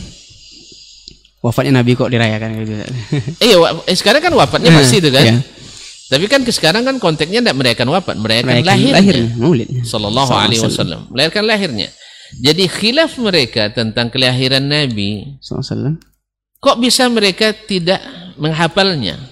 Wafatnya 1.40 1.80
Nabi 1.80 1.96
kok 1.98 2.06
dirayakan 2.06 2.48
gitu. 2.62 2.72
Eh, 3.42 3.56
wa- 3.62 3.82
eh 3.82 3.96
sekarang 3.96 4.20
kan 4.22 4.32
wafatnya 4.34 4.70
pasti 4.76 5.02
itu 5.02 5.10
kan. 5.10 5.24
Iya. 5.26 5.36
Tapi 6.10 6.26
kan 6.26 6.42
ke 6.42 6.50
sekarang 6.50 6.82
kan 6.82 6.98
konteksnya 6.98 7.38
tidak 7.38 7.54
merayakan 7.54 7.86
wafat, 7.94 8.18
merayakan 8.18 8.50
Merayakan 8.50 8.66
lahirnya. 8.66 8.94
lahirnya, 8.98 9.30
maulid. 9.38 9.68
Sallallahu 9.86 10.32
alaihi 10.34 10.58
wasallam. 10.58 11.06
Merayakan 11.06 11.44
lahirnya. 11.46 11.88
Jadi 12.42 12.64
khilaf 12.66 13.14
mereka 13.18 13.70
tentang 13.70 14.10
kelahiran 14.10 14.62
Nabi, 14.62 15.38
Sallallahu 15.38 15.98
kok 16.60 16.76
bisa 16.82 17.06
mereka 17.08 17.54
tidak 17.54 18.02
menghafalnya? 18.36 19.29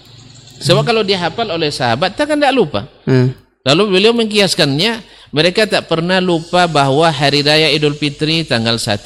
Sebab 0.59 0.83
kalau 0.83 1.03
dihafal 1.07 1.49
oleh 1.55 1.71
sahabat, 1.71 2.19
takkan 2.19 2.39
tidak 2.39 2.55
lupa. 2.55 2.87
Nah. 3.07 3.31
Lalu 3.67 3.83
beliau 3.99 4.13
mengkiaskannya, 4.17 5.03
mereka 5.35 5.69
tak 5.69 5.91
pernah 5.91 6.19
lupa 6.25 6.65
bahwa 6.65 7.05
hari 7.13 7.45
raya 7.45 7.69
Idul 7.69 7.95
Fitri 7.95 8.47
tanggal 8.47 8.81
1 8.81 9.05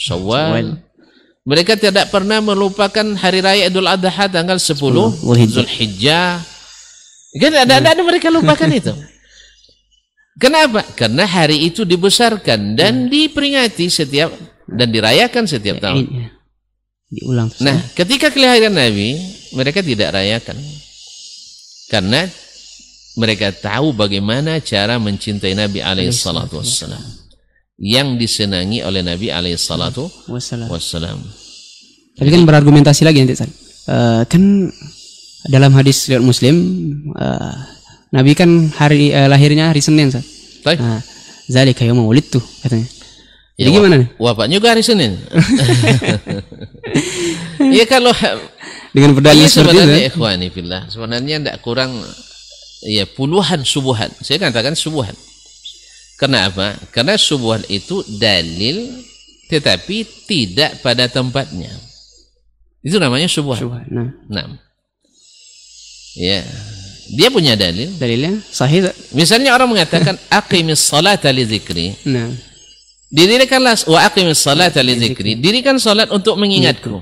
Syawal. 0.00 0.82
Mereka 1.44 1.76
tidak 1.76 2.08
pernah 2.08 2.40
melupakan 2.40 3.04
hari 3.20 3.44
raya 3.44 3.68
Idul 3.68 3.86
Adha 3.86 4.26
tanggal 4.26 4.56
10 4.56 4.74
Zulhijjah. 4.74 5.52
Zulhijjah. 5.62 6.30
Kan 7.34 7.52
ada, 7.54 7.74
ada, 7.78 7.88
ada 7.94 8.02
mereka 8.02 8.32
lupakan 8.32 8.70
itu. 8.70 8.94
Kenapa? 10.34 10.82
Karena 10.98 11.22
hari 11.30 11.70
itu 11.70 11.86
dibesarkan 11.86 12.74
dan 12.74 13.06
diperingati 13.06 13.86
setiap 13.86 14.34
dan 14.66 14.90
dirayakan 14.90 15.46
setiap 15.46 15.78
tahun. 15.78 16.30
Diulang 17.14 17.46
terus. 17.46 17.62
Nah, 17.62 17.78
ketika 17.94 18.34
kelahiran 18.34 18.74
Nabi, 18.74 19.14
mereka 19.54 19.80
tidak 19.86 20.10
rayakan. 20.18 20.58
Karena 21.86 22.26
mereka 23.14 23.54
tahu 23.54 23.94
bagaimana 23.94 24.58
cara 24.58 24.98
mencintai 24.98 25.54
Nabi 25.54 25.78
alaihi 25.78 26.10
salatu 26.10 26.58
wassalam. 26.58 26.98
Yang 27.78 28.08
disenangi 28.18 28.82
oleh 28.82 29.02
Nabi 29.02 29.30
alaihi 29.34 29.58
salatu 29.58 30.06
Wassalam. 30.30 31.18
Tapi 32.14 32.28
kan 32.30 32.46
berargumentasi 32.46 33.02
lagi 33.02 33.18
nanti. 33.18 33.34
Eh, 33.34 34.22
kan 34.30 34.70
dalam 35.50 35.74
hadis 35.74 36.06
riwayat 36.06 36.22
Muslim 36.22 36.56
eh, 37.18 37.54
Nabi 38.14 38.38
kan 38.38 38.70
hari 38.78 39.10
eh, 39.10 39.26
lahirnya 39.26 39.74
hari 39.74 39.82
Senin 39.82 40.14
San. 40.14 40.22
Baik. 40.62 40.78
Nah, 40.78 41.02
zalika 41.50 41.82
yauma 41.82 42.06
wulidtu 42.06 42.38
katanya. 42.62 42.86
Jadi 43.54 43.70
Ya, 43.70 43.74
gimana 43.74 43.94
nih? 44.02 44.08
Wafat 44.18 44.50
juga 44.50 44.74
hari 44.74 44.82
Senin. 44.82 45.14
ya 47.72 47.84
kalau 47.86 48.12
Dengan 48.94 49.10
berdalil 49.18 49.42
Iya 49.42 49.50
seperti 49.50 49.74
itu. 49.74 49.82
sebenarnya 49.82 50.06
ikhwani 50.06 50.46
fillah 50.48 50.82
sebenarnya 50.86 51.36
tidak 51.42 51.58
kurang 51.60 51.90
ya 52.84 53.04
puluhan 53.08 53.66
subuhan. 53.66 54.10
Saya 54.20 54.38
katakan 54.38 54.78
subuhan. 54.78 55.14
Karena 56.14 56.46
apa? 56.46 56.78
Karena 56.94 57.18
subuhan 57.18 57.64
itu 57.66 58.06
dalil 58.06 59.02
tetapi 59.50 60.06
tidak 60.30 60.78
pada 60.78 61.10
tempatnya. 61.10 61.74
Itu 62.80 63.02
namanya 63.02 63.26
subuhan. 63.26 63.60
Subhan. 63.60 63.86
Nah, 63.90 64.08
Nah. 64.30 64.46
Ya. 66.14 66.46
Dia 67.04 67.28
punya 67.28 67.52
dalil. 67.52 67.90
dalilnya 67.98 68.40
sahih? 68.48 68.88
Misalnya 69.12 69.52
orang 69.52 69.68
mengatakan 69.68 70.16
aqimis 70.40 70.80
salata 70.80 71.28
li 71.28 71.44
zikri. 71.44 71.92
Nah, 72.06 72.30
Dirikanlah 73.14 73.78
wa 73.86 74.00
aqimis 74.02 74.42
salata 74.42 74.82
li 74.82 74.98
zikri. 74.98 75.38
Dirikan 75.38 75.78
salat 75.78 76.10
untuk 76.10 76.34
mengingatku. 76.34 76.98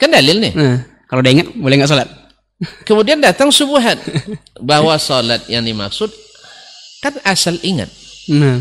Kan 0.00 0.08
dalil 0.08 0.40
nih. 0.40 0.52
nah 0.56 0.80
kalau 1.04 1.20
udah 1.20 1.32
ingat 1.32 1.46
boleh 1.52 1.74
nggak 1.80 1.90
sholat? 1.90 2.08
Kemudian 2.88 3.20
datang 3.20 3.52
subuhan 3.52 3.96
bahwa 4.70 4.96
salat 4.96 5.44
yang 5.52 5.60
dimaksud 5.64 6.08
kan 7.04 7.12
asal 7.28 7.56
ingat. 7.60 7.92
Nah, 8.32 8.60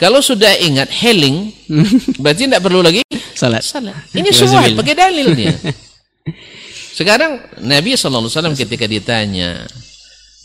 Kalau 0.00 0.18
sudah 0.18 0.50
ingat 0.58 0.90
heling, 0.90 1.54
berarti 2.22 2.50
tidak 2.50 2.60
perlu 2.64 2.82
lagi 2.82 3.00
sholat. 3.32 3.62
salat. 3.62 3.94
Ini 4.12 4.28
subuhan 4.34 4.74
pakai 4.74 4.94
dalil 4.98 5.32
dia. 5.32 5.54
Sekarang 6.92 7.40
Nabi 7.62 7.96
SAW 7.96 8.28
ketika 8.52 8.84
ditanya 8.84 9.64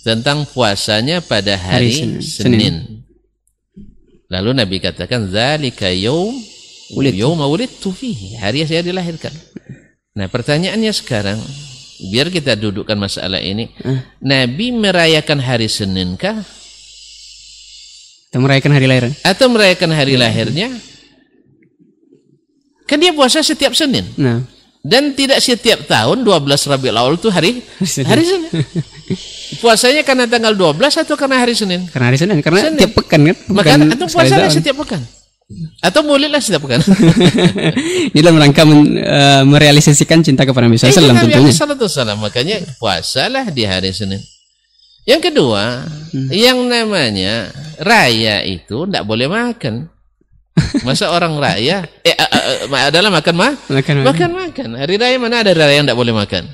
tentang 0.05 0.47
puasanya 0.47 1.20
pada 1.20 1.57
hari, 1.59 1.91
Hari 1.91 2.22
Senin. 2.22 2.22
Senin. 2.24 2.76
Lalu 4.28 4.50
Nabi 4.60 4.78
katakan 4.84 5.32
zalika 5.32 5.88
yaum 5.88 6.36
yauma 6.96 7.48
wulidtu 7.48 7.92
fihi. 7.96 8.36
Hari 8.40 8.68
saya 8.68 8.84
dilahirkan. 8.84 9.32
Nah, 10.18 10.28
pertanyaannya 10.28 10.92
sekarang 10.92 11.40
biar 12.12 12.28
kita 12.28 12.60
dudukkan 12.60 12.98
masalah 13.00 13.40
ini. 13.40 13.72
Nabi 14.20 14.76
merayakan 14.76 15.40
hari 15.40 15.72
Senin 15.72 16.20
kah 16.20 16.44
Kita 18.28 18.44
merayakan 18.44 18.72
hari 18.76 18.88
lahir. 18.92 19.04
atau 19.24 19.48
merayakan 19.48 19.92
hari 19.96 20.20
lahirnya? 20.20 20.68
Kan 22.84 23.00
dia 23.00 23.16
puasa 23.16 23.40
setiap 23.40 23.72
Senin. 23.72 24.04
Nah, 24.20 24.44
Dan 24.88 25.12
tidak 25.12 25.44
setiap 25.44 25.84
tahun 25.84 26.24
12 26.24 26.48
Rabiul 26.48 26.96
Awal 26.96 27.20
itu 27.20 27.28
hari 27.28 27.60
hari 28.02 28.24
Senin. 28.24 28.48
Puasanya 29.62 30.04
karena 30.04 30.24
tanggal 30.26 30.56
12 30.56 30.80
atau 31.04 31.16
karena 31.16 31.38
hari 31.40 31.56
Senin? 31.56 31.88
karena 31.88 32.06
hari 32.08 32.18
Senin 32.18 32.40
karena 32.40 32.72
Senin. 32.72 32.80
tiap 32.80 32.94
pekan 32.96 33.20
kan. 33.26 33.36
Maka 33.48 33.70
sekali 33.76 34.08
puasanya 34.08 34.48
tahun. 34.48 34.56
setiap 34.56 34.76
pekan. 34.80 35.02
Atau 35.80 36.02
mulidlah 36.04 36.40
setiap 36.40 36.64
pekan. 36.64 36.80
Ini 38.12 38.20
dalam 38.20 38.36
rangka 38.38 38.64
men- 38.64 38.96
eh, 38.96 39.44
merealisasikan 39.44 40.20
cinta 40.20 40.44
kepada 40.44 40.68
Nabi 40.68 40.76
Itu 40.76 40.88
SAW 40.88 41.08
Nabi 41.08 41.32
tentunya. 41.32 41.52
alaihi 41.52 41.88
salam. 41.88 42.18
Makanya 42.20 42.58
puasalah 42.78 43.48
di 43.48 43.64
hari 43.64 43.92
Senin. 43.92 44.20
Yang 45.04 45.32
kedua, 45.32 45.88
Hmm. 46.08 46.28
yang 46.32 46.60
namanya 46.64 47.52
raya 47.80 48.44
itu 48.44 48.88
tidak 48.88 49.04
boleh 49.04 49.28
makan. 49.28 49.88
Masa 50.82 51.14
orang 51.14 51.38
raya 51.38 51.86
eh, 52.01 52.16
eh, 52.18 52.30
eh, 52.66 52.84
adalah 52.89 53.14
makan 53.14 53.36
mah? 53.38 53.53
Makan, 53.70 53.95
makan. 54.01 54.08
Makan 54.10 54.30
makan. 54.34 54.68
Hari 54.74 54.95
raya 54.97 55.16
mana 55.22 55.45
ada 55.45 55.53
raya 55.53 55.78
yang 55.78 55.86
tidak 55.86 55.99
boleh 55.99 56.14
makan? 56.14 56.49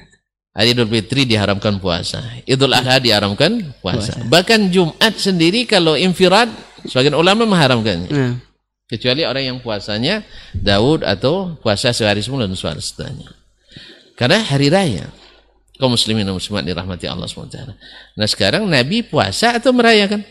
Hari 0.56 0.72
Idul 0.72 0.88
Fitri 0.88 1.28
diharamkan 1.28 1.76
puasa. 1.76 2.24
Idul 2.48 2.72
Adha 2.72 2.96
diharamkan 2.96 3.76
puasa. 3.84 4.16
Bahkan 4.24 4.72
Jumat 4.72 5.12
sendiri 5.20 5.68
kalau 5.68 6.00
infirad 6.00 6.48
sebagian 6.88 7.12
ulama 7.12 7.44
mengharamkannya. 7.44 8.08
Nah, 8.08 8.34
Kecuali 8.86 9.26
orang 9.26 9.44
yang 9.50 9.58
puasanya 9.58 10.22
Daud 10.54 11.02
atau 11.02 11.58
puasa 11.58 11.90
sehari 11.90 12.22
sebelum 12.22 12.46
dan 12.46 12.54
setelahnya. 12.54 13.34
Karena 14.14 14.38
hari 14.46 14.70
raya. 14.70 15.10
Kaum 15.76 15.92
muslimin 15.92 16.24
dan 16.24 16.32
muslimat 16.32 16.64
dirahmati 16.64 17.04
Allah 17.04 17.28
SWT. 17.28 17.76
Nah 18.16 18.24
sekarang 18.24 18.64
Nabi 18.64 19.04
puasa 19.04 19.58
atau 19.58 19.76
merayakan? 19.76 20.24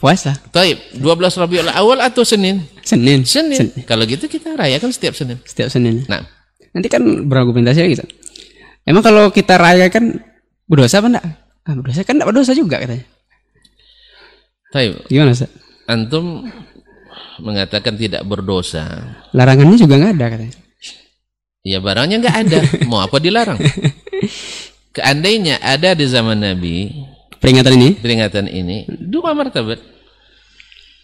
Puasa 0.00 0.32
Taib, 0.48 0.80
12 0.96 1.04
Rabiul 1.36 1.68
Awal 1.68 2.00
atau 2.00 2.24
Senin? 2.24 2.64
Senin. 2.80 3.20
Senin. 3.22 3.68
Sen- 3.70 3.84
Kalau 3.84 4.08
gitu 4.08 4.24
kita 4.26 4.56
rayakan 4.56 4.88
setiap 4.90 5.12
Senin. 5.12 5.36
Setiap 5.44 5.68
Senin. 5.68 6.08
Nah, 6.08 6.24
Nanti 6.72 6.88
kan 6.88 7.02
berargumentasi. 7.02 7.82
San. 7.92 8.08
Emang 8.86 9.02
kalau 9.02 9.28
kita 9.28 9.58
rayakan 9.58 10.22
berdosa 10.64 11.02
apa 11.02 11.08
enggak? 11.12 11.26
Ah, 11.66 11.74
berdosa 11.76 12.00
kan 12.00 12.14
enggak 12.16 12.30
berdosa 12.32 12.52
juga 12.54 12.80
katanya. 12.80 13.04
Taib, 14.70 15.02
Gimana, 15.10 15.34
Sa? 15.34 15.50
antum 15.84 16.46
mengatakan 17.42 17.98
tidak 17.98 18.22
berdosa. 18.22 18.86
Larangannya 19.34 19.76
juga 19.76 19.98
enggak 19.98 20.14
ada 20.16 20.26
katanya. 20.30 20.54
Ya 21.60 21.78
barangnya 21.82 22.16
nggak 22.22 22.36
ada. 22.46 22.58
Mau 22.90 23.02
apa 23.02 23.18
dilarang? 23.18 23.58
Keandainya 24.96 25.58
ada 25.60 25.92
di 25.92 26.06
zaman 26.06 26.40
Nabi, 26.40 26.90
Peringatan 27.40 27.72
ini? 27.80 27.88
Peringatan 27.96 28.46
ini. 28.46 28.84
Dua 28.86 29.32
martabat. 29.32 29.80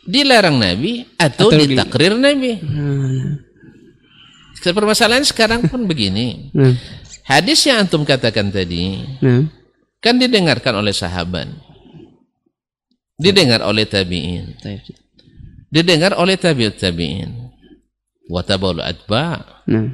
Dilarang 0.06 0.60
Nabi 0.60 1.02
atau, 1.18 1.50
Atau 1.50 1.58
di- 1.58 1.74
ditakrir 1.74 2.14
Nabi. 2.14 2.60
Hmm. 2.60 3.42
permasalahan 4.66 5.24
sekarang 5.24 5.66
pun 5.66 5.86
begini. 5.90 6.52
Nah, 6.52 6.74
hadis 7.26 7.64
yang 7.66 7.86
antum 7.86 8.02
katakan 8.02 8.50
tadi 8.50 8.98
nah, 9.22 9.46
kan 9.98 10.18
didengarkan 10.20 10.78
oleh 10.78 10.94
sahabat. 10.94 11.48
Didengar 13.16 13.64
oleh 13.64 13.88
tabi'in. 13.88 14.58
Didengar 15.72 16.14
oleh 16.20 16.36
tabi'ut 16.36 16.76
tabi'in. 16.76 17.32
Watabawul 18.28 18.82
atba. 18.84 19.62
Nah, 19.70 19.86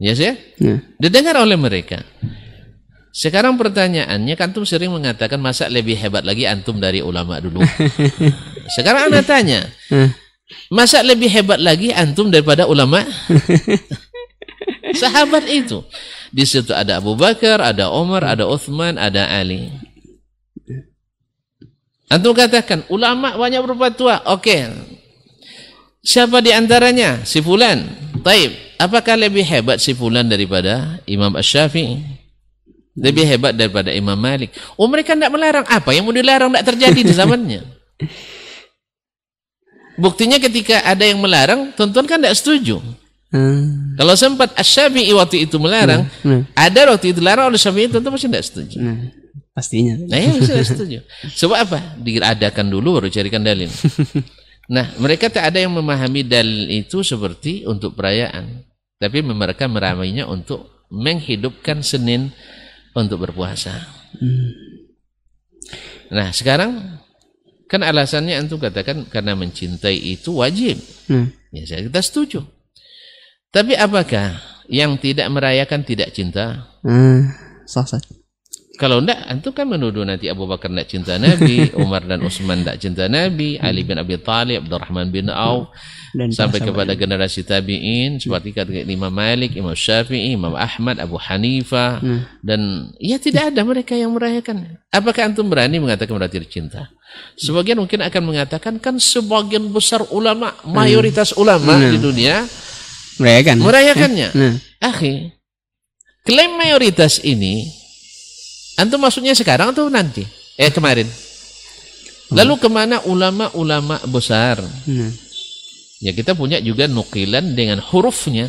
ya 0.00 0.12
sih? 0.16 0.32
Nah. 0.64 0.80
didengar 0.98 1.36
oleh 1.38 1.54
mereka 1.60 2.00
Sekarang 3.10 3.58
pertanyaannya, 3.58 4.38
antum 4.38 4.62
sering 4.62 4.94
mengatakan 4.94 5.42
masa 5.42 5.66
lebih 5.66 5.98
hebat 5.98 6.22
lagi 6.22 6.46
antum 6.46 6.78
dari 6.78 7.02
ulama 7.02 7.42
dulu. 7.42 7.58
Sekarang 8.78 9.10
anda 9.10 9.18
tanya, 9.26 9.66
masa 10.70 11.02
lebih 11.02 11.26
hebat 11.26 11.58
lagi 11.58 11.90
antum 11.90 12.30
daripada 12.30 12.70
ulama? 12.70 13.02
Sahabat 15.02 15.46
itu. 15.50 15.82
Di 16.30 16.46
situ 16.46 16.70
ada 16.70 17.02
Abu 17.02 17.18
Bakar, 17.18 17.58
ada 17.58 17.90
Umar, 17.90 18.22
ada 18.22 18.46
Uthman, 18.46 18.94
ada 18.94 19.26
Ali. 19.26 19.74
Antum 22.10 22.34
katakan, 22.34 22.86
ulama 22.90 23.34
banyak 23.34 23.62
berfatwa. 23.66 24.22
Oke. 24.30 24.66
Siapa 26.02 26.42
di 26.42 26.50
antaranya? 26.54 27.26
Si 27.26 27.42
Fulan. 27.42 27.86
Taib. 28.22 28.50
Apakah 28.78 29.14
lebih 29.14 29.46
hebat 29.46 29.78
si 29.78 29.94
Fulan 29.94 30.26
daripada 30.26 30.98
Imam 31.06 31.34
Ash-Syafi'i? 31.38 32.19
Lebih 32.98 33.24
hebat 33.26 33.54
daripada 33.54 33.94
Imam 33.94 34.18
Malik. 34.18 34.50
Oh 34.74 34.90
mereka 34.90 35.14
tidak 35.14 35.30
melarang. 35.30 35.64
Apa 35.66 35.94
yang 35.94 36.04
mau 36.06 36.14
dilarang 36.14 36.50
tidak 36.50 36.66
terjadi 36.74 37.00
di 37.06 37.14
zamannya. 37.14 37.62
Buktinya 40.00 40.40
ketika 40.40 40.80
ada 40.80 41.04
yang 41.04 41.20
melarang, 41.20 41.76
tuan-tuan 41.76 42.08
kan 42.08 42.16
tidak 42.16 42.32
setuju. 42.38 42.80
Ah, 43.30 43.62
Kalau 44.00 44.14
sempat 44.16 44.50
Asy-Syafi'i 44.56 45.12
waktu 45.12 45.44
itu 45.44 45.60
melarang, 45.60 46.08
nah, 46.24 46.42
ada 46.56 46.96
waktu 46.96 47.12
itu 47.12 47.20
dilarang 47.20 47.52
oleh 47.52 47.60
Syafi'i, 47.60 47.86
tentu 47.92 48.08
pasti 48.08 48.26
tidak 48.26 48.44
setuju. 48.48 48.76
nah, 48.80 48.96
pastinya. 49.52 49.94
Nah, 50.08 50.16
ya 50.18 50.30
pasti 50.34 50.50
tidak 50.50 50.66
setuju. 50.72 50.98
Sebab 51.36 51.56
apa? 51.68 51.78
Diadakan 52.00 52.66
dulu 52.72 52.98
baru 53.00 53.08
carikan 53.12 53.44
dalil. 53.44 53.70
Nah, 54.70 54.86
mereka 55.02 55.26
tak 55.26 55.50
ada 55.50 55.58
yang 55.58 55.74
memahami 55.74 56.22
dalil 56.22 56.70
itu 56.70 57.02
seperti 57.02 57.66
untuk 57.66 57.98
perayaan. 57.98 58.62
Tapi 59.02 59.18
mereka 59.18 59.66
meramainya 59.66 60.30
untuk 60.30 60.86
menghidupkan 60.94 61.82
Senin 61.82 62.30
untuk 62.94 63.22
berpuasa. 63.26 63.74
Hmm. 64.18 64.50
Nah, 66.10 66.34
sekarang 66.34 66.98
kan 67.70 67.80
alasannya 67.86 68.34
antum 68.34 68.58
katakan 68.58 69.06
karena 69.06 69.38
mencintai 69.38 69.94
itu 69.94 70.42
wajib. 70.42 70.78
Nah, 71.06 71.30
Ya, 71.50 71.66
saya 71.66 71.82
kita 71.86 71.98
setuju. 72.02 72.40
Tapi 73.50 73.74
apakah 73.74 74.38
yang 74.70 74.94
tidak 75.02 75.26
merayakan 75.34 75.82
tidak 75.82 76.14
cinta? 76.14 76.70
sah 77.66 77.82
sah. 77.82 77.98
Kalau 78.80 79.04
enggak, 79.04 79.28
antum 79.28 79.52
kan 79.52 79.68
menuduh 79.68 80.08
nanti 80.08 80.32
Abu 80.32 80.48
Bakar 80.48 80.72
tidak 80.72 80.88
cinta 80.88 81.20
Nabi, 81.20 81.68
Umar 81.84 82.00
dan 82.08 82.24
Utsman 82.24 82.64
tidak 82.64 82.80
cinta 82.80 83.12
Nabi, 83.12 83.60
Ali 83.60 83.84
bin 83.84 84.00
Abi 84.00 84.16
Thalib, 84.16 84.64
Abdurrahman 84.64 85.12
bin 85.12 85.28
Auf, 85.28 85.68
Dan 86.16 86.32
sampai 86.32 86.64
kepada 86.64 86.96
generasi 86.96 87.44
tabi'in 87.44 88.16
seperti 88.16 88.56
kata 88.56 88.72
Imam 88.88 89.12
Malik, 89.12 89.52
Imam 89.52 89.76
Syafi'i, 89.76 90.32
Imam 90.32 90.56
Ahmad, 90.56 90.96
Abu 90.96 91.20
Hanifah 91.20 92.00
Hmm. 92.00 92.24
dan 92.40 92.60
ya 92.96 93.20
tidak 93.20 93.52
ada 93.52 93.60
mereka 93.68 93.92
yang 93.92 94.16
merayakan. 94.16 94.80
Apakah 94.88 95.28
antum 95.28 95.44
berani 95.46 95.76
mengatakan 95.76 96.16
berarti 96.16 96.40
cinta? 96.48 96.88
Sebagian 97.36 97.76
mungkin 97.76 98.00
akan 98.00 98.22
mengatakan 98.24 98.80
kan 98.80 98.96
sebagian 98.96 99.68
besar 99.70 100.08
ulama, 100.08 100.56
mayoritas 100.64 101.36
ulama 101.36 101.76
Hmm. 101.76 101.92
di 101.92 101.98
dunia 102.00 102.48
merayakan. 103.20 103.56
merayakannya. 103.60 104.28
Nah, 104.32 104.54
Akhi, 104.80 105.36
klaim 106.24 106.56
mayoritas 106.56 107.20
ini 107.20 107.68
antum 108.80 109.00
maksudnya 109.04 109.36
sekarang 109.36 109.76
atau 109.76 109.92
nanti? 109.92 110.24
Eh 110.56 110.72
kemarin. 110.72 111.06
Lalu 112.30 112.54
ke 112.62 112.68
mana 112.70 113.02
ulama-ulama 113.04 114.00
besar? 114.06 114.62
nah, 114.62 115.12
Ya 116.00 116.16
kita 116.16 116.32
punya 116.32 116.56
juga 116.64 116.88
nukilan 116.88 117.52
dengan 117.52 117.76
hurufnya 117.82 118.48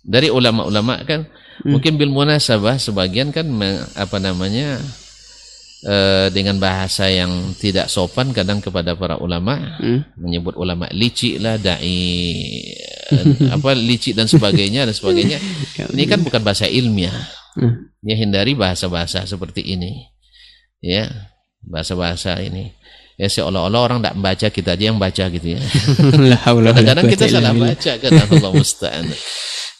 dari 0.00 0.32
ulama-ulama 0.32 1.04
kan. 1.04 1.28
Mungkin 1.62 2.00
bil 2.00 2.08
munasabah 2.10 2.80
sebagian 2.80 3.28
kan 3.28 3.44
apa 3.94 4.16
namanya 4.18 4.80
eh, 5.86 6.26
dengan 6.30 6.56
bahasa 6.62 7.10
yang 7.10 7.54
tidak 7.58 7.90
sopan 7.90 8.30
kadang 8.30 8.62
kepada 8.62 8.94
para 8.94 9.18
ulama 9.18 9.58
hmm. 9.78 10.16
menyebut 10.18 10.54
ulama 10.56 10.88
licik 10.94 11.42
lah 11.42 11.58
dai 11.58 12.02
eh, 13.12 13.24
apa 13.54 13.70
licik 13.74 14.14
dan 14.16 14.26
sebagainya 14.30 14.86
dan 14.88 14.94
sebagainya 14.94 15.38
ini 15.94 16.04
kan 16.06 16.22
bukan 16.22 16.40
bahasa 16.42 16.66
ilmiah 16.66 17.14
Hmm. 17.52 17.92
ya 18.00 18.16
hindari 18.16 18.56
bahasa-bahasa 18.56 19.24
seperti 19.28 19.62
ini. 19.62 20.08
Ya 20.80 21.08
bahasa-bahasa 21.62 22.40
ini. 22.42 22.72
Ya 23.20 23.28
seolah-olah 23.28 23.80
orang 23.80 23.98
tidak 24.00 24.14
membaca 24.18 24.46
kita 24.48 24.70
aja 24.74 24.84
yang 24.88 24.98
baca 24.98 25.24
gitu 25.30 25.46
ya. 25.54 25.60
Kadang-kadang 26.44 27.06
kita 27.12 27.24
salah 27.28 27.52
baca 27.54 27.92
kata 28.00 28.22
Allah 28.26 28.50
musta'an. 28.50 29.04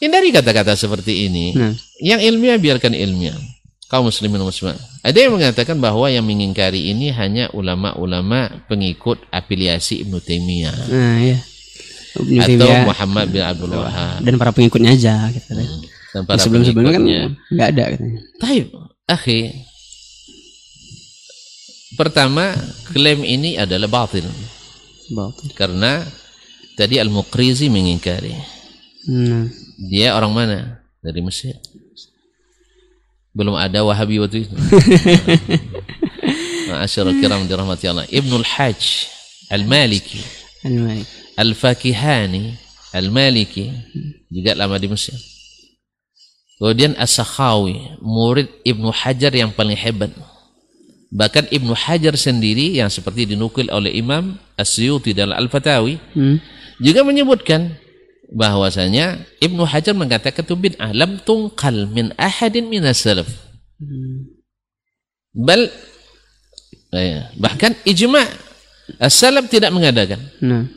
Hindari 0.03 0.29
kata-kata 0.35 0.75
seperti 0.75 1.31
ini. 1.31 1.55
Nah, 1.55 1.73
yang 2.03 2.19
ilmiah 2.19 2.59
biarkan 2.59 2.93
ilmiah. 2.93 3.39
Kaum 3.87 4.09
muslimin 4.09 4.41
muslimat. 4.41 4.81
Ada 5.05 5.29
yang 5.29 5.37
mengatakan 5.37 5.77
bahwa 5.77 6.09
yang 6.09 6.25
mengingkari 6.25 6.89
ini 6.89 7.13
hanya 7.13 7.53
ulama-ulama 7.53 8.65
pengikut 8.65 9.21
afiliasi 9.29 10.01
Ibnu 10.01 10.17
Taimiyah. 10.17 10.79
Nah 10.89 11.19
ya. 11.21 11.39
Atau 12.17 12.69
Muhammad 12.89 13.27
bin 13.33 13.41
Abdul 13.45 13.73
Wahab 13.73 14.21
dan 14.21 14.37
para 14.37 14.53
pengikutnya 14.53 14.93
aja 14.93 15.33
gitu. 15.33 15.57
Dan 16.13 16.23
para 16.25 16.39
Sebelum-sebelumnya 16.39 16.93
kan 16.93 17.03
pengikutnya. 17.03 17.23
nggak 17.51 17.69
ada 17.73 17.85
katanya. 17.97 18.21
Taib, 18.39 18.67
akhi. 19.09 19.41
Pertama, 21.93 22.57
klaim 22.89 23.21
ini 23.21 23.57
adalah 23.57 23.85
batil 23.85 24.25
Batil. 25.13 25.53
karena 25.53 26.01
tadi 26.73 26.97
Al-Muqrizi 26.97 27.69
mengingkari. 27.69 28.33
Nah, 29.13 29.45
Dia 29.77 30.15
orang 30.15 30.33
mana? 30.33 30.59
Dari 31.01 31.21
Mesir. 31.21 31.57
Belum 33.33 33.57
ada 33.57 33.81
Wahabi 33.83 34.21
waktu 34.21 34.45
itu. 34.45 34.53
Ma'asyarul 36.69 37.17
kiram 37.19 37.45
dirahmati 37.45 37.85
Allah. 37.89 38.07
Ibnul 38.09 38.47
Hajj 38.47 39.09
Al-Maliki, 39.53 40.21
Al-Malik. 40.65 41.09
Al-Fakihani, 41.37 42.45
Al-Maliki 42.93 43.69
juga 44.29 44.57
lama 44.57 44.77
di 44.77 44.89
Mesir. 44.89 45.17
Kemudian 46.63 46.95
As-Sakhawi, 46.95 47.99
murid 47.99 48.47
Ibnu 48.63 48.95
Hajar 48.95 49.35
yang 49.35 49.51
paling 49.51 49.75
hebat. 49.75 50.15
Bahkan 51.11 51.51
Ibnu 51.51 51.75
Hajar 51.75 52.15
sendiri 52.15 52.79
yang 52.79 52.87
seperti 52.87 53.27
dinukil 53.35 53.67
oleh 53.67 53.91
Imam 53.91 54.39
As-Suyuti 54.55 55.11
dalam 55.11 55.35
Al-Fatawi 55.35 55.99
Hmm. 56.15 56.39
juga 56.79 57.03
menyebutkan 57.03 57.75
bahwasanya 58.31 59.27
Ibnu 59.43 59.67
Hajar 59.67 59.91
mengatakan 59.99 60.47
itu 60.47 60.55
bid'ah 60.55 60.95
lam 60.95 61.19
tungqal 61.27 61.91
min 61.91 62.15
ahadin 62.15 62.71
minas 62.71 63.03
salaf. 63.03 63.27
Bal 65.35 65.67
eh, 66.95 67.27
bahkan 67.43 67.75
ijma' 67.83 68.25
as-salaf 69.03 69.51
tidak 69.51 69.75
mengadakan. 69.75 70.23
Nah, 70.39 70.71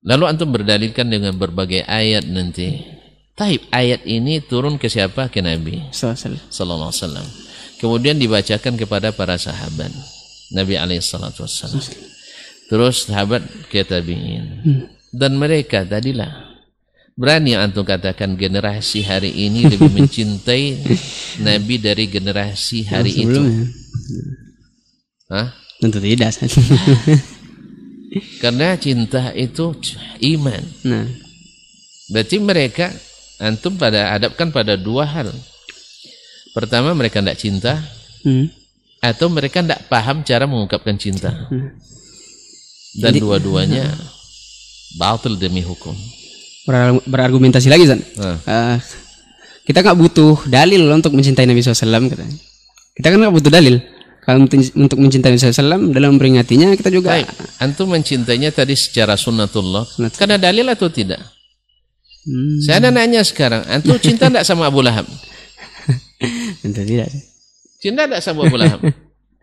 Lalu 0.00 0.24
antum 0.32 0.48
berdalilkan 0.48 1.12
dengan 1.12 1.36
berbagai 1.36 1.84
ayat 1.84 2.24
nanti. 2.24 2.99
Taib 3.40 3.64
ayat 3.72 4.04
ini 4.04 4.44
turun 4.44 4.76
ke 4.76 4.92
siapa? 4.92 5.32
Ke 5.32 5.40
Nabi 5.40 5.80
sallallahu 5.96 6.92
alaihi 6.92 7.00
wasallam. 7.00 7.26
Kemudian 7.80 8.20
dibacakan 8.20 8.76
kepada 8.76 9.16
para 9.16 9.40
sahabat 9.40 9.88
Nabi 10.52 10.76
alaihi 10.76 11.00
salatu 11.00 11.48
wasallam. 11.48 11.80
Terus 12.68 13.08
sahabat 13.08 13.40
ke 13.72 13.80
tabi'in. 13.80 14.60
Dan 15.08 15.40
mereka 15.40 15.88
tadilah 15.88 16.52
berani 17.16 17.56
antum 17.56 17.80
katakan 17.80 18.36
generasi 18.36 19.08
hari 19.08 19.32
ini 19.32 19.72
lebih 19.72 19.88
mencintai 19.96 20.76
Nabi 21.40 21.80
dari 21.80 22.12
generasi 22.12 22.92
hari 22.92 23.24
itu. 23.24 23.40
Hah? 25.32 25.48
Tentu 25.80 25.96
tidak. 25.96 26.36
Karena 28.44 28.76
cinta 28.76 29.32
itu 29.32 29.72
iman. 30.28 30.62
nah, 30.84 31.08
Berarti 32.12 32.36
mereka 32.36 32.92
antum 33.40 33.74
pada 33.74 34.14
hadapkan 34.14 34.52
pada 34.52 34.76
dua 34.76 35.08
hal. 35.08 35.32
Pertama 36.52 36.92
mereka 36.92 37.24
tidak 37.24 37.40
cinta 37.40 37.80
hmm. 38.22 38.46
atau 39.00 39.26
mereka 39.32 39.64
tidak 39.64 39.88
paham 39.88 40.20
cara 40.22 40.44
mengungkapkan 40.44 40.94
cinta. 41.00 41.32
Hmm. 41.48 41.72
Dan 43.00 43.16
dua-duanya 43.22 43.86
batil 44.98 45.38
demi 45.38 45.62
hukum. 45.62 45.94
Berar- 46.66 47.02
berargumentasi 47.06 47.70
lagi 47.70 47.86
Zan. 47.86 48.02
Nah, 48.18 48.36
Eh, 48.44 48.76
kita 49.64 49.80
nggak 49.86 49.98
butuh 49.98 50.34
dalil 50.50 50.90
untuk 50.90 51.14
mencintai 51.14 51.46
Nabi 51.46 51.62
SAW 51.62 52.10
katanya. 52.10 52.36
Kita 52.98 53.06
kan 53.14 53.18
nggak 53.22 53.34
butuh 53.34 53.52
dalil. 53.54 53.78
Kalau 54.20 54.44
untuk 54.44 54.60
untuk 54.76 54.98
mencintai 55.00 55.32
Nabi 55.32 55.40
SAW 55.40 55.94
dalam 55.94 56.18
memperingatinya 56.18 56.74
kita 56.76 56.90
juga 56.92 57.16
baik. 57.16 57.30
Antum 57.62 57.94
mencintainya 57.94 58.50
tadi 58.50 58.74
secara 58.74 59.14
sunnatullah. 59.14 59.86
Sunnatullah. 59.86 60.18
Karena 60.18 60.36
dalil 60.36 60.66
atau 60.68 60.90
tidak? 60.90 61.22
Hmm, 62.20 62.60
Saya 62.60 62.76
ada 62.78 62.92
nanya 62.92 63.24
sekarang, 63.24 63.64
antum 63.64 63.96
cinta 63.96 64.28
tidak 64.28 64.44
sama 64.44 64.68
Abu 64.68 64.84
Lahab? 64.84 65.08
tentu 66.62 66.84
tidak. 66.84 67.08
Cinta 67.80 68.04
tidak 68.04 68.20
sama 68.20 68.44
Abu 68.44 68.60
Lahab? 68.60 68.80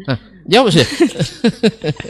Hah, 0.08 0.18
jawab 0.46 0.70
sih. 0.70 0.86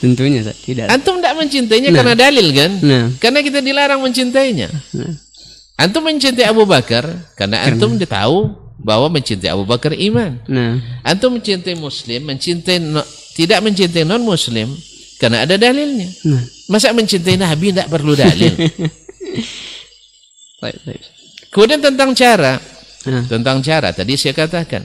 Tentunya 0.00 0.44
tidak. 0.52 0.86
Antum 0.92 1.16
tidak 1.16 1.32
mencintainya 1.32 1.88
karena 1.90 2.12
dalil 2.12 2.46
kan? 2.52 2.70
Nah, 2.84 3.04
Karena 3.16 3.40
kita 3.40 3.60
dilarang 3.60 4.00
mencintainya. 4.00 4.68
nah, 4.92 5.12
Antum 5.80 6.04
mencintai 6.04 6.44
Abu 6.44 6.68
Bakar 6.68 7.08
karena 7.40 7.64
antum 7.64 7.96
dia 7.96 8.04
tahu 8.04 8.52
bahwa 8.76 9.08
mencintai 9.08 9.48
Abu 9.48 9.64
Bakar 9.64 9.96
iman. 9.96 10.36
Nah, 10.44 10.76
Antum 11.00 11.40
mencintai 11.40 11.72
muslim, 11.72 12.28
mencintai 12.28 12.76
no- 12.76 13.08
tidak 13.32 13.64
mencintai 13.64 14.04
non 14.04 14.20
muslim 14.20 14.68
karena 15.16 15.48
ada 15.48 15.56
dalilnya. 15.56 16.04
nah. 16.28 16.44
Masa 16.68 16.92
mencintai 16.92 17.34
Nabi 17.34 17.72
tidak 17.72 17.88
perlu 17.88 18.12
dalil? 18.12 18.52
Baik, 20.60 20.78
baik. 20.84 21.02
Kemudian 21.50 21.80
tentang 21.82 22.12
cara, 22.14 22.60
Nah, 23.00 23.24
tentang 23.24 23.64
cara 23.64 23.96
tadi 23.96 24.12
saya 24.20 24.36
katakan 24.36 24.84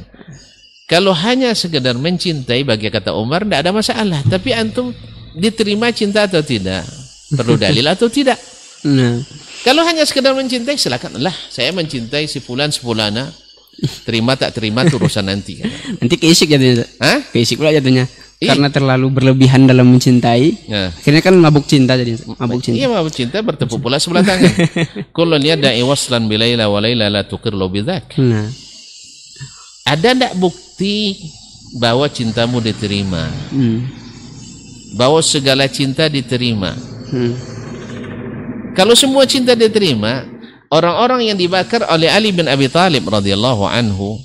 kalau 0.87 1.11
hanya 1.11 1.51
sekedar 1.51 1.99
mencintai 1.99 2.63
bagi 2.63 2.87
kata 2.87 3.11
Umar 3.11 3.43
tidak 3.43 3.67
ada 3.67 3.71
masalah 3.75 4.23
tapi 4.31 4.55
antum 4.55 4.95
diterima 5.35 5.91
cinta 5.91 6.23
atau 6.23 6.39
tidak 6.39 6.87
perlu 7.35 7.59
dalil 7.63 7.83
atau 7.83 8.07
tidak 8.07 8.39
nah. 8.87 9.19
kalau 9.67 9.83
hanya 9.83 10.07
sekedar 10.07 10.31
mencintai 10.31 10.79
silakan 10.79 11.19
lah 11.19 11.35
saya 11.51 11.75
mencintai 11.75 12.23
si 12.31 12.39
fulan 12.39 12.71
sepulana 12.71 13.27
terima 14.07 14.39
tak 14.39 14.55
terima 14.55 14.87
urusan 14.87 15.27
nanti 15.27 15.59
Nanti 15.99 16.15
keisik. 16.15 16.55
Ustaz. 16.55 16.87
Hah? 17.03 17.19
Keisik 17.35 17.59
pula 17.59 17.75
jatuhnya. 17.75 18.07
Iya. 18.35 18.51
Karena 18.51 18.67
terlalu 18.67 19.07
berlebihan 19.15 19.63
dalam 19.63 19.87
mencintai. 19.95 20.67
Nah. 20.67 20.91
Akhirnya 20.91 21.23
kan 21.23 21.39
mabuk 21.39 21.63
cinta 21.71 21.95
jadi 21.95 22.19
mabuk 22.35 22.59
cinta. 22.59 22.75
Iya 22.83 22.87
mabuk 22.91 23.15
cinta 23.15 23.39
bertepuk 23.39 23.79
pula 23.79 23.95
sebelah 23.95 24.27
tangan. 24.27 24.51
Kullun 25.15 25.39
yada'i 25.39 25.79
waslan 25.87 26.27
bilaila 26.27 26.67
wa 26.67 26.83
laila 26.83 27.07
la 27.07 27.23
tuqirlu 27.23 27.63
bidzak. 27.71 28.19
Nah, 28.19 28.51
Ada 29.87 30.17
ndak 30.17 30.33
bukti 30.35 31.15
bahwa 31.79 32.09
cintamu 32.11 32.59
diterima? 32.59 33.31
hmm. 33.55 34.03
Bahwa 34.99 35.23
segala 35.23 35.71
cinta 35.71 36.11
diterima? 36.11 36.75
Hmm. 37.11 37.35
Kalau 38.75 38.91
semua 38.99 39.23
cinta 39.23 39.55
diterima, 39.55 40.27
orang-orang 40.67 41.31
yang 41.31 41.37
dibakar 41.39 41.87
oleh 41.87 42.11
Ali 42.11 42.35
bin 42.35 42.51
Abi 42.51 42.67
Thalib 42.67 43.07
radhiyallahu 43.07 43.63
anhu 43.63 44.19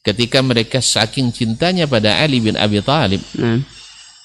ketika 0.00 0.40
mereka 0.40 0.80
saking 0.80 1.28
cintanya 1.30 1.84
pada 1.84 2.20
Ali 2.20 2.40
bin 2.40 2.56
Abi 2.56 2.80
Thalib, 2.80 3.20
Nah. 3.36 3.60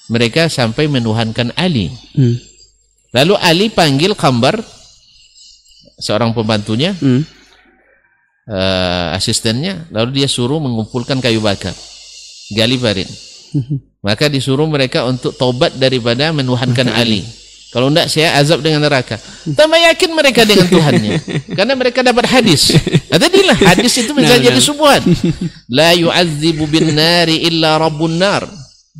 mereka 0.08 0.48
sampai 0.48 0.88
menuhankan 0.88 1.52
Ali. 1.54 1.92
Hmm. 2.16 2.36
Lalu 3.12 3.34
Ali 3.40 3.66
panggil 3.68 4.12
Khambar 4.12 4.60
seorang 5.96 6.32
pembantunya, 6.32 6.92
Hmm. 6.96 7.24
eh, 8.48 9.06
asistennya, 9.16 9.88
lalu 9.92 10.22
dia 10.22 10.28
suruh 10.28 10.60
mengumpulkan 10.60 11.20
kayu 11.20 11.40
bakar. 11.40 11.72
Gali 12.54 12.78
parit. 12.78 13.08
Maka 14.04 14.30
disuruh 14.30 14.68
mereka 14.70 15.02
untuk 15.02 15.34
tobat 15.34 15.74
daripada 15.74 16.30
menuhankan 16.30 16.86
Ali. 16.94 17.26
Kalau 17.76 17.92
enggak 17.92 18.08
saya 18.08 18.32
azab 18.40 18.64
dengan 18.64 18.80
neraka. 18.88 19.20
Tambah 19.44 19.76
yakin 19.76 20.16
mereka 20.16 20.48
dengan 20.48 20.64
Tuhannya. 20.64 21.20
Karena 21.52 21.76
mereka 21.76 22.00
dapat 22.00 22.24
hadis. 22.24 22.72
Nah, 23.12 23.20
tadilah 23.20 23.52
hadis 23.52 23.92
itu 24.00 24.16
bisa 24.16 24.32
Nah, 24.32 24.40
jadi 24.40 24.56
nah. 24.56 24.64
subuhan. 24.64 25.02
La 25.68 25.92
yu'adzibu 25.92 26.64
bin 26.64 26.96
nari 26.96 27.44
illa 27.44 27.76
rabbun 27.76 28.16
nar. 28.16 28.48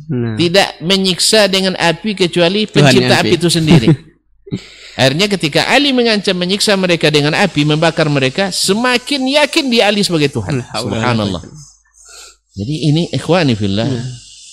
Nah. 0.05 0.37
Tidak 0.37 0.85
menyiksa 0.85 1.49
dengan 1.49 1.73
api 1.73 2.13
kecuali 2.13 2.69
Tuhan 2.69 2.85
pencipta 2.85 3.17
api 3.17 3.33
api. 3.33 3.37
itu 3.41 3.49
sendiri. 3.49 3.89
Akhirnya 4.93 5.25
ketika 5.25 5.73
Ali 5.73 5.89
mengancam 5.89 6.37
menyiksa 6.37 6.77
mereka 6.77 7.09
dengan 7.09 7.33
api, 7.33 7.65
membakar 7.65 8.05
mereka, 8.13 8.53
semakin 8.53 9.41
yakin 9.41 9.73
dia 9.73 9.89
Ali 9.89 10.05
sebagai 10.05 10.29
Tuhan. 10.29 10.61
Subhanallah. 10.61 11.41
Jadi 12.53 12.75
ini 12.93 13.09
ikhwani 13.09 13.57
fillah. 13.57 13.89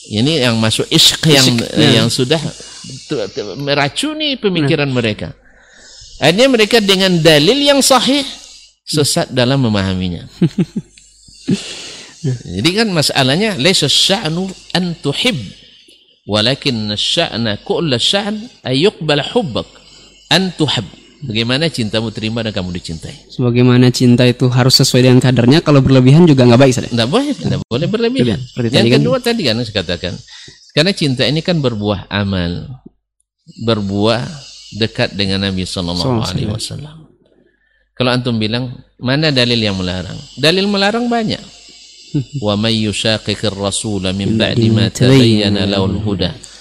Ini 0.05 0.48
yang 0.48 0.61
masuk 0.61 0.84
isyq 0.92 1.22
yang 1.32 1.48
ya. 1.76 2.02
yang 2.02 2.09
sudah 2.12 2.40
meracuni 3.57 4.36
pemikiran 4.36 4.88
mereka. 4.92 5.32
Akhirnya 6.20 6.46
mereka 6.46 6.78
dengan 6.78 7.16
dalil 7.18 7.57
yang 7.57 7.80
sahih 7.80 8.22
sesat 8.84 9.32
dalam 9.32 9.64
memahaminya. 9.64 10.28
Jadi 12.24 12.70
kan 12.72 12.88
masalahnya 12.88 13.61
laisa 13.61 13.84
sya'nu 13.84 14.48
an 14.72 14.96
tuhib 15.00 15.36
walakin 16.24 16.92
sya'na 16.96 17.61
kull 17.64 17.92
sya'n 17.92 18.64
ay 18.64 18.88
yuqbal 18.88 19.20
hubbak 19.32 19.68
an 20.32 20.52
tuhab. 20.57 20.84
Bagaimana 21.25 21.72
cintamu 21.72 22.12
terima 22.12 22.45
dan 22.45 22.53
kamu 22.53 22.77
dicintai. 22.77 23.33
Sebagaimana 23.33 23.89
cinta 23.89 24.29
itu 24.29 24.45
harus 24.53 24.77
sesuai 24.77 25.09
dengan 25.09 25.20
kadarnya, 25.25 25.64
kalau 25.64 25.81
berlebihan 25.81 26.29
juga 26.29 26.45
nggak 26.45 26.61
baik, 26.61 26.72
Ustaz. 26.77 26.93
Tidak 26.93 27.09
boleh, 27.09 27.33
tidak 27.33 27.59
boleh 27.64 27.87
berlebihan. 27.89 28.41
Seperti 28.45 28.68
Yang 28.68 28.77
tadi 28.77 28.91
kan. 28.91 28.99
kedua 29.01 29.16
tadi 29.22 29.43
kan 29.49 29.55
saya 29.64 29.77
katakan, 29.81 30.12
karena 30.77 30.93
cinta 30.93 31.22
ini 31.25 31.41
kan 31.41 31.57
berbuah 31.64 32.12
amal, 32.12 32.83
berbuah 33.64 34.20
dekat 34.77 35.16
dengan 35.16 35.49
Nabi 35.49 35.64
Sallallahu 35.64 36.29
Alaihi 36.29 36.51
Wasallam. 36.53 37.09
Kalau 37.95 38.11
antum 38.11 38.37
bilang 38.37 38.75
mana 38.99 39.31
dalil 39.31 39.57
yang 39.57 39.79
melarang? 39.79 40.18
Dalil 40.35 40.66
melarang 40.66 41.07
banyak. 41.07 41.41
Wa 42.43 42.55
may 42.55 42.85
yushaqiqir 42.87 43.55
rasula 43.55 44.14
min 44.14 44.39
ba'di 44.39 44.70
ma 44.70 44.87
tabayyana 44.87 45.66
lahul 45.66 45.99
huda 45.99 46.53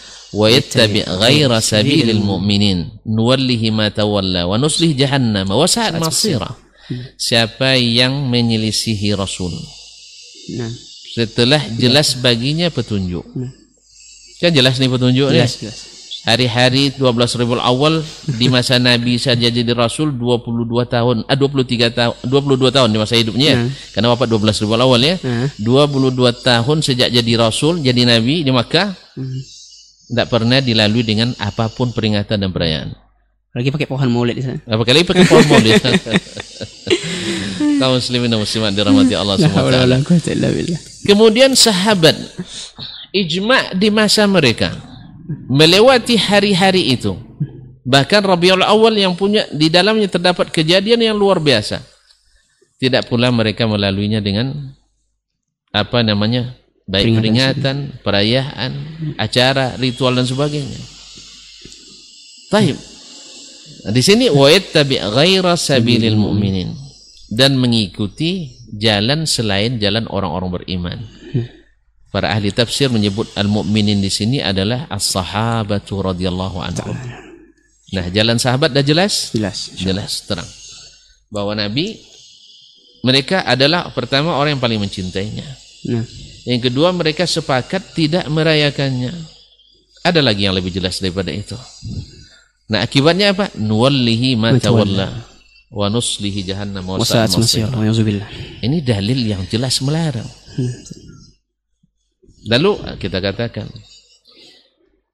ghaira 1.21 1.61
sabilil 1.61 2.19
mu'minin 2.19 2.89
nuwallihi 3.05 3.69
ma 3.69 3.93
tawalla 3.93 4.49
wa 4.49 4.57
nuslih 4.57 4.97
jahannam 4.97 5.45
wa 5.47 5.63
sa'at 5.69 6.01
masira. 6.01 6.49
Siapa 7.15 7.79
yang 7.79 8.27
menyelisihi 8.27 9.15
Rasul 9.15 9.55
Nah, 10.59 10.67
setelah 11.15 11.63
jelas 11.79 12.19
baginya 12.19 12.67
petunjuk. 12.67 13.23
Kan 14.43 14.51
jelas 14.51 14.75
nih 14.75 14.91
petunjuk 14.91 15.31
jelas, 15.31 15.55
jelas. 15.55 15.77
Hari-hari 16.23 16.91
12 16.95 16.99
Rabiul 17.35 17.63
Awal 17.63 17.99
di 18.39 18.47
masa 18.47 18.75
Nabi 18.79 19.19
saja 19.19 19.47
jadi 19.47 19.71
Rasul 19.71 20.11
22 20.15 20.67
tahun, 20.87 21.23
ah 21.27 21.35
23 21.35 21.91
tahun, 21.95 22.15
22 22.27 22.75
tahun 22.75 22.89
di 22.91 22.99
masa 22.99 23.15
hidupnya. 23.15 23.55
ya. 23.55 23.57
Karena 23.95 24.11
wafat 24.11 24.27
12 24.31 24.63
Rabiul 24.67 24.83
Awal 24.83 25.01
ya. 25.03 25.15
Nah. 25.23 25.47
22 25.59 26.31
tahun 26.43 26.77
sejak 26.83 27.07
jadi 27.07 27.31
Rasul, 27.39 27.79
jadi 27.79 28.03
Nabi 28.03 28.43
di 28.43 28.51
Makkah. 28.51 28.91
Tidak 30.09 30.27
pernah 30.27 30.59
dilalui 30.59 31.03
dengan 31.05 31.31
apa 31.39 31.71
pun 31.71 31.95
peringatan 31.95 32.37
dan 32.37 32.51
perayaan. 32.51 32.91
Lagi 33.53 33.69
pakai 33.69 33.85
pohon 33.85 34.09
maulid 34.09 34.35
di 34.35 34.43
sana. 34.43 34.59
Apa 34.65 34.81
kali 34.81 35.05
pakai 35.05 35.29
pohon 35.29 35.45
maulid. 35.45 35.77
Kaum 37.77 37.99
muslimin 37.99 38.31
dan 38.31 38.39
muslimat 38.41 38.73
dirahmati 38.73 39.13
Allah 39.13 39.37
La 39.37 40.01
SWT. 40.01 41.05
Kemudian 41.05 41.53
sahabat 41.53 42.17
ijma 43.13 43.77
di 43.77 43.93
masa 43.93 44.25
mereka 44.25 44.73
melewati 45.47 46.17
hari-hari 46.17 46.97
itu. 46.97 47.13
Bahkan 47.83 48.23
Rabiul 48.23 48.63
Awal 48.63 48.95
yang 49.03 49.13
punya 49.13 49.43
di 49.51 49.67
dalamnya 49.67 50.07
terdapat 50.07 50.49
kejadian 50.49 51.03
yang 51.03 51.15
luar 51.19 51.37
biasa. 51.37 51.83
Tidak 52.79 53.05
pula 53.11 53.29
mereka 53.29 53.67
melaluinya 53.67 54.23
dengan 54.23 54.73
apa 55.69 56.01
namanya? 56.01 56.55
Baik 56.83 57.19
peringatan, 57.19 57.99
perayaan, 58.03 58.71
acara, 59.15 59.75
ritual 59.79 60.15
dan 60.15 60.27
sebagainya. 60.27 60.79
Taib. 62.51 62.77
Nah, 63.83 63.91
di 63.91 64.01
sini 64.03 64.31
wa 64.31 64.47
yattabi 64.47 64.99
ghaira 64.99 65.55
sabilil 65.59 66.15
mu'minin 66.15 66.71
dan 67.31 67.57
mengikuti 67.59 68.59
jalan 68.73 69.25
selain 69.25 69.81
jalan 69.81 70.07
orang-orang 70.07 70.61
beriman. 70.61 70.99
Para 72.13 72.29
ahli 72.29 72.53
tafsir 72.53 72.93
menyebut 72.93 73.25
al-mu'minin 73.33 73.97
di 73.97 74.13
sini 74.13 74.37
adalah 74.37 74.85
as-sahabatu 74.85 76.13
radhiyallahu 76.13 76.61
anhum. 76.61 76.93
Nah, 77.89 78.05
jalan 78.13 78.37
sahabat 78.37 78.69
dah 78.69 78.85
jelas? 78.85 79.33
Jelas. 79.33 79.73
Jelas 79.73 80.21
terang. 80.29 80.45
Bahwa 81.33 81.57
Nabi 81.57 81.97
mereka 83.01 83.41
adalah 83.41 83.89
pertama 83.97 84.37
orang 84.37 84.57
yang 84.57 84.63
paling 84.63 84.77
mencintainya. 84.77 85.45
Nah, 85.89 86.05
Yang 86.43 86.71
kedua 86.71 86.91
mereka 86.91 87.23
sepakat 87.23 87.95
tidak 87.95 88.27
merayakannya. 88.27 89.15
Ada 90.03 90.19
lagi 90.19 90.43
yang 90.43 90.55
lebih 90.55 90.75
jelas 90.75 90.99
daripada 90.99 91.31
itu. 91.31 91.55
Nah, 92.67 92.83
akibatnya 92.83 93.31
apa? 93.31 93.47
Nuwallihi 93.55 94.35
ma 94.35 94.51
tawalla 94.59 95.07
wa 95.71 95.87
nuslihi 95.87 96.43
jahannam 96.43 96.83
wa 96.83 96.99
sa'at. 96.99 97.31
Ini 98.59 98.77
dalil 98.83 99.19
yang 99.23 99.47
jelas 99.47 99.79
melarang. 99.79 100.27
Lalu 102.43 102.71
eh, 102.83 102.95
kita 102.99 103.23
katakan 103.23 103.71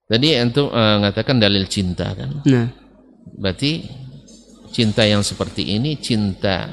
Tadi 0.10 0.34
antum 0.34 0.74
uh, 0.74 0.98
mengatakan 0.98 1.38
dalil 1.38 1.70
cinta 1.70 2.10
kan. 2.18 2.42
Nah, 2.50 2.66
Berarti 3.38 3.86
cinta 4.74 5.06
yang 5.06 5.22
seperti 5.22 5.78
ini 5.78 6.02
cinta 6.02 6.66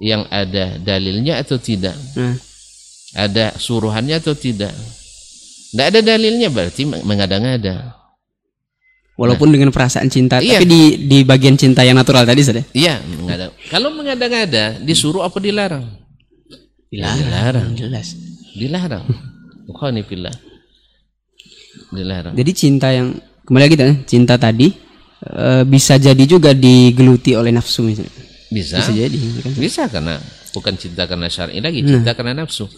yang 0.00 0.24
ada 0.32 0.80
dalilnya 0.80 1.44
atau 1.44 1.60
tidak? 1.60 1.92
nah, 2.16 2.32
Ada 3.14 3.54
suruhannya 3.56 4.18
atau 4.18 4.34
tidak? 4.34 4.74
Tidak 5.70 5.86
ada 5.90 6.00
dalilnya 6.02 6.50
berarti 6.50 6.82
mengada-ngada. 6.86 7.94
walaupun 9.14 9.54
dengan 9.54 9.70
perasaan 9.70 10.10
cinta, 10.10 10.42
Iya. 10.42 10.58
tapi 10.58 10.66
di 10.66 10.82
di 11.06 11.18
bagian 11.22 11.54
cinta 11.54 11.86
yang 11.86 11.94
natural 11.94 12.26
tadi 12.26 12.42
sudah. 12.42 12.66
Iya, 12.74 12.98
mengada. 13.14 13.54
Kalau 13.70 13.94
mengada-ngada 13.94 14.82
disuruh 14.82 15.22
apa 15.22 15.38
dilarang? 15.38 15.86
Dilarang. 16.90 17.78
Jelas. 17.78 18.18
Dilarang. 18.58 19.06
Bukhani 19.70 20.02
fillah. 20.02 20.34
Dilarang. 21.94 22.34
Jadi 22.34 22.50
cinta 22.54 22.90
yang 22.90 23.14
kembali 23.46 23.62
lagi 23.62 23.76
cinta 24.02 24.34
tadi 24.34 24.74
eh, 25.22 25.62
bisa 25.62 25.94
jadi 25.94 26.24
juga 26.26 26.50
digeluti 26.50 27.38
oleh 27.38 27.54
nafsu 27.54 27.86
misalnya. 27.86 28.10
Bisa. 28.50 28.82
Bisa 28.82 28.92
jadi. 28.94 29.14
kan? 29.14 29.52
Bisa 29.54 29.82
karena 29.86 30.18
bukan 30.54 30.78
cinta 30.78 31.10
karena 31.10 31.26
syar'i 31.26 31.58
lagi, 31.58 31.82
cinta 31.82 32.14
karena 32.14 32.46
nafsu. 32.46 32.70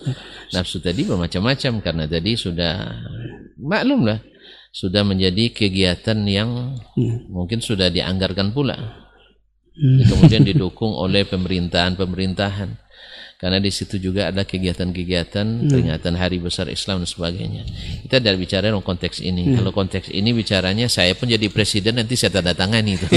Nafsu 0.56 0.80
tadi 0.80 1.04
bermacam-macam 1.04 1.72
karena 1.84 2.04
tadi 2.08 2.32
sudah 2.34 2.96
maklum 3.60 4.08
lah 4.08 4.18
sudah 4.76 5.08
menjadi 5.08 5.56
kegiatan 5.56 6.20
yang 6.28 6.76
Hmm. 6.96 7.32
mungkin 7.32 7.64
sudah 7.64 7.88
dianggarkan 7.88 8.52
pula. 8.52 8.76
Hmm. 9.72 10.04
Kemudian 10.04 10.44
didukung 10.44 10.92
oleh 10.92 11.24
pemerintahan-pemerintahan. 11.24 12.85
Karena 13.36 13.60
di 13.60 13.68
situ 13.68 14.00
juga 14.00 14.32
ada 14.32 14.40
Hmm. 14.40 14.48
kegiatan-kegiatan 14.48 15.46
peringatan 15.68 16.14
hari 16.16 16.40
besar 16.40 16.72
Islam 16.72 17.04
dan 17.04 17.08
sebagainya. 17.08 17.68
Kita 18.08 18.16
dari 18.16 18.40
bicara 18.40 18.72
dalam 18.72 18.80
konteks 18.80 19.20
ini. 19.20 19.52
Hmm. 19.52 19.60
Kalau 19.60 19.70
konteks 19.76 20.08
ini 20.08 20.32
bicaranya 20.32 20.88
saya 20.88 21.12
pun 21.12 21.28
jadi 21.28 21.44
presiden 21.52 22.00
nanti 22.00 22.16
saya 22.16 22.32
tanda 22.32 22.56
tangani 22.56 22.96
itu. 22.96 23.04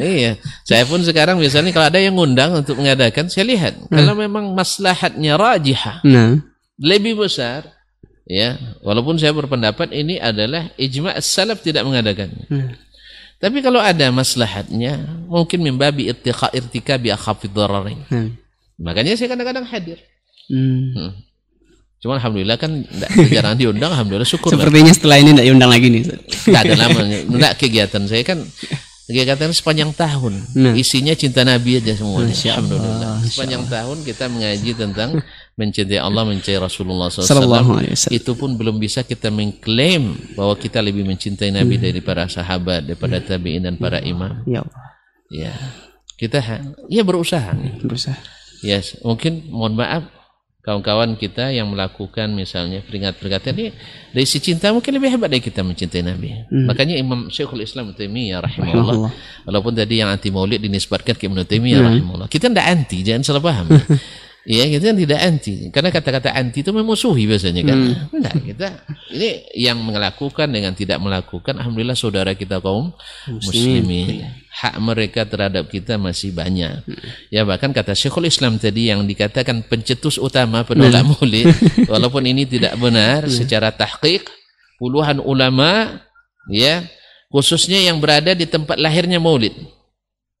iya, 0.00 0.38
saya 0.62 0.86
pun 0.86 1.02
sekarang 1.02 1.38
misalnya 1.38 1.74
kalau 1.74 1.90
ada 1.90 1.98
yang 2.00 2.14
ngundang 2.14 2.54
untuk 2.54 2.78
mengadakan, 2.78 3.26
saya 3.26 3.46
lihat 3.48 3.74
kalau 3.90 4.14
memang 4.14 4.54
maslahatnya 4.54 5.34
rajihah 5.34 6.02
Nah. 6.06 6.38
lebih 6.78 7.18
besar, 7.18 7.66
ya, 8.24 8.56
walaupun 8.80 9.18
saya 9.18 9.34
berpendapat 9.34 9.90
ini 9.92 10.16
adalah 10.16 10.70
ijma' 10.78 11.18
salaf 11.20 11.60
tidak 11.60 11.84
mengadakannya. 11.84 12.46
Hmm. 12.48 12.70
Tapi 13.40 13.64
kalau 13.64 13.80
ada 13.80 14.12
maslahatnya, 14.12 15.24
mungkin 15.24 15.64
membabi 15.64 16.12
irtika 16.12 16.52
irtika 16.52 17.00
bi 17.00 17.08
akhafid 17.08 17.56
dararin. 17.56 18.04
Nah. 18.12 18.28
Makanya 18.76 19.16
saya 19.16 19.32
kadang-kadang 19.32 19.64
hadir. 19.64 19.96
Hmm. 20.52 20.92
Hmm. 20.92 21.12
Cuma 22.00 22.16
alhamdulillah 22.20 22.60
kan 22.60 22.84
enggak 22.84 23.10
jarang 23.32 23.56
diundang, 23.56 23.92
alhamdulillah 23.96 24.28
syukur. 24.28 24.52
lah. 24.52 24.60
Sepertinya 24.60 24.92
setelah 24.92 25.16
ini 25.20 25.30
tidak 25.36 25.46
diundang 25.48 25.70
lagi 25.72 25.86
nih. 25.88 26.02
Enggak 26.48 26.62
ada 26.64 26.74
lama, 26.84 27.00
enggak 27.28 27.52
kegiatan 27.60 28.02
saya 28.08 28.22
kan 28.24 28.38
kegiatan 29.08 29.52
sepanjang 29.56 29.90
tahun. 29.96 30.32
Nah. 30.56 30.74
Isinya 30.76 31.16
cinta 31.16 31.40
Nabi 31.40 31.80
aja 31.80 31.96
semuanya. 31.96 32.32
Alhamdulillah. 32.32 33.14
Sepanjang 33.24 33.64
tahun 33.68 33.96
kita 34.04 34.24
mengaji 34.28 34.70
tentang 34.76 35.10
mencintai 35.60 36.00
Allah, 36.00 36.24
mencintai 36.24 36.56
Rasulullah 36.56 37.12
SAW. 37.12 37.84
Itu 38.08 38.32
pun 38.32 38.56
belum 38.56 38.80
bisa 38.80 39.04
kita 39.04 39.28
mengklaim 39.28 40.16
bahwa 40.32 40.56
kita 40.56 40.80
lebih 40.80 41.04
mencintai 41.04 41.52
Nabi 41.52 41.76
Hmm. 41.76 41.84
dari 41.84 42.00
para 42.00 42.24
sahabat, 42.24 42.88
daripada 42.88 43.20
tabi'in 43.20 43.68
dan 43.68 43.76
para 43.76 44.00
imam. 44.00 44.40
Ya 44.48 44.64
Allah. 44.64 44.80
Ya. 45.28 45.52
Kita 46.16 46.40
ya 46.88 47.04
berusaha. 47.04 47.52
Berusaha. 47.84 48.16
Yes, 48.60 48.96
mungkin 49.00 49.48
mohon 49.48 49.72
maaf 49.72 50.04
kawan-kawan 50.60 51.16
kita 51.16 51.48
yang 51.48 51.72
melakukan 51.72 52.28
misalnya 52.36 52.84
peringatan-peringatan 52.84 53.52
ini 53.56 53.72
dari 54.12 54.26
si 54.28 54.36
cinta 54.36 54.68
mungkin 54.68 54.92
lebih 54.92 55.16
hebat 55.16 55.32
dari 55.32 55.40
kita 55.40 55.64
mencintai 55.64 56.04
Nabi. 56.04 56.36
Makanya 56.68 57.00
Imam 57.00 57.32
Syekhul 57.32 57.64
Islam 57.64 57.96
Taimiyah 57.96 58.44
rahimahullah 58.44 58.96
Allah. 59.00 59.12
walaupun 59.48 59.72
tadi 59.72 60.04
yang 60.04 60.12
anti 60.12 60.28
Maulid 60.28 60.60
dinisbatkan 60.60 61.16
ke 61.16 61.24
Ibnu 61.24 61.48
Taimiyah 61.48 61.80
rahimahullah. 61.88 62.28
Kita 62.28 62.52
tidak 62.52 62.68
anti, 62.68 63.00
jangan 63.00 63.24
salah 63.24 63.40
paham. 63.40 63.66
Iya, 64.48 64.72
kita 64.72 64.96
tidak 64.96 65.20
anti. 65.20 65.68
Karena 65.68 65.92
kata-kata 65.92 66.32
anti 66.32 66.64
itu 66.64 66.72
memusuhi 66.72 67.28
biasanya 67.28 67.60
kan. 67.60 67.78
Enggak, 68.08 68.34
kita 68.40 68.68
ini 69.12 69.44
yang 69.52 69.84
melakukan 69.84 70.48
dengan 70.48 70.72
tidak 70.72 70.96
melakukan 70.96 71.60
alhamdulillah 71.60 71.98
saudara 71.98 72.32
kita 72.32 72.56
kaum 72.64 72.96
muslimin. 73.28 74.24
Hak 74.48 74.80
mereka 74.80 75.28
terhadap 75.28 75.68
kita 75.68 76.00
masih 76.00 76.32
banyak. 76.32 76.88
Ya 77.28 77.44
bahkan 77.44 77.68
kata 77.76 77.92
Syekhul 77.92 78.32
Islam 78.32 78.56
tadi 78.56 78.88
yang 78.88 79.04
dikatakan 79.04 79.68
pencetus 79.68 80.16
utama 80.16 80.64
penolak 80.64 81.04
maulid 81.04 81.52
walaupun 81.92 82.24
ini 82.24 82.48
tidak 82.48 82.80
benar 82.80 83.28
secara 83.28 83.68
tahqiq 83.76 84.24
puluhan 84.80 85.20
ulama 85.20 86.00
ya 86.48 86.80
khususnya 87.28 87.78
yang 87.78 88.00
berada 88.00 88.32
di 88.32 88.48
tempat 88.48 88.80
lahirnya 88.80 89.20
maulid. 89.20 89.52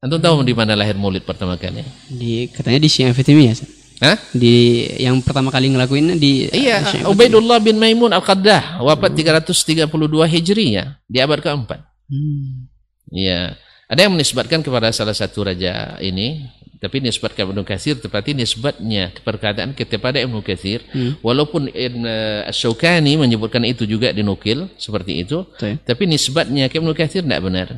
Antum 0.00 0.16
tahu 0.16 0.40
di 0.40 0.56
mana 0.56 0.72
lahir 0.72 0.96
maulid 0.96 1.28
pertama 1.28 1.60
kali? 1.60 1.84
Di 2.08 2.48
katanya 2.48 2.80
di 2.80 2.88
Syiah 2.88 3.12
Fatimiyah. 3.12 3.79
Hah? 4.00 4.16
Di 4.32 4.88
yang 4.96 5.20
pertama 5.20 5.52
kali 5.52 5.68
ngelakuin 5.68 6.16
di 6.16 6.48
Iya, 6.48 7.04
Ubaidullah 7.04 7.60
bin 7.60 7.76
Maimun 7.76 8.16
Al-Qaddah 8.16 8.80
wafat 8.80 9.12
332 9.12 9.84
Hijriyah 10.24 11.04
di 11.04 11.20
abad 11.20 11.44
keempat. 11.44 11.84
Hmm. 12.08 12.64
Iya. 13.12 13.60
Ada 13.90 14.06
yang 14.08 14.16
menisbatkan 14.16 14.64
kepada 14.64 14.88
salah 14.94 15.12
satu 15.12 15.44
raja 15.44 15.98
ini, 16.00 16.46
tapi 16.78 17.02
nisbatkan 17.02 17.50
Ibnu 17.50 17.66
Katsir 17.66 17.98
tepatnya 17.98 18.46
nisbatnya 18.46 19.10
perkataan 19.20 19.74
kepada 19.74 20.22
Ibnu 20.22 20.40
Katsir, 20.46 20.80
walaupun 21.20 21.68
Ibn 21.68 22.02
Asy-Syaukani 22.48 23.18
menyebutkan 23.18 23.66
itu 23.66 23.84
juga 23.84 24.14
dinukil 24.14 24.70
seperti 24.78 25.26
itu, 25.26 25.42
Betul. 25.42 25.82
tapi 25.82 26.06
nisbatnya 26.06 26.70
ke 26.70 26.78
Ibnu 26.78 26.94
Katsir 26.94 27.26
tidak 27.26 27.42
benar. 27.42 27.68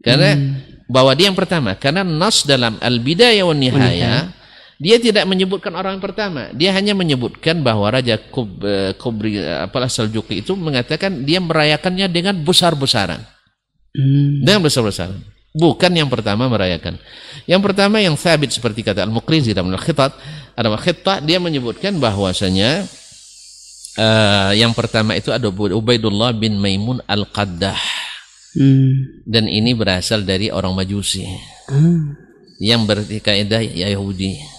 Karena 0.00 0.38
bahwa 0.86 1.12
dia 1.18 1.26
yang 1.26 1.36
pertama, 1.36 1.74
karena 1.74 2.06
nas 2.06 2.46
dalam 2.46 2.78
Al-Bidayah 2.78 3.42
wan 3.42 3.58
Nihayah 3.58 4.30
dia 4.76 5.00
tidak 5.00 5.24
menyebutkan 5.24 5.72
orang 5.72 5.96
yang 5.96 6.04
pertama. 6.04 6.52
Dia 6.52 6.70
hanya 6.76 6.92
menyebutkan 6.92 7.64
bahwa 7.64 7.88
Raja 7.88 8.20
Kub, 8.20 8.60
eh, 8.60 8.92
Kubri 8.96 9.40
eh, 9.40 9.64
apalah 9.64 9.88
Seljuki 9.88 10.44
itu 10.44 10.52
mengatakan 10.52 11.24
dia 11.24 11.40
merayakannya 11.40 12.06
dengan 12.12 12.36
besar-besaran. 12.44 13.24
Hmm. 13.96 14.44
Dengan 14.44 14.60
besar-besaran. 14.60 15.16
Bukan 15.56 15.88
yang 15.96 16.12
pertama 16.12 16.52
merayakan. 16.52 17.00
Yang 17.48 17.60
pertama 17.64 17.96
yang 18.04 18.12
sabit 18.20 18.52
seperti 18.52 18.84
kata 18.84 19.08
Al-Muqrizi 19.08 19.56
dalam 19.56 19.72
Al-Khitat, 19.72 20.12
ada 20.52 20.68
Al-Khitat 20.68 21.24
dia 21.24 21.40
menyebutkan 21.40 21.96
bahwasanya 21.96 22.84
eh, 23.96 24.50
yang 24.60 24.76
pertama 24.76 25.16
itu 25.16 25.32
ada 25.32 25.48
Ubaidullah 25.48 26.36
bin 26.36 26.60
Maimun 26.60 27.00
Al-Qaddah 27.08 28.04
Hmm. 28.56 29.20
dan 29.28 29.52
ini 29.52 29.76
berasal 29.76 30.24
dari 30.24 30.48
orang 30.48 30.72
Majusi 30.72 31.28
Ah. 31.68 32.16
yang 32.56 32.88
berkaidah 32.88 33.60
Yahudi. 33.60 34.55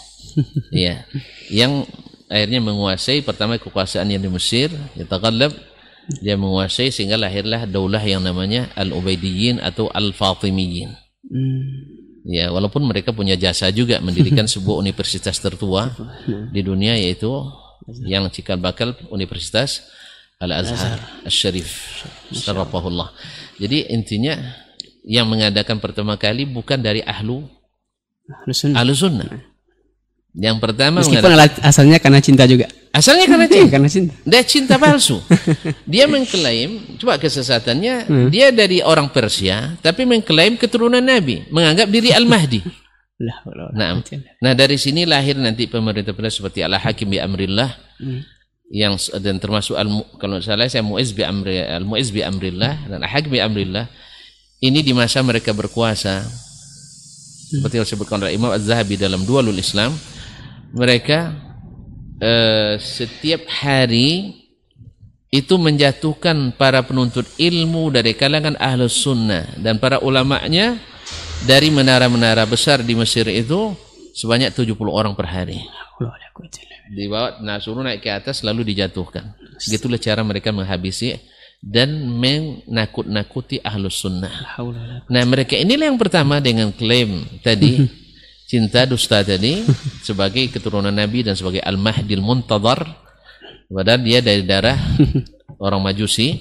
Ya, 0.73 1.05
yang 1.51 1.85
akhirnya 2.27 2.59
menguasai 2.59 3.23
pertama 3.23 3.55
kekuasaan 3.57 4.11
yang 4.11 4.21
di 4.21 4.29
Mesir, 4.31 4.71
yataqallab 4.99 5.55
dia 6.23 6.39
menguasai 6.39 6.87
sehingga 6.87 7.19
lahirlah 7.19 7.67
daulah 7.67 7.99
yang 7.99 8.23
namanya 8.23 8.71
Al-Ubaidiyyin 8.79 9.59
atau 9.59 9.91
Al-Fatimiyin. 9.91 10.95
Hmm. 11.27 11.67
Ya, 12.27 12.51
walaupun 12.51 12.83
mereka 12.83 13.15
punya 13.15 13.39
jasa 13.39 13.71
juga 13.71 13.99
mendirikan 14.03 14.47
sebuah 14.53 14.79
universitas 14.79 15.39
tertua 15.39 15.91
di 16.51 16.59
dunia 16.63 16.95
yaitu 16.95 17.31
yang 18.03 18.27
cikal 18.31 18.59
bakal 18.59 18.95
Universitas 19.11 19.87
Al-Azhar 20.39 21.23
Al-Syarif. 21.23 22.03
Syarafahullah. 22.31 23.11
Jadi 23.57 23.89
intinya 23.91 24.35
yang 25.07 25.27
mengadakan 25.31 25.79
pertama 25.79 26.19
kali 26.19 26.43
bukan 26.43 26.83
dari 26.83 26.99
ahlu 27.01 27.47
Ahlus 28.27 28.59
sunnah. 28.59 28.75
ahlu 28.83 28.91
sunnah. 28.91 29.27
Yang 30.37 30.57
pertama 30.61 31.01
Meskipun 31.01 31.33
asalnya 31.65 31.97
karena 31.97 32.21
cinta 32.21 32.45
juga. 32.45 32.69
asalnya 32.93 33.25
karena 33.25 33.45
Iya, 33.49 33.53
cinta. 33.57 33.71
karena 33.73 33.89
cinta. 33.89 34.13
Dia 34.21 34.41
cinta 34.45 34.75
palsu. 34.77 35.17
Dia 35.91 36.05
mengklaim, 36.05 36.97
coba 37.01 37.17
kesesatannya, 37.17 38.05
dia 38.29 38.53
dari 38.53 38.85
orang 38.85 39.09
Persia, 39.09 39.73
tapi 39.81 40.05
mengklaim 40.05 40.53
keturunan 40.53 41.01
Nabi, 41.01 41.49
menganggap 41.49 41.89
diri 41.89 42.13
Al-Mahdi. 42.13 42.61
Nah, 43.17 43.97
nah 44.37 44.53
dari 44.53 44.77
sini 44.77 45.01
lahir 45.01 45.33
nanti 45.41 45.65
pemerintah-pemerintah 45.65 46.37
seperti 46.37 46.61
Al 46.61 46.77
Hakim 46.77 47.09
bi 47.09 47.17
Amrillah 47.17 47.73
yang 48.69 48.93
dan 49.25 49.41
termasuk 49.41 49.73
al 49.73 49.89
kalau 50.21 50.37
salah 50.37 50.69
saya 50.69 50.85
Muiz 50.85 51.17
bi 51.17 51.25
Amri 51.25 51.65
Al 51.65 51.81
Muiz 51.81 52.13
bi 52.13 52.21
Amrillah 52.21 52.77
dan 52.85 53.01
Al 53.01 53.09
Hakim 53.09 53.33
bi 53.33 53.41
Amrillah 53.41 53.89
ini 54.61 54.85
di 54.85 54.93
masa 54.93 55.25
mereka 55.25 55.49
berkuasa 55.49 56.29
seperti 57.49 57.81
yang 57.81 57.85
disebutkan 57.89 58.21
oleh 58.21 58.37
Imam 58.37 58.53
Az-Zahabi 58.53 59.01
dalam 59.01 59.25
Dualul 59.25 59.57
Islam 59.57 59.97
mereka 60.73 61.33
eh, 62.19 62.75
setiap 62.81 63.47
hari 63.47 64.35
itu 65.27 65.59
menjatuhkan 65.59 66.55
para 66.55 66.79
penuntut 66.87 67.27
ilmu 67.35 67.91
dari 67.91 68.15
kalangan 68.15 68.55
ahlus 68.57 68.95
sunnah 69.03 69.43
dan 69.59 69.75
para 69.75 69.99
ulamanya 69.99 70.79
dari 71.43 71.67
menara-menara 71.67 72.47
besar 72.47 72.79
di 72.79 72.95
Mesir 72.95 73.27
itu 73.27 73.75
sebanyak 74.15 74.55
70 74.55 74.73
orang 74.87 75.13
per 75.13 75.27
hari. 75.27 75.59
Dibawa 76.87 77.43
nah 77.43 77.59
suruh 77.59 77.83
naik 77.83 77.99
ke 77.99 78.09
atas 78.09 78.39
lalu 78.41 78.71
dijatuhkan. 78.71 79.35
Gitulah 79.59 79.99
cara 79.99 80.23
mereka 80.23 80.55
menghabisi 80.55 81.19
dan 81.59 81.91
menakut-nakuti 82.15 83.59
ahlus 83.59 83.99
sunnah. 83.99 84.55
Nah 85.11 85.23
mereka 85.27 85.59
inilah 85.59 85.91
yang 85.91 85.99
pertama 85.99 86.39
dengan 86.39 86.71
klaim 86.71 87.27
tadi 87.43 87.83
cinta 88.47 88.87
dusta 88.87 89.19
tadi 89.21 89.61
sebagai 90.07 90.47
keturunan 90.47 90.95
Nabi 90.95 91.21
dan 91.27 91.35
sebagai 91.35 91.59
Al-Mahdil 91.61 92.23
Muntadhar. 92.23 92.87
Padahal 93.67 93.99
dia 93.99 94.23
dari 94.23 94.47
darah 94.47 94.79
orang 95.65 95.83
Majusi. 95.83 96.39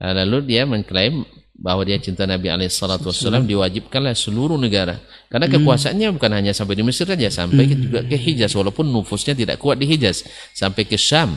Nah, 0.00 0.16
lalu 0.24 0.56
dia 0.56 0.64
mengklaim 0.64 1.28
bahwa 1.58 1.82
dia 1.84 1.98
cinta 2.00 2.24
Nabi 2.24 2.48
alaihissalatu 2.48 3.10
wassalam 3.12 3.44
diwajibkanlah 3.44 4.16
seluruh 4.16 4.56
negara. 4.56 4.96
Karena 5.28 5.50
kekuasaannya 5.50 6.08
bukan 6.16 6.30
hanya 6.32 6.52
sampai 6.56 6.78
di 6.78 6.86
Mesir 6.86 7.04
saja 7.04 7.28
sampai 7.28 7.68
ke- 7.68 7.76
juga 7.76 8.00
ke 8.06 8.16
Hijaz. 8.16 8.56
Walaupun 8.56 8.88
nufusnya 8.88 9.36
tidak 9.36 9.60
kuat 9.60 9.76
di 9.76 9.84
Hijaz 9.84 10.24
sampai 10.56 10.88
ke 10.88 10.96
Syam. 10.96 11.36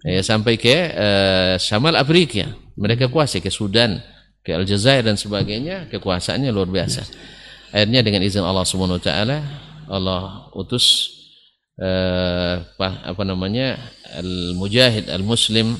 Ya, 0.00 0.24
sampai 0.24 0.56
ke 0.56 0.72
eh, 0.90 1.54
Shamal 1.60 1.94
Afrika. 1.94 2.50
Mereka 2.74 3.12
kuasai 3.12 3.44
ke 3.44 3.52
Sudan 3.52 4.00
ke 4.40 4.56
Aljazair 4.56 5.04
dan 5.04 5.20
sebagainya. 5.20 5.92
Kekuasaannya 5.92 6.50
luar 6.50 6.66
biasa 6.72 7.04
Akhirnya 7.70 8.02
dengan 8.02 8.22
izin 8.26 8.42
Allah 8.42 8.66
Subhanahu 8.66 8.98
wa 8.98 9.04
taala 9.04 9.38
Allah 9.90 10.50
utus 10.54 11.14
eh, 11.78 12.54
apa, 12.62 13.06
apa 13.06 13.22
namanya 13.22 13.78
al-mujahid 14.14 15.10
al-muslim 15.10 15.78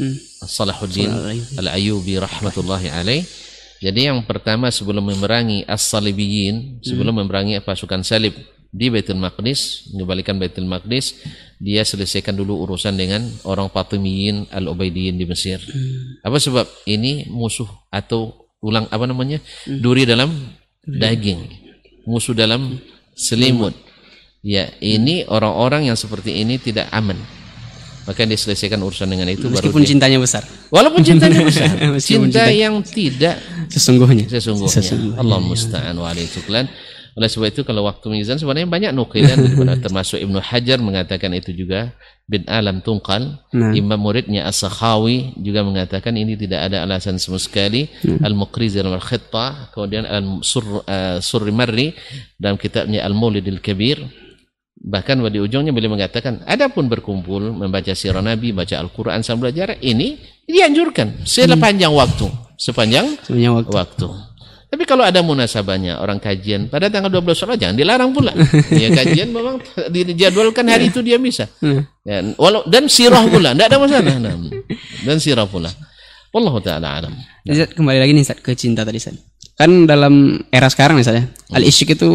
Hmm. 0.00 0.16
Salahuddin 0.48 1.12
Al-Ayyubi 1.60 2.16
rahmatullahi 2.16 2.88
alaih. 2.88 3.22
Jadi 3.82 4.08
yang 4.08 4.24
pertama 4.24 4.70
sebelum 4.70 5.04
memerangi 5.04 5.66
As-Salibiyin, 5.66 6.80
sebelum 6.80 7.18
memerangi 7.18 7.58
pasukan 7.60 8.00
salib 8.06 8.32
di 8.72 8.88
Baitul 8.88 9.18
Maqdis, 9.18 9.90
mengembalikan 9.92 10.38
Baitul 10.38 10.70
Maqdis, 10.70 11.18
dia 11.58 11.82
selesaikan 11.82 12.32
dulu 12.32 12.62
urusan 12.64 12.94
dengan 12.94 13.26
orang 13.42 13.68
Fatimiyin 13.68 14.48
Al-Ubaidiyin 14.54 15.18
di 15.18 15.26
Mesir. 15.26 15.60
Apa 16.22 16.38
sebab? 16.38 16.64
Ini 16.86 17.28
musuh 17.28 17.68
atau 17.90 18.48
ulang 18.62 18.86
apa 18.88 19.04
namanya? 19.04 19.42
Duri 19.66 20.06
dalam 20.06 20.30
daging. 20.84 21.40
Musuh 22.02 22.32
dalam 22.32 22.78
selimut. 23.14 23.74
Ya, 24.42 24.74
ini 24.82 25.22
orang-orang 25.22 25.86
yang 25.86 25.94
seperti 25.94 26.42
ini 26.42 26.58
tidak 26.58 26.90
aman. 26.90 27.14
Maka 28.02 28.26
dia 28.26 28.34
selesaikan 28.34 28.82
urusan 28.82 29.06
dengan 29.06 29.30
itu 29.30 29.46
baru 29.46 29.62
Meskipun 29.62 29.86
dia- 29.86 29.90
cintanya 29.94 30.18
besar. 30.18 30.42
Walaupun 30.74 31.06
cintanya 31.06 31.38
besar, 31.46 31.70
cinta 32.02 32.42
cinta- 32.42 32.50
yang 32.50 32.82
tidak 32.82 33.38
Sesungguhnya. 33.70 34.26
sesungguhnya. 34.26 34.74
Sesungguhnya. 34.74 35.22
Allah 35.22 35.38
musta'an 35.38 35.94
wa 35.94 36.10
alaihi. 36.10 36.26
Oleh 37.12 37.28
sebab 37.28 37.52
itu 37.52 37.60
kalau 37.62 37.84
waktu 37.84 38.08
mizan 38.08 38.40
sebenarnya 38.40 38.68
banyak 38.68 38.92
nukilan 38.96 39.36
termasuk 39.84 40.16
Ibnu 40.16 40.40
Hajar 40.40 40.80
mengatakan 40.80 41.36
itu 41.36 41.52
juga 41.52 41.92
bin 42.24 42.48
alam 42.48 42.80
tungkal. 42.80 43.44
Nah. 43.52 43.76
Imam 43.76 44.00
muridnya 44.00 44.48
As-Sakhawi 44.48 45.36
juga 45.36 45.60
mengatakan 45.60 46.16
ini 46.16 46.38
tidak 46.40 46.72
ada 46.72 46.86
alasan 46.86 47.20
sama 47.20 47.36
sekali. 47.36 47.92
Al-Muqrizi 48.24 48.80
dalam 48.80 48.96
Al-Khitta, 48.96 49.74
kemudian 49.76 50.08
Al-Sur 50.08 50.86
uh, 50.88 51.20
Surri 51.20 51.52
Marri 51.52 51.92
dalam 52.40 52.56
kitabnya 52.56 53.04
Al-Maulidil 53.04 53.60
Kabir. 53.60 54.00
Bahkan 54.82 55.22
di 55.30 55.38
ujungnya 55.38 55.70
beliau 55.70 55.94
mengatakan, 55.94 56.42
adapun 56.42 56.90
berkumpul 56.90 57.54
membaca 57.54 57.94
sirah 57.94 58.18
Nabi, 58.18 58.50
baca 58.50 58.74
Al-Quran 58.82 59.22
sambil 59.22 59.54
belajar, 59.54 59.78
ini 59.78 60.18
dianjurkan 60.42 61.22
sepanjang 61.22 61.94
waktu, 61.94 62.26
sepanjang 62.58 63.14
Sebenarnya 63.22 63.50
waktu. 63.62 63.74
waktu. 63.78 64.06
Tapi 64.72 64.88
kalau 64.88 65.04
ada 65.04 65.20
munasabahnya 65.20 66.00
orang 66.00 66.16
kajian 66.16 66.72
pada 66.72 66.88
tanggal 66.88 67.12
12 67.12 67.36
Syawal 67.36 67.60
jangan 67.60 67.76
dilarang 67.76 68.08
pula. 68.16 68.32
ya 68.72 68.88
kajian 68.88 69.28
memang 69.28 69.60
dijadwalkan 69.92 70.64
hari 70.64 70.88
itu 70.88 71.04
dia 71.04 71.20
bisa. 71.20 71.44
Hmm. 71.60 71.84
Dan 72.08 72.32
walau 72.40 72.64
dan 72.64 72.88
sirah 72.88 73.20
pula, 73.28 73.52
tidak 73.52 73.68
ada 73.68 73.76
masalah. 73.78 74.16
Nah, 74.16 74.32
Dan 75.04 75.20
sirah 75.20 75.44
pula. 75.44 75.68
Wallahu 76.32 76.58
taala 76.64 77.04
alam. 77.04 77.12
Ustaz, 77.44 77.76
kembali 77.76 78.00
lagi 78.00 78.16
nih 78.16 78.24
Ustaz, 78.24 78.40
ke 78.40 78.56
cinta 78.56 78.80
tadi 78.82 78.96
Ustaz. 78.96 79.20
Kan 79.52 79.84
dalam 79.84 80.40
era 80.48 80.72
sekarang 80.72 80.96
misalnya, 80.96 81.28
Hmm. 81.28 81.60
al-isyik 81.60 81.92
itu 81.94 82.08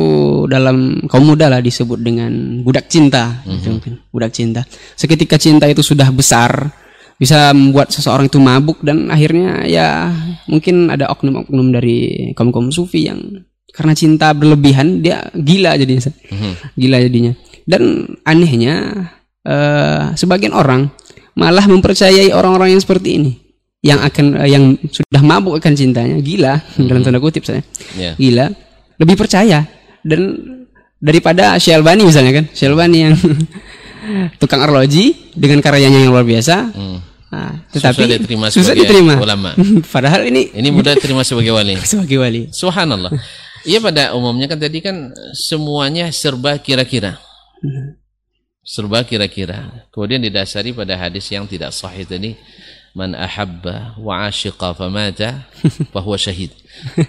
dalam 0.49 1.05
kaum 1.05 1.29
muda 1.29 1.53
lah 1.53 1.61
disebut 1.61 2.01
dengan 2.01 2.33
budak 2.65 2.89
cinta, 2.89 3.45
Hmm. 3.45 3.61
gitu 3.61 3.77
mungkin. 3.77 3.93
Budak 4.09 4.33
cinta. 4.33 4.65
Seketika 4.97 5.37
cinta 5.37 5.69
itu 5.69 5.85
sudah 5.85 6.09
besar, 6.09 6.73
bisa 7.17 7.49
membuat 7.51 7.89
seseorang 7.89 8.25
itu 8.25 8.37
mabuk 8.37 8.81
dan 8.81 9.09
akhirnya 9.09 9.65
ya 9.65 10.13
mungkin 10.45 10.87
ada 10.87 11.09
oknum-oknum 11.09 11.73
dari 11.73 11.97
kaum-kaum 12.33 12.69
sufi 12.69 13.05
yang 13.05 13.41
karena 13.73 13.93
cinta 13.93 14.31
berlebihan 14.31 15.01
dia 15.01 15.25
gila 15.33 15.73
jadinya. 15.75 16.09
Mhm. 16.29 16.51
Gila 16.73 16.97
jadinya. 17.01 17.33
Dan 17.65 17.81
anehnya 18.23 18.75
eh, 19.41 20.03
sebagian 20.13 20.53
orang 20.53 20.89
malah 21.33 21.65
mempercayai 21.65 22.31
orang-orang 22.31 22.73
yang 22.73 22.81
seperti 22.81 23.09
ini 23.15 23.31
yang 23.81 24.01
akan 24.01 24.25
eh, 24.41 24.49
yang 24.49 24.63
sudah 24.83 25.21
mabuk 25.21 25.57
akan 25.57 25.73
cintanya 25.73 26.17
gila 26.17 26.57
dalam 26.79 27.01
tanda 27.01 27.17
kutip 27.17 27.45
saya 27.45 27.61
Ya. 27.93 28.13
gila 28.13 28.49
lebih 28.97 29.13
percaya 29.15 29.69
dan 30.01 30.33
daripada 30.97 31.57
Syalbani 31.57 32.01
misalnya 32.01 32.41
kan 32.41 32.45
Syalbani 32.51 32.97
yang 33.03 33.15
tukang 34.41 34.59
arloji 34.59 35.31
dengan 35.33 35.61
karyanya 35.61 36.01
yang 36.01 36.11
luar 36.11 36.25
biasa 36.25 36.73
Hmm. 36.73 36.99
Nah, 37.31 37.59
tetapi 37.73 38.01
Susah 38.03 38.07
diterima 38.17 38.45
susah 38.47 38.73
sebagai 38.73 38.87
diterima 38.87 39.13
ulama. 39.19 39.51
padahal 39.93 40.27
ini 40.27 40.51
Ini 40.55 40.69
mudah 40.71 40.95
diterima 40.95 41.21
sebagai 41.27 41.51
wali. 41.55 41.75
sebagai 41.91 42.17
wali 42.19 42.49
Subhanallah. 42.51 43.11
Iya 43.67 43.83
pada 43.83 44.15
umumnya 44.15 44.47
kan 44.47 44.59
tadi 44.59 44.79
kan 44.79 45.11
semuanya 45.35 46.07
serba 46.15 46.55
kira-kira. 46.55 47.19
Serba 48.63 49.03
kira-kira. 49.03 49.87
Kemudian 49.91 50.23
didasari 50.23 50.71
pada 50.71 50.95
hadis 50.95 51.27
yang 51.27 51.43
tidak 51.43 51.75
sahih 51.75 52.07
tadi. 52.07 52.39
Man 52.95 53.13
ahabba 53.13 53.93
wa 53.99 54.25
ashiqa 54.25 54.73
famata 54.73 55.45
fahuwa 55.93 56.15
syahid. 56.15 56.49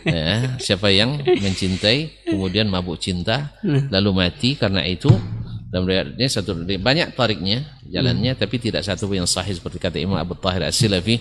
Ya, 0.04 0.58
siapa 0.60 0.92
yang 0.92 1.22
mencintai 1.24 2.28
kemudian 2.28 2.68
mabuk 2.68 3.00
cinta 3.00 3.52
lalu 3.64 4.16
mati 4.16 4.56
karena 4.56 4.84
itu 4.84 5.08
dan 5.68 5.84
riwayatnya 5.84 6.28
satu 6.32 6.56
banyak 6.64 7.12
tariknya 7.12 7.68
jalannya 7.84 8.32
tapi 8.32 8.56
tidak 8.56 8.84
satu 8.84 9.04
pun 9.04 9.20
yang 9.20 9.28
sahih 9.28 9.52
seperti 9.52 9.76
kata 9.76 10.00
Imam 10.00 10.16
Abu 10.16 10.32
Tahir 10.32 10.64
As-Silafi 10.64 11.20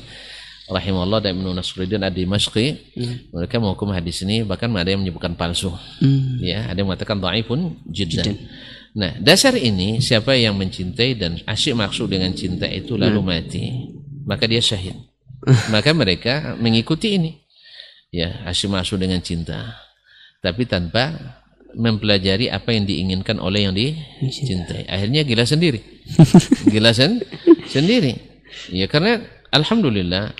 rahimahullah 0.67 1.23
dan 1.23 1.39
Ibnu 1.39 1.51
Nasruddin 1.55 2.03
Ad-Dimashqi. 2.03 2.95
Mereka 3.31 3.55
menghukum 3.59 3.91
hadis 3.95 4.19
ini 4.23 4.43
bahkan 4.43 4.67
ada 4.75 4.91
yang 4.91 4.99
menyebutkan 4.99 5.33
palsu. 5.35 5.71
Hmm. 6.03 6.39
ya 6.43 6.67
ada 6.67 6.75
yang 6.79 6.91
mengatakan 6.91 7.19
dhaifun 7.19 7.79
jiddan. 7.87 8.35
Nah 8.95 9.15
dasar 9.19 9.55
ini 9.55 10.03
siapa 10.03 10.35
yang 10.35 10.55
mencintai 10.59 11.11
dan 11.15 11.39
asyik 11.47 11.75
maksud 11.75 12.11
dengan 12.11 12.31
cinta 12.35 12.67
itu 12.67 12.99
lalu 12.99 13.19
mati 13.23 13.63
maka 14.27 14.43
dia 14.47 14.59
syahid. 14.59 14.95
Maka 15.71 15.95
mereka 15.95 16.59
mengikuti 16.59 17.15
ini. 17.15 17.31
Ya 18.11 18.43
asyik 18.47 18.71
maksud 18.71 18.99
dengan 18.99 19.23
cinta. 19.23 19.75
Tapi 20.43 20.67
tanpa 20.67 21.15
mempelajari 21.75 22.47
apa 22.47 22.71
yang 22.71 22.87
diinginkan 22.87 23.41
oleh 23.43 23.67
yang 23.67 23.75
dicintai. 23.75 24.87
Akhirnya 24.87 25.27
gila 25.27 25.43
sendiri. 25.43 25.81
Gila 26.71 26.95
sen 26.95 27.19
sendiri. 27.67 28.15
Ya 28.71 28.87
karena 28.87 29.19
alhamdulillah 29.51 30.31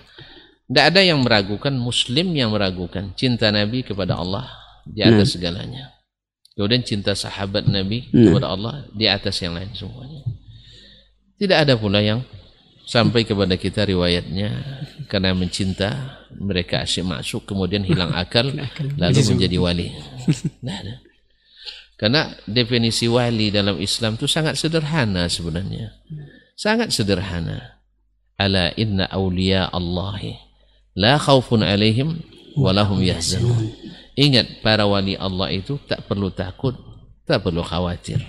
tidak 0.68 0.84
ada 0.94 1.00
yang 1.04 1.20
meragukan 1.20 1.72
muslim 1.76 2.32
yang 2.32 2.52
meragukan 2.52 3.12
cinta 3.12 3.52
nabi 3.52 3.84
kepada 3.84 4.16
Allah 4.16 4.48
di 4.88 5.04
atas 5.04 5.36
segalanya. 5.36 5.92
Kemudian 6.56 6.82
cinta 6.82 7.12
sahabat 7.12 7.68
nabi 7.68 8.08
kepada 8.10 8.50
Allah 8.50 8.88
di 8.90 9.06
atas 9.06 9.38
yang 9.44 9.54
lain 9.54 9.70
semuanya. 9.76 10.24
Tidak 11.38 11.54
ada 11.54 11.78
pula 11.78 12.02
yang 12.02 12.24
sampai 12.88 13.22
kepada 13.28 13.54
kita 13.54 13.84
riwayatnya 13.84 14.50
karena 15.06 15.36
mencinta 15.36 16.18
mereka 16.34 16.82
asyik 16.82 17.04
masuk 17.04 17.44
kemudian 17.44 17.84
hilang 17.84 18.10
akal 18.16 18.48
lalu 18.98 19.20
menjadi 19.36 19.56
wali. 19.60 19.88
Tidak 20.26 20.76
ada 20.82 21.07
karena 21.98 22.30
definisi 22.46 23.10
wali 23.10 23.50
dalam 23.50 23.82
Islam 23.82 24.14
itu 24.14 24.30
sangat 24.30 24.54
sederhana 24.54 25.26
sebenarnya. 25.26 25.98
Sangat 26.54 26.94
sederhana. 26.94 27.82
Ala 28.38 28.70
inna 28.78 29.10
awliya 29.10 29.66
Allahi. 29.74 30.38
La 30.94 31.18
khawfun 31.18 31.66
alaihim 31.66 32.22
walahum 32.54 33.02
yahzanun. 33.02 33.74
Ingat 34.14 34.62
para 34.62 34.86
wali 34.86 35.18
Allah 35.18 35.50
itu 35.50 35.78
tak 35.90 36.06
perlu 36.06 36.30
takut 36.30 36.74
tak 37.28 37.44
perlu 37.44 37.60
khawatir. 37.60 38.24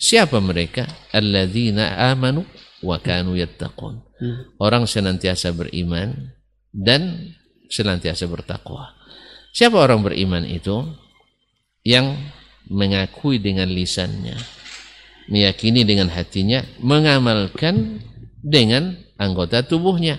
Siapa 0.00 0.40
mereka? 0.40 0.88
Alladzina 1.12 2.08
amanu 2.08 2.48
wa 2.80 2.96
kanu 2.96 3.36
yattaqun. 3.36 4.00
Orang 4.56 4.88
senantiasa 4.88 5.52
beriman 5.52 6.32
dan 6.72 7.36
senantiasa 7.68 8.24
bertakwa. 8.24 8.96
Siapa 9.52 9.76
orang 9.76 10.00
beriman 10.00 10.48
itu? 10.48 10.88
Yang 11.84 12.16
mengakui 12.70 13.42
dengan 13.42 13.66
lisannya 13.66 14.60
meyakini 15.30 15.86
dengan 15.86 16.10
hatinya 16.10 16.60
mengamalkan 16.82 18.02
dengan 18.42 18.98
anggota 19.16 19.62
tubuhnya. 19.62 20.18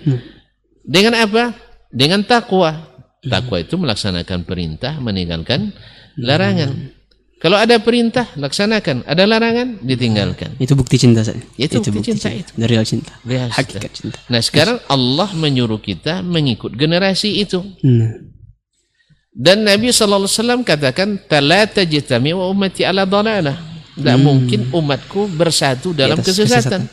Dengan 0.81 1.13
apa? 1.19 1.53
Dengan 1.91 2.23
takwa. 2.23 2.89
Takwa 3.21 3.61
itu 3.61 3.77
melaksanakan 3.77 4.47
perintah 4.47 4.97
meninggalkan 4.97 5.75
larangan. 6.17 6.95
Kalau 7.41 7.57
ada 7.57 7.81
perintah 7.81 8.29
laksanakan. 8.37 9.05
Ada 9.05 9.25
larangan 9.25 9.81
ditinggalkan. 9.81 10.57
Itu 10.61 10.77
bukti 10.77 11.01
cinta 11.01 11.25
saya 11.25 11.41
Itu 11.57 11.81
bukti 11.81 12.13
cinta 12.13 12.29
itu. 12.29 12.53
dari 12.53 12.77
real 12.77 12.85
cinta. 12.85 13.13
Real 13.25 13.49
hakikat 13.49 13.91
cinta. 13.93 14.17
Nah 14.29 14.41
sekarang 14.41 14.77
Allah 14.89 15.29
menyuruh 15.33 15.81
kita 15.81 16.21
mengikut 16.21 16.73
generasi 16.77 17.41
itu. 17.41 17.61
Nah. 17.81 18.30
Dan 19.31 19.63
Nabi 19.63 19.95
sallallahu 19.95 20.27
alaihi 20.27 20.35
wasallam 20.35 20.61
katakan 20.67 21.09
la 21.39 21.63
tajtami 21.63 22.35
wa 22.35 22.51
ummati 22.51 22.83
ala 22.83 23.07
dhalalah. 23.07 23.55
Tidak 23.95 24.17
mungkin 24.19 24.67
umatku 24.71 25.31
bersatu 25.31 25.95
dalam 25.95 26.19
atas 26.19 26.35
kesesatan. 26.35 26.87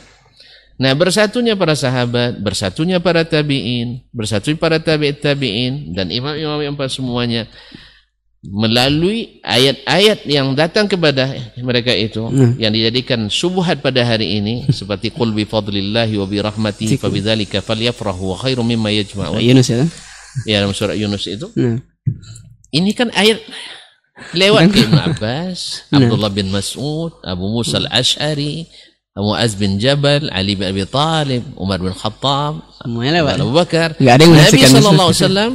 Nah, 0.79 0.95
bersatunya 0.95 1.59
para 1.59 1.75
sahabat, 1.75 2.39
bersatunya 2.39 3.03
para 3.03 3.27
tabi'in, 3.27 4.07
bersatunya 4.15 4.55
para 4.55 4.79
tabi'it 4.79 5.19
tabi'in 5.19 5.91
dan 5.91 6.07
imam-imam 6.07 6.63
yang 6.63 6.75
semuanya 6.87 7.51
melalui 8.39 9.43
ayat-ayat 9.43 10.23
yang 10.23 10.55
datang 10.55 10.87
kepada 10.87 11.27
mereka 11.59 11.91
itu 11.91 12.23
yang 12.55 12.71
dijadikan 12.71 13.27
subuhat 13.27 13.83
pada 13.83 13.99
hari 14.07 14.39
ini 14.39 14.63
seperti 14.71 15.11
qul 15.11 15.35
bi 15.35 15.43
fadlillahi 15.43 16.15
wa 16.15 16.23
bi 16.23 16.39
rahmatihi 16.39 16.95
fa 16.95 17.11
bidzalika 17.11 17.59
falyafrahu 17.59 18.31
wa 18.31 18.35
khairum 18.39 18.63
mimma 18.63 18.95
yajma'un. 18.95 19.43
Yunus 19.43 19.67
ya 19.67 19.83
Ya 20.47 20.63
dalam 20.63 20.71
surat 20.71 20.95
Yunus 20.95 21.27
itu 21.27 21.51
nah. 21.59 21.83
Ini 22.73 22.91
kan 22.93 23.09
ayat 23.15 23.41
Lewat 24.35 24.75
Ibn 24.83 24.97
Abbas, 24.99 25.87
Abdullah 25.95 26.31
bin 26.31 26.51
Mas'ud, 26.51 27.15
Abu 27.23 27.45
Musa 27.49 27.79
al-Ash'ari, 27.79 28.67
Muaz 29.15 29.55
bin 29.55 29.79
Jabal, 29.79 30.27
Ali 30.31 30.59
bin 30.59 30.67
Abi 30.67 30.83
Talib, 30.87 31.43
Umar 31.55 31.79
bin 31.79 31.95
Khattab, 31.95 32.63
Semuanya 32.79 33.23
lewat. 33.23 33.35
Abu 33.43 33.53
Bakar. 33.55 33.89
Nggak 33.99 34.13
ada 34.15 34.23
yang 34.23 34.35
Nabi 34.35 34.59
sallallahu 34.63 35.09
alaihi 35.11 35.23
wasallam 35.23 35.51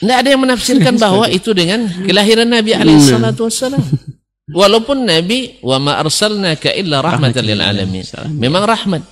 ada 0.00 0.28
yang 0.32 0.40
menafsirkan 0.40 0.94
bahwa 1.04 1.26
itu 1.28 1.50
dengan 1.52 1.84
kelahiran 2.08 2.48
Nabi 2.48 2.72
alaihi 2.72 3.00
salatu 3.04 3.48
wasallam. 3.48 3.84
Walaupun 4.50 5.06
Nabi 5.06 5.62
wa 5.62 5.78
ma 5.78 5.92
arsalnaka 6.02 6.74
illa 6.74 7.04
rahmatan 7.04 7.44
lil 7.44 7.60
alamin. 7.62 8.02
Memang 8.34 8.64
rahmat. 8.66 9.02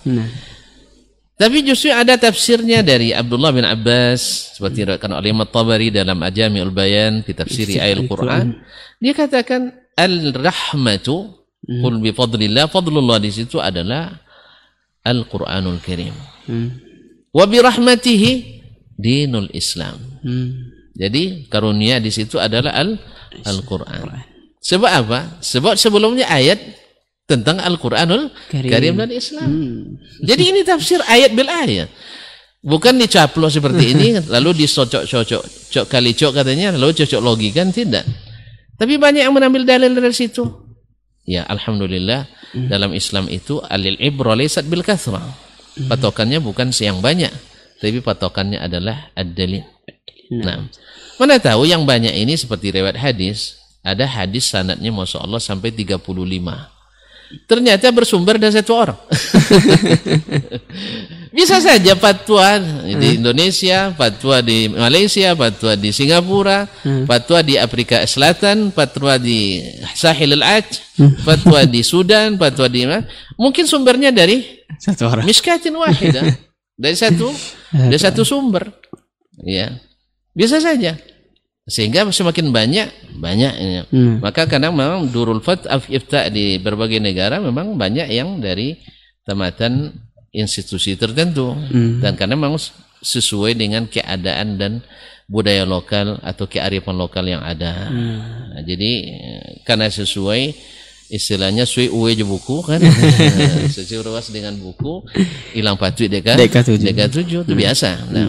Tapi 1.38 1.62
justru 1.62 1.94
ada 1.94 2.18
tafsirnya 2.18 2.82
dari 2.82 3.14
Abdullah 3.14 3.54
bin 3.54 3.62
Abbas 3.62 4.52
seperti 4.58 4.82
diriwayatkan 4.82 5.12
oleh 5.22 5.30
Imam 5.30 5.46
Tabari 5.46 5.94
dalam 5.94 6.18
Ajami'ul 6.18 6.74
Bayan 6.74 7.22
fi 7.22 7.30
tafsiri 7.30 7.78
ayat 7.78 8.02
Al-Qur'an. 8.02 8.58
Dia 8.98 9.14
katakan 9.14 9.70
al-rahmatu 9.94 11.38
qul 11.62 11.94
bi 12.02 12.10
fadlillah 12.10 12.66
fadlullah 12.66 13.22
di 13.22 13.30
situ 13.30 13.62
adalah 13.62 14.18
Al-Qur'anul 15.06 15.78
Karim. 15.78 16.10
Hmm. 16.50 16.74
Wa 17.30 17.46
bi 17.46 17.62
rahmatihi 17.62 18.30
dinul 18.98 19.46
Islam. 19.54 19.94
Hmm. 20.26 20.74
Jadi 20.98 21.46
karunia 21.46 22.02
di 22.02 22.10
situ 22.10 22.42
adalah 22.42 22.74
al 22.74 22.98
Al-Qur'an. 23.46 24.26
Sebab 24.58 24.90
apa? 24.90 25.38
Sebab 25.38 25.78
sebelumnya 25.78 26.26
ayat 26.26 26.58
tentang 27.28 27.60
Al-Qur'anul 27.60 28.32
Karim. 28.48 28.72
Karim 28.72 28.94
dan 28.96 29.12
Islam. 29.12 29.44
Hmm. 29.44 29.80
Jadi 30.24 30.42
ini 30.48 30.60
tafsir 30.64 30.98
ayat 31.04 31.36
bil 31.36 31.46
ayat. 31.46 31.92
Bukan 32.64 32.96
dicaplos 32.96 33.54
seperti 33.54 33.92
ini 33.92 34.18
lalu 34.34 34.64
disocok-cocok, 34.64 35.42
cok 35.44 35.86
kali 35.86 36.16
cok 36.16 36.32
katanya 36.42 36.74
lalu 36.74 36.96
cocok 36.96 37.20
logi 37.20 37.52
kan 37.52 37.68
tidak. 37.68 38.08
Tapi 38.80 38.96
banyak 38.96 39.28
yang 39.28 39.36
mengambil 39.36 39.68
dalil 39.68 39.92
dari 39.92 40.16
situ. 40.16 40.48
Ya, 41.28 41.44
alhamdulillah 41.44 42.24
dalam 42.72 42.96
Islam 42.96 43.28
itu 43.28 43.60
alil 43.60 44.00
ibra 44.00 44.32
laysat 44.32 44.64
bil 44.64 44.80
kathrah. 44.80 45.20
Patokannya 45.78 46.40
bukan 46.40 46.72
yang 46.80 46.98
banyak, 47.04 47.30
tapi 47.78 48.00
patokannya 48.00 48.58
adalah 48.58 49.12
ad-dalil. 49.14 49.62
Nah, 50.32 50.66
mana 51.20 51.36
tahu 51.38 51.68
yang 51.68 51.84
banyak 51.84 52.16
ini 52.16 52.34
seperti 52.34 52.74
riwayat 52.74 52.98
hadis, 52.98 53.60
ada 53.84 54.08
hadis 54.08 54.50
sanadnya 54.50 54.90
Masya 54.90 55.22
Allah 55.22 55.38
sampai 55.38 55.70
35. 55.70 56.77
Ternyata 57.44 57.92
bersumber 57.92 58.40
dari 58.40 58.52
satu 58.56 58.72
orang. 58.72 58.98
Bisa 61.28 61.60
saja 61.60 61.92
fatwa 61.94 62.56
di 62.88 63.20
Indonesia, 63.20 63.92
fatwa 63.92 64.40
di 64.40 64.66
Malaysia, 64.66 65.36
fatwa 65.36 65.76
di 65.76 65.92
Singapura, 65.92 66.64
fatwa 67.04 67.38
di 67.44 67.54
Afrika 67.60 68.02
Selatan, 68.08 68.72
fatwa 68.72 69.20
di 69.20 69.60
Sahil 69.92 70.34
al-Aj, 70.40 70.66
fatwa 71.22 71.60
di 71.68 71.84
Sudan, 71.90 72.40
fatwa 72.40 72.66
di 72.66 72.88
mana? 72.88 73.04
Mungkin 73.36 73.68
sumbernya 73.68 74.08
dari 74.10 74.42
Satu 74.80 75.06
orang. 75.12 75.24
miskatin 75.28 75.76
wahidah. 75.76 76.26
Dari 76.78 76.94
satu 76.94 77.34
dari 77.74 77.98
satu 77.98 78.22
sumber. 78.22 78.70
Ya. 79.42 79.82
Bisa 80.30 80.62
saja. 80.62 80.94
Sehingga 81.68 82.08
semakin 82.08 82.48
banyak 82.48 82.88
banyaknya. 83.20 83.84
Hmm. 83.92 84.24
Maka 84.24 84.48
kadang 84.48 84.72
memang 84.72 85.12
durul 85.12 85.44
fat 85.44 85.62
ifta 85.86 86.32
di 86.32 86.56
berbagai 86.56 86.96
negara 86.96 87.36
memang 87.38 87.76
banyak 87.76 88.08
yang 88.08 88.40
dari 88.40 88.80
tamatan 89.22 89.92
institusi 90.32 90.96
tertentu 90.96 91.52
Hmm. 91.52 92.00
dan 92.00 92.16
karena 92.16 92.36
memang 92.36 92.56
sesuai 92.98 93.52
dengan 93.52 93.84
keadaan 93.84 94.56
dan 94.56 94.72
budaya 95.28 95.68
lokal 95.68 96.16
atau 96.24 96.48
kearifan 96.48 96.96
lokal 96.96 97.28
yang 97.28 97.44
ada. 97.44 97.92
Nah, 97.92 98.64
jadi 98.64 98.90
eh, 99.04 99.46
karena 99.62 99.92
sesuai 99.92 100.56
istilahnya 101.08 101.64
sesuai 101.64 101.88
uwe 101.92 102.10
je 102.12 102.24
buku 102.24 102.64
kan 102.64 102.80
sesuai 103.76 104.08
ruas 104.08 104.32
dengan 104.32 104.56
buku 104.56 105.04
hilang 105.52 105.76
patut 105.76 106.08
deka 106.08 106.36
Deka 106.36 106.64
tujuh. 106.64 106.80
deka 106.84 107.04
tujuh 107.12 107.40
itu 107.44 107.52
biasa. 107.52 108.08
Nah, 108.08 108.28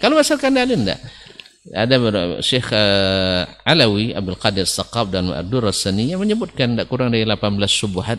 kalau 0.00 0.16
asalkan 0.16 0.56
dalil 0.56 0.80
enggak 0.80 1.00
ada 1.76 1.96
Syekh 2.40 2.72
eh, 2.72 3.44
Alawi 3.68 4.16
Abdul 4.16 4.40
Qadir 4.40 4.64
Saqab 4.64 5.12
dan 5.12 5.28
Abdul 5.28 5.68
Rasani 5.68 6.16
yang 6.16 6.20
menyebutkan 6.24 6.72
tidak 6.72 6.88
kurang 6.88 7.12
dari 7.12 7.28
18 7.28 7.60
subuhat 7.68 8.18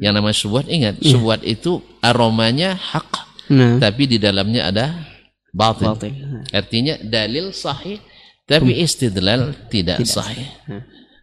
yang 0.00 0.14
namanya 0.14 0.38
subuhat 0.38 0.70
ingat 0.70 1.02
subuhat 1.02 1.42
itu 1.42 1.82
aromanya 2.00 2.78
hak 2.78 3.30
Nah. 3.50 3.82
tapi 3.82 4.06
di 4.06 4.16
dalamnya 4.22 4.70
ada. 4.70 4.86
Batil. 5.50 5.98
Nah. 5.98 6.46
Artinya 6.54 6.94
dalil 7.02 7.50
sahih 7.50 7.98
tapi 8.46 8.78
istidlal 8.78 9.54
tidak, 9.66 10.06
sahih. 10.06 10.46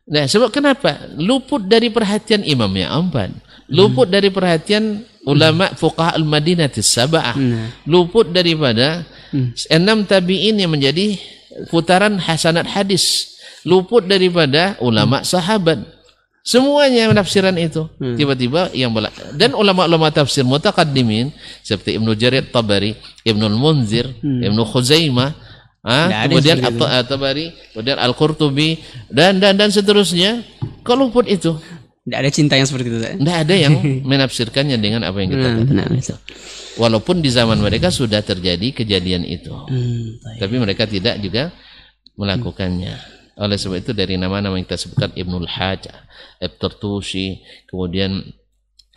Nah, 0.08 0.28
sebab 0.28 0.52
kenapa? 0.52 1.12
Luput 1.16 1.64
dari 1.64 1.88
perhatian 1.88 2.44
imamnya 2.44 2.92
empat. 2.92 3.32
Luput 3.72 4.08
dari 4.08 4.28
perhatian 4.32 5.04
ulama 5.28 5.72
fuqaha 5.76 6.16
al-Madinah 6.20 6.72
sab'ah. 6.72 7.36
Nah. 7.40 7.68
Luput 7.88 8.32
daripada 8.32 9.08
enam 9.72 10.04
tabi'in 10.04 10.60
yang 10.60 10.72
menjadi 10.76 11.16
putaran 11.68 12.18
hasanat 12.18 12.68
hadis. 12.68 13.36
Luput 13.64 14.04
daripada 14.04 14.78
ulama 14.80 15.22
sahabat. 15.22 15.84
Semuanya 16.42 17.12
penafsiran 17.12 17.52
itu. 17.60 17.92
Tiba-tiba 18.16 18.72
yang 18.72 18.96
bela- 18.96 19.12
dan 19.36 19.52
ulama-ulama 19.52 20.08
tafsir 20.08 20.48
mutaqaddimin 20.48 21.36
seperti 21.60 22.00
Ibnu 22.00 22.16
Jarir 22.16 22.48
Tabari, 22.48 22.96
Ibnu 23.22 23.52
Munzir, 23.52 24.08
Ibnu 24.24 24.64
Khuzaimah, 24.64 25.36
ah, 25.84 26.08
kemudian. 26.24 26.64
At- 26.64 27.12
Tabari, 27.12 27.52
kemudian 27.76 28.00
Al-Qurtubi 28.00 28.80
dan 29.12 29.44
dan 29.44 29.60
dan 29.60 29.76
seterusnya. 29.76 30.48
Kalau 30.88 31.12
luput 31.12 31.28
itu, 31.28 31.60
Tidak 32.08 32.20
ada 32.24 32.32
cinta 32.32 32.56
yang 32.56 32.64
seperti 32.64 32.88
itu. 32.88 33.00
Tidak 33.04 33.38
ada 33.44 33.52
yang 33.52 33.76
menafsirkannya 34.08 34.80
dengan 34.80 35.04
apa 35.04 35.20
yang 35.20 35.36
kita 35.36 35.44
Nah, 35.44 35.56
katakan. 35.60 35.76
nah. 35.92 36.20
Walaupun 36.78 37.26
di 37.26 37.34
zaman 37.34 37.58
mereka 37.58 37.90
sudah 37.90 38.22
terjadi 38.22 38.72
kejadian 38.72 39.26
itu. 39.26 39.50
Hmm, 39.50 40.22
baik. 40.22 40.40
Tapi 40.42 40.56
mereka 40.62 40.84
tidak 40.86 41.18
juga 41.18 41.50
melakukannya. 42.18 43.18
Oleh 43.38 43.58
sebab 43.58 43.78
itu 43.82 43.94
dari 43.94 44.18
nama-nama 44.18 44.58
yang 44.58 44.66
kita 44.66 44.82
sebutkan 44.82 45.14
Ibnul 45.14 45.46
Hajj, 45.46 45.94
Ibtartushi, 46.42 47.46
kemudian 47.70 48.26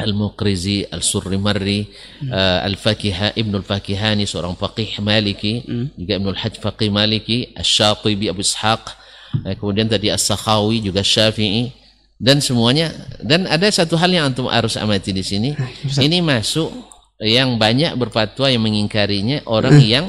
Al-Muqrizi, 0.01 0.89
Al-Surrimarri, 0.89 1.93
eh, 2.25 2.59
Al-Fakiha, 2.65 3.37
Ibnul 3.37 3.69
Fakihani, 3.69 4.25
seorang 4.25 4.57
faqih 4.57 4.97
Maliki, 5.05 5.61
juga 5.93 6.17
Ibnul 6.17 6.41
Hajj 6.41 6.57
faqih 6.57 6.89
Maliki, 6.89 7.53
Al-Shatibi, 7.53 8.33
Abu 8.33 8.41
Ishaq, 8.41 8.97
eh, 9.45 9.55
kemudian 9.61 9.93
tadi 9.93 10.09
As-Sakhawi, 10.09 10.81
juga 10.81 11.05
Syafi'i, 11.05 11.77
dan 12.17 12.41
semuanya. 12.41 12.93
Dan 13.21 13.45
ada 13.45 13.69
satu 13.69 14.01
hal 14.01 14.09
yang 14.09 14.33
antum 14.33 14.49
harus 14.49 14.81
amati 14.81 15.13
di 15.13 15.21
sini. 15.21 15.53
Ini 16.01 16.25
masuk 16.25 16.73
yang 17.21 17.61
banyak 17.61 17.93
berfatwa 18.01 18.49
yang 18.49 18.65
mengingkarinya 18.65 19.45
orang 19.45 19.77
yang 19.85 20.09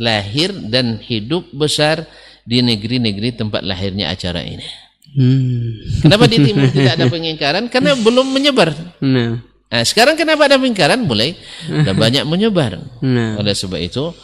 lahir 0.00 0.54
dan 0.72 0.96
hidup 0.98 1.44
besar 1.52 2.08
di 2.48 2.64
negeri-negeri 2.64 3.36
tempat 3.36 3.60
lahirnya 3.60 4.08
acara 4.08 4.40
ini. 4.40 4.64
Hmm. 5.12 5.84
Kenapa 6.04 6.24
di 6.28 6.40
timur 6.40 6.68
tidak 6.76 6.96
ada 6.96 7.06
pengingkaran? 7.12 7.64
Karena 7.68 7.92
belum 7.96 8.32
menyebar. 8.32 8.72
Nah. 9.04 9.44
Nah, 9.68 9.84
sekarang 9.84 10.16
kenapa 10.16 10.48
ada 10.48 10.56
pengingkaran? 10.56 11.04
Mulai 11.04 11.36
dan 11.84 11.92
banyak 11.92 12.24
menyebar. 12.24 12.80
Nah. 13.04 13.36
Oleh 13.36 13.52
sebab 13.52 13.76
itu, 13.80 14.16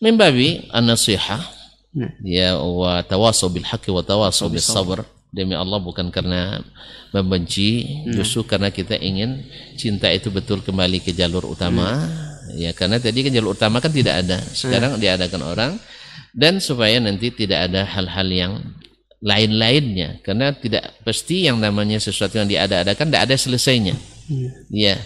membabi 0.00 0.64
an-nasihah 0.72 1.56
Nah. 1.96 2.12
ya 2.20 2.60
wa 2.60 3.00
tawasaw 3.00 3.48
bil 3.48 3.64
haqqi 3.64 3.88
wa 3.88 4.04
tawasaw 4.04 4.52
bis 4.52 4.68
sabr. 4.68 5.00
Demi 5.34 5.52
Allah 5.52 5.82
bukan 5.82 6.08
karena 6.08 6.62
membenci, 7.12 7.84
justru 8.14 8.46
karena 8.46 8.72
kita 8.72 8.96
ingin 8.96 9.44
cinta 9.76 10.08
itu 10.08 10.32
betul 10.32 10.64
kembali 10.64 11.02
ke 11.02 11.12
jalur 11.12 11.44
utama. 11.44 12.08
Ya, 12.56 12.72
karena 12.72 12.96
tadi 13.02 13.26
kan 13.26 13.32
jalur 13.34 13.52
utama 13.52 13.82
kan 13.82 13.92
tidak 13.92 14.24
ada. 14.24 14.38
Sekarang 14.40 14.96
diadakan 14.96 15.42
orang 15.44 15.72
dan 16.36 16.60
supaya 16.60 17.00
nanti 17.00 17.32
tidak 17.32 17.72
ada 17.72 17.84
hal-hal 17.84 18.28
yang 18.28 18.52
lain-lainnya 19.24 20.20
karena 20.20 20.52
tidak 20.52 21.00
pasti 21.00 21.48
yang 21.48 21.56
namanya 21.56 21.96
sesuatu 21.96 22.36
yang 22.36 22.48
diada-adakan 22.48 23.08
tidak 23.08 23.22
ada 23.26 23.36
selesainya. 23.36 23.96
Ya. 24.68 25.00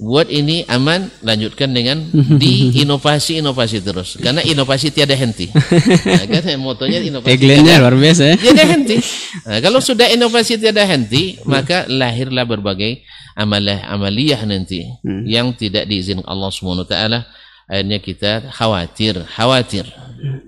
Buat 0.00 0.32
ini 0.32 0.64
aman, 0.64 1.12
lanjutkan 1.20 1.76
dengan 1.76 2.00
di 2.42 2.72
inovasi-inovasi 2.80 3.84
terus. 3.84 4.16
Karena 4.16 4.40
inovasi 4.40 4.88
tiada 4.88 5.12
henti. 5.12 5.52
Nah, 6.10 6.24
kan 6.26 6.42
motonya 6.56 7.04
inovasi 7.04 7.36
Tagline-nya 7.36 7.76
tiada, 7.76 7.82
luar 7.84 7.94
biasa 8.00 8.22
ya. 8.32 8.36
tiada 8.40 8.64
henti. 8.64 8.96
Nah, 9.48 9.58
kalau 9.60 9.80
sudah 9.84 10.08
inovasi 10.08 10.56
tiada 10.56 10.82
henti, 10.88 11.36
maka 11.44 11.84
lahirlah 11.84 12.48
berbagai 12.48 13.04
amalah 13.36 13.84
amaliyah 13.92 14.40
nanti 14.48 14.88
yang 15.28 15.52
tidak 15.52 15.84
diizinkan 15.84 16.24
Allah 16.24 16.48
Subhanahu 16.48 16.88
wa 16.88 16.90
taala. 16.90 17.18
Akhirnya 17.70 17.98
kita 18.02 18.32
khawatir, 18.50 19.22
khawatir. 19.36 19.86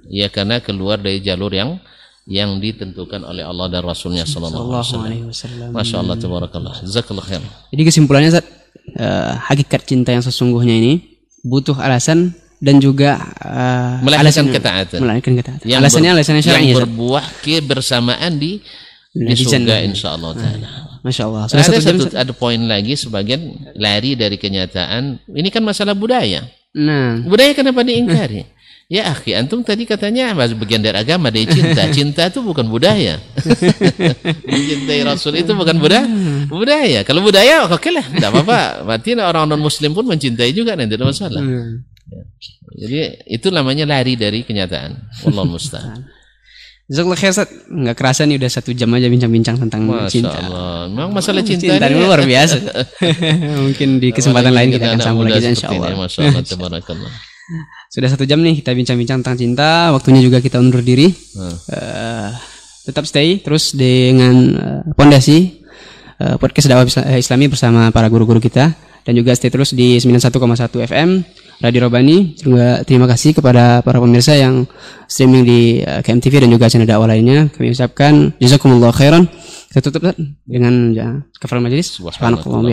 Ya 0.09 0.27
karena 0.33 0.59
keluar 0.61 0.99
dari 0.99 1.23
jalur 1.23 1.53
yang 1.53 1.79
yang 2.27 2.63
ditentukan 2.63 3.27
oleh 3.27 3.43
Allah 3.43 3.67
dan 3.67 3.83
Rasulnya 3.83 4.23
sallallahu 4.23 4.79
alaihi 5.03 5.27
wasallam. 5.27 5.75
Masya 5.75 5.97
Allah, 5.99 6.17
tabarakallah. 6.19 6.75
Jazakallah 6.87 7.25
khair. 7.27 7.43
Jadi 7.75 7.83
kesimpulannya 7.83 8.31
Zat, 8.31 8.47
eh, 8.95 9.33
hakikat 9.49 9.83
cinta 9.85 10.11
yang 10.11 10.21
sesungguhnya 10.21 10.75
ini 10.75 10.95
butuh 11.43 11.75
alasan 11.77 12.33
dan 12.63 12.79
juga 12.79 13.19
eh, 13.43 13.93
Melahirkan 14.03 14.47
ketaatan. 14.49 14.99
Melahirkan 15.03 15.33
ketaatan. 15.35 15.67
Yang 15.67 15.79
alasannya 15.83 16.11
ber- 16.11 16.17
alasannya 16.19 16.41
yang 16.41 16.49
syar'i. 16.55 16.69
Zat. 16.71 16.79
berbuah 16.85 17.25
kebersamaan 17.43 18.33
di 18.39 18.63
di 19.13 19.29
Netizen. 19.29 19.61
surga 19.67 19.77
insya 19.85 20.09
Allah 20.17 20.33
taala. 20.33 20.69
Masya 21.03 21.23
Allah. 21.27 21.45
Sudah 21.51 21.61
Ada 21.61 21.69
satu 21.69 21.83
jam. 21.83 21.97
satu 22.01 22.15
ada 22.15 22.33
poin 22.33 22.61
lagi 22.63 22.95
sebagian 22.95 23.43
lari 23.75 24.15
dari 24.15 24.39
kenyataan. 24.39 25.19
Ini 25.27 25.49
kan 25.51 25.61
masalah 25.61 25.93
budaya. 25.93 26.47
Nah, 26.73 27.21
Budaya 27.21 27.53
kenapa 27.53 27.85
diingkari? 27.85 28.49
Ya 28.91 29.09
akhi, 29.09 29.33
antum 29.33 29.65
tadi 29.65 29.89
katanya 29.89 30.37
masih 30.37 30.59
bagian 30.59 30.85
dari 30.85 30.99
agama 30.99 31.33
dari 31.33 31.49
cinta. 31.49 31.89
Cinta 31.97 32.29
itu 32.29 32.45
bukan 32.45 32.69
budaya. 32.69 33.23
Mencintai 34.53 35.01
Rasul 35.07 35.41
itu 35.41 35.53
bukan 35.57 35.81
budaya. 35.81 36.05
Budaya. 36.51 37.01
Kalau 37.07 37.25
budaya 37.25 37.67
oke 37.67 37.89
lah, 37.89 38.05
tidak 38.05 38.29
apa-apa. 38.35 38.85
Berarti 38.85 39.17
orang 39.17 39.49
non 39.49 39.63
Muslim 39.63 39.97
pun 39.97 40.05
mencintai 40.05 40.53
juga, 40.53 40.77
nanti 40.77 40.95
tidak 40.95 41.15
masalah. 41.15 41.41
Hmm. 41.41 41.89
Jadi 42.73 43.29
itu 43.33 43.49
namanya 43.49 43.89
lari 43.89 44.17
dari 44.17 44.45
kenyataan. 44.45 45.25
Wallahu 45.25 45.57
musta'an. 45.57 46.05
Jazakallah 46.93 47.17
khair 47.17 47.33
Ustaz. 47.33 47.49
Nggak 47.73 47.97
kerasa 47.97 48.29
nih 48.29 48.37
udah 48.37 48.51
satu 48.53 48.71
jam 48.77 48.93
aja 48.93 49.09
bincang-bincang 49.09 49.57
tentang 49.57 49.89
Masya 49.89 50.13
cinta. 50.13 50.37
Allah. 50.37 50.93
Memang 50.93 51.17
masalah 51.17 51.41
cinta, 51.41 51.79
Cinta 51.79 51.89
ini 51.89 51.97
luar 51.97 52.21
biasa. 52.21 52.57
Mungkin 53.65 53.89
di 53.97 54.13
kesempatan 54.13 54.53
lain 54.53 54.69
kita 54.77 54.93
akan 54.93 55.01
sambung 55.01 55.25
lagi 55.31 55.49
seperti 55.49 55.57
insya 55.57 55.69
Allah. 55.73 55.89
ini, 55.89 55.97
Masya 55.97 56.21
Allah. 56.29 56.43
Tabarakallah. 56.45 57.13
Sudah 57.93 58.09
satu 58.09 58.25
jam 58.25 58.41
nih 58.41 58.65
kita 58.65 58.73
bincang-bincang 58.73 59.21
tentang 59.21 59.37
cinta. 59.37 59.93
Waktunya 59.93 60.25
juga 60.25 60.41
kita 60.41 60.57
undur 60.57 60.81
diri. 60.81 61.13
Hmm. 61.37 61.53
Eh, 61.53 62.29
tetap 62.89 63.05
stay 63.05 63.45
terus 63.45 63.77
dengan 63.77 64.35
eh, 64.57 64.83
pondasi 64.97 65.61
eh, 66.17 66.41
podcast 66.41 66.73
dakwah 66.73 66.89
Isla- 66.89 67.21
Islami 67.21 67.53
bersama 67.53 67.93
para 67.93 68.09
guru-guru 68.09 68.41
kita 68.41 68.73
dan 69.05 69.13
juga 69.13 69.37
stay 69.37 69.53
terus 69.53 69.77
di 69.77 70.01
91,1 70.01 70.89
FM 70.89 71.21
Radio 71.61 71.85
Robani. 71.85 72.33
Juga 72.41 72.81
terima 72.89 73.05
kasih 73.05 73.37
kepada 73.37 73.85
para 73.85 74.01
pemirsa 74.01 74.41
yang 74.41 74.65
streaming 75.05 75.45
di 75.45 75.61
eh, 75.85 76.01
KMTV 76.01 76.49
dan 76.49 76.51
juga 76.51 76.73
channel 76.73 76.89
dakwah 76.89 77.13
lainnya. 77.13 77.53
Kami 77.53 77.77
ucapkan 77.77 78.33
jazakumullah 78.41 78.89
khairan. 78.97 79.29
Kita 79.69 79.85
tutup 79.85 80.17
dengan 80.49 80.97
ya, 80.97 81.21
kafar 81.37 81.61
majelis. 81.61 82.01
Subhanakallah 82.01 82.73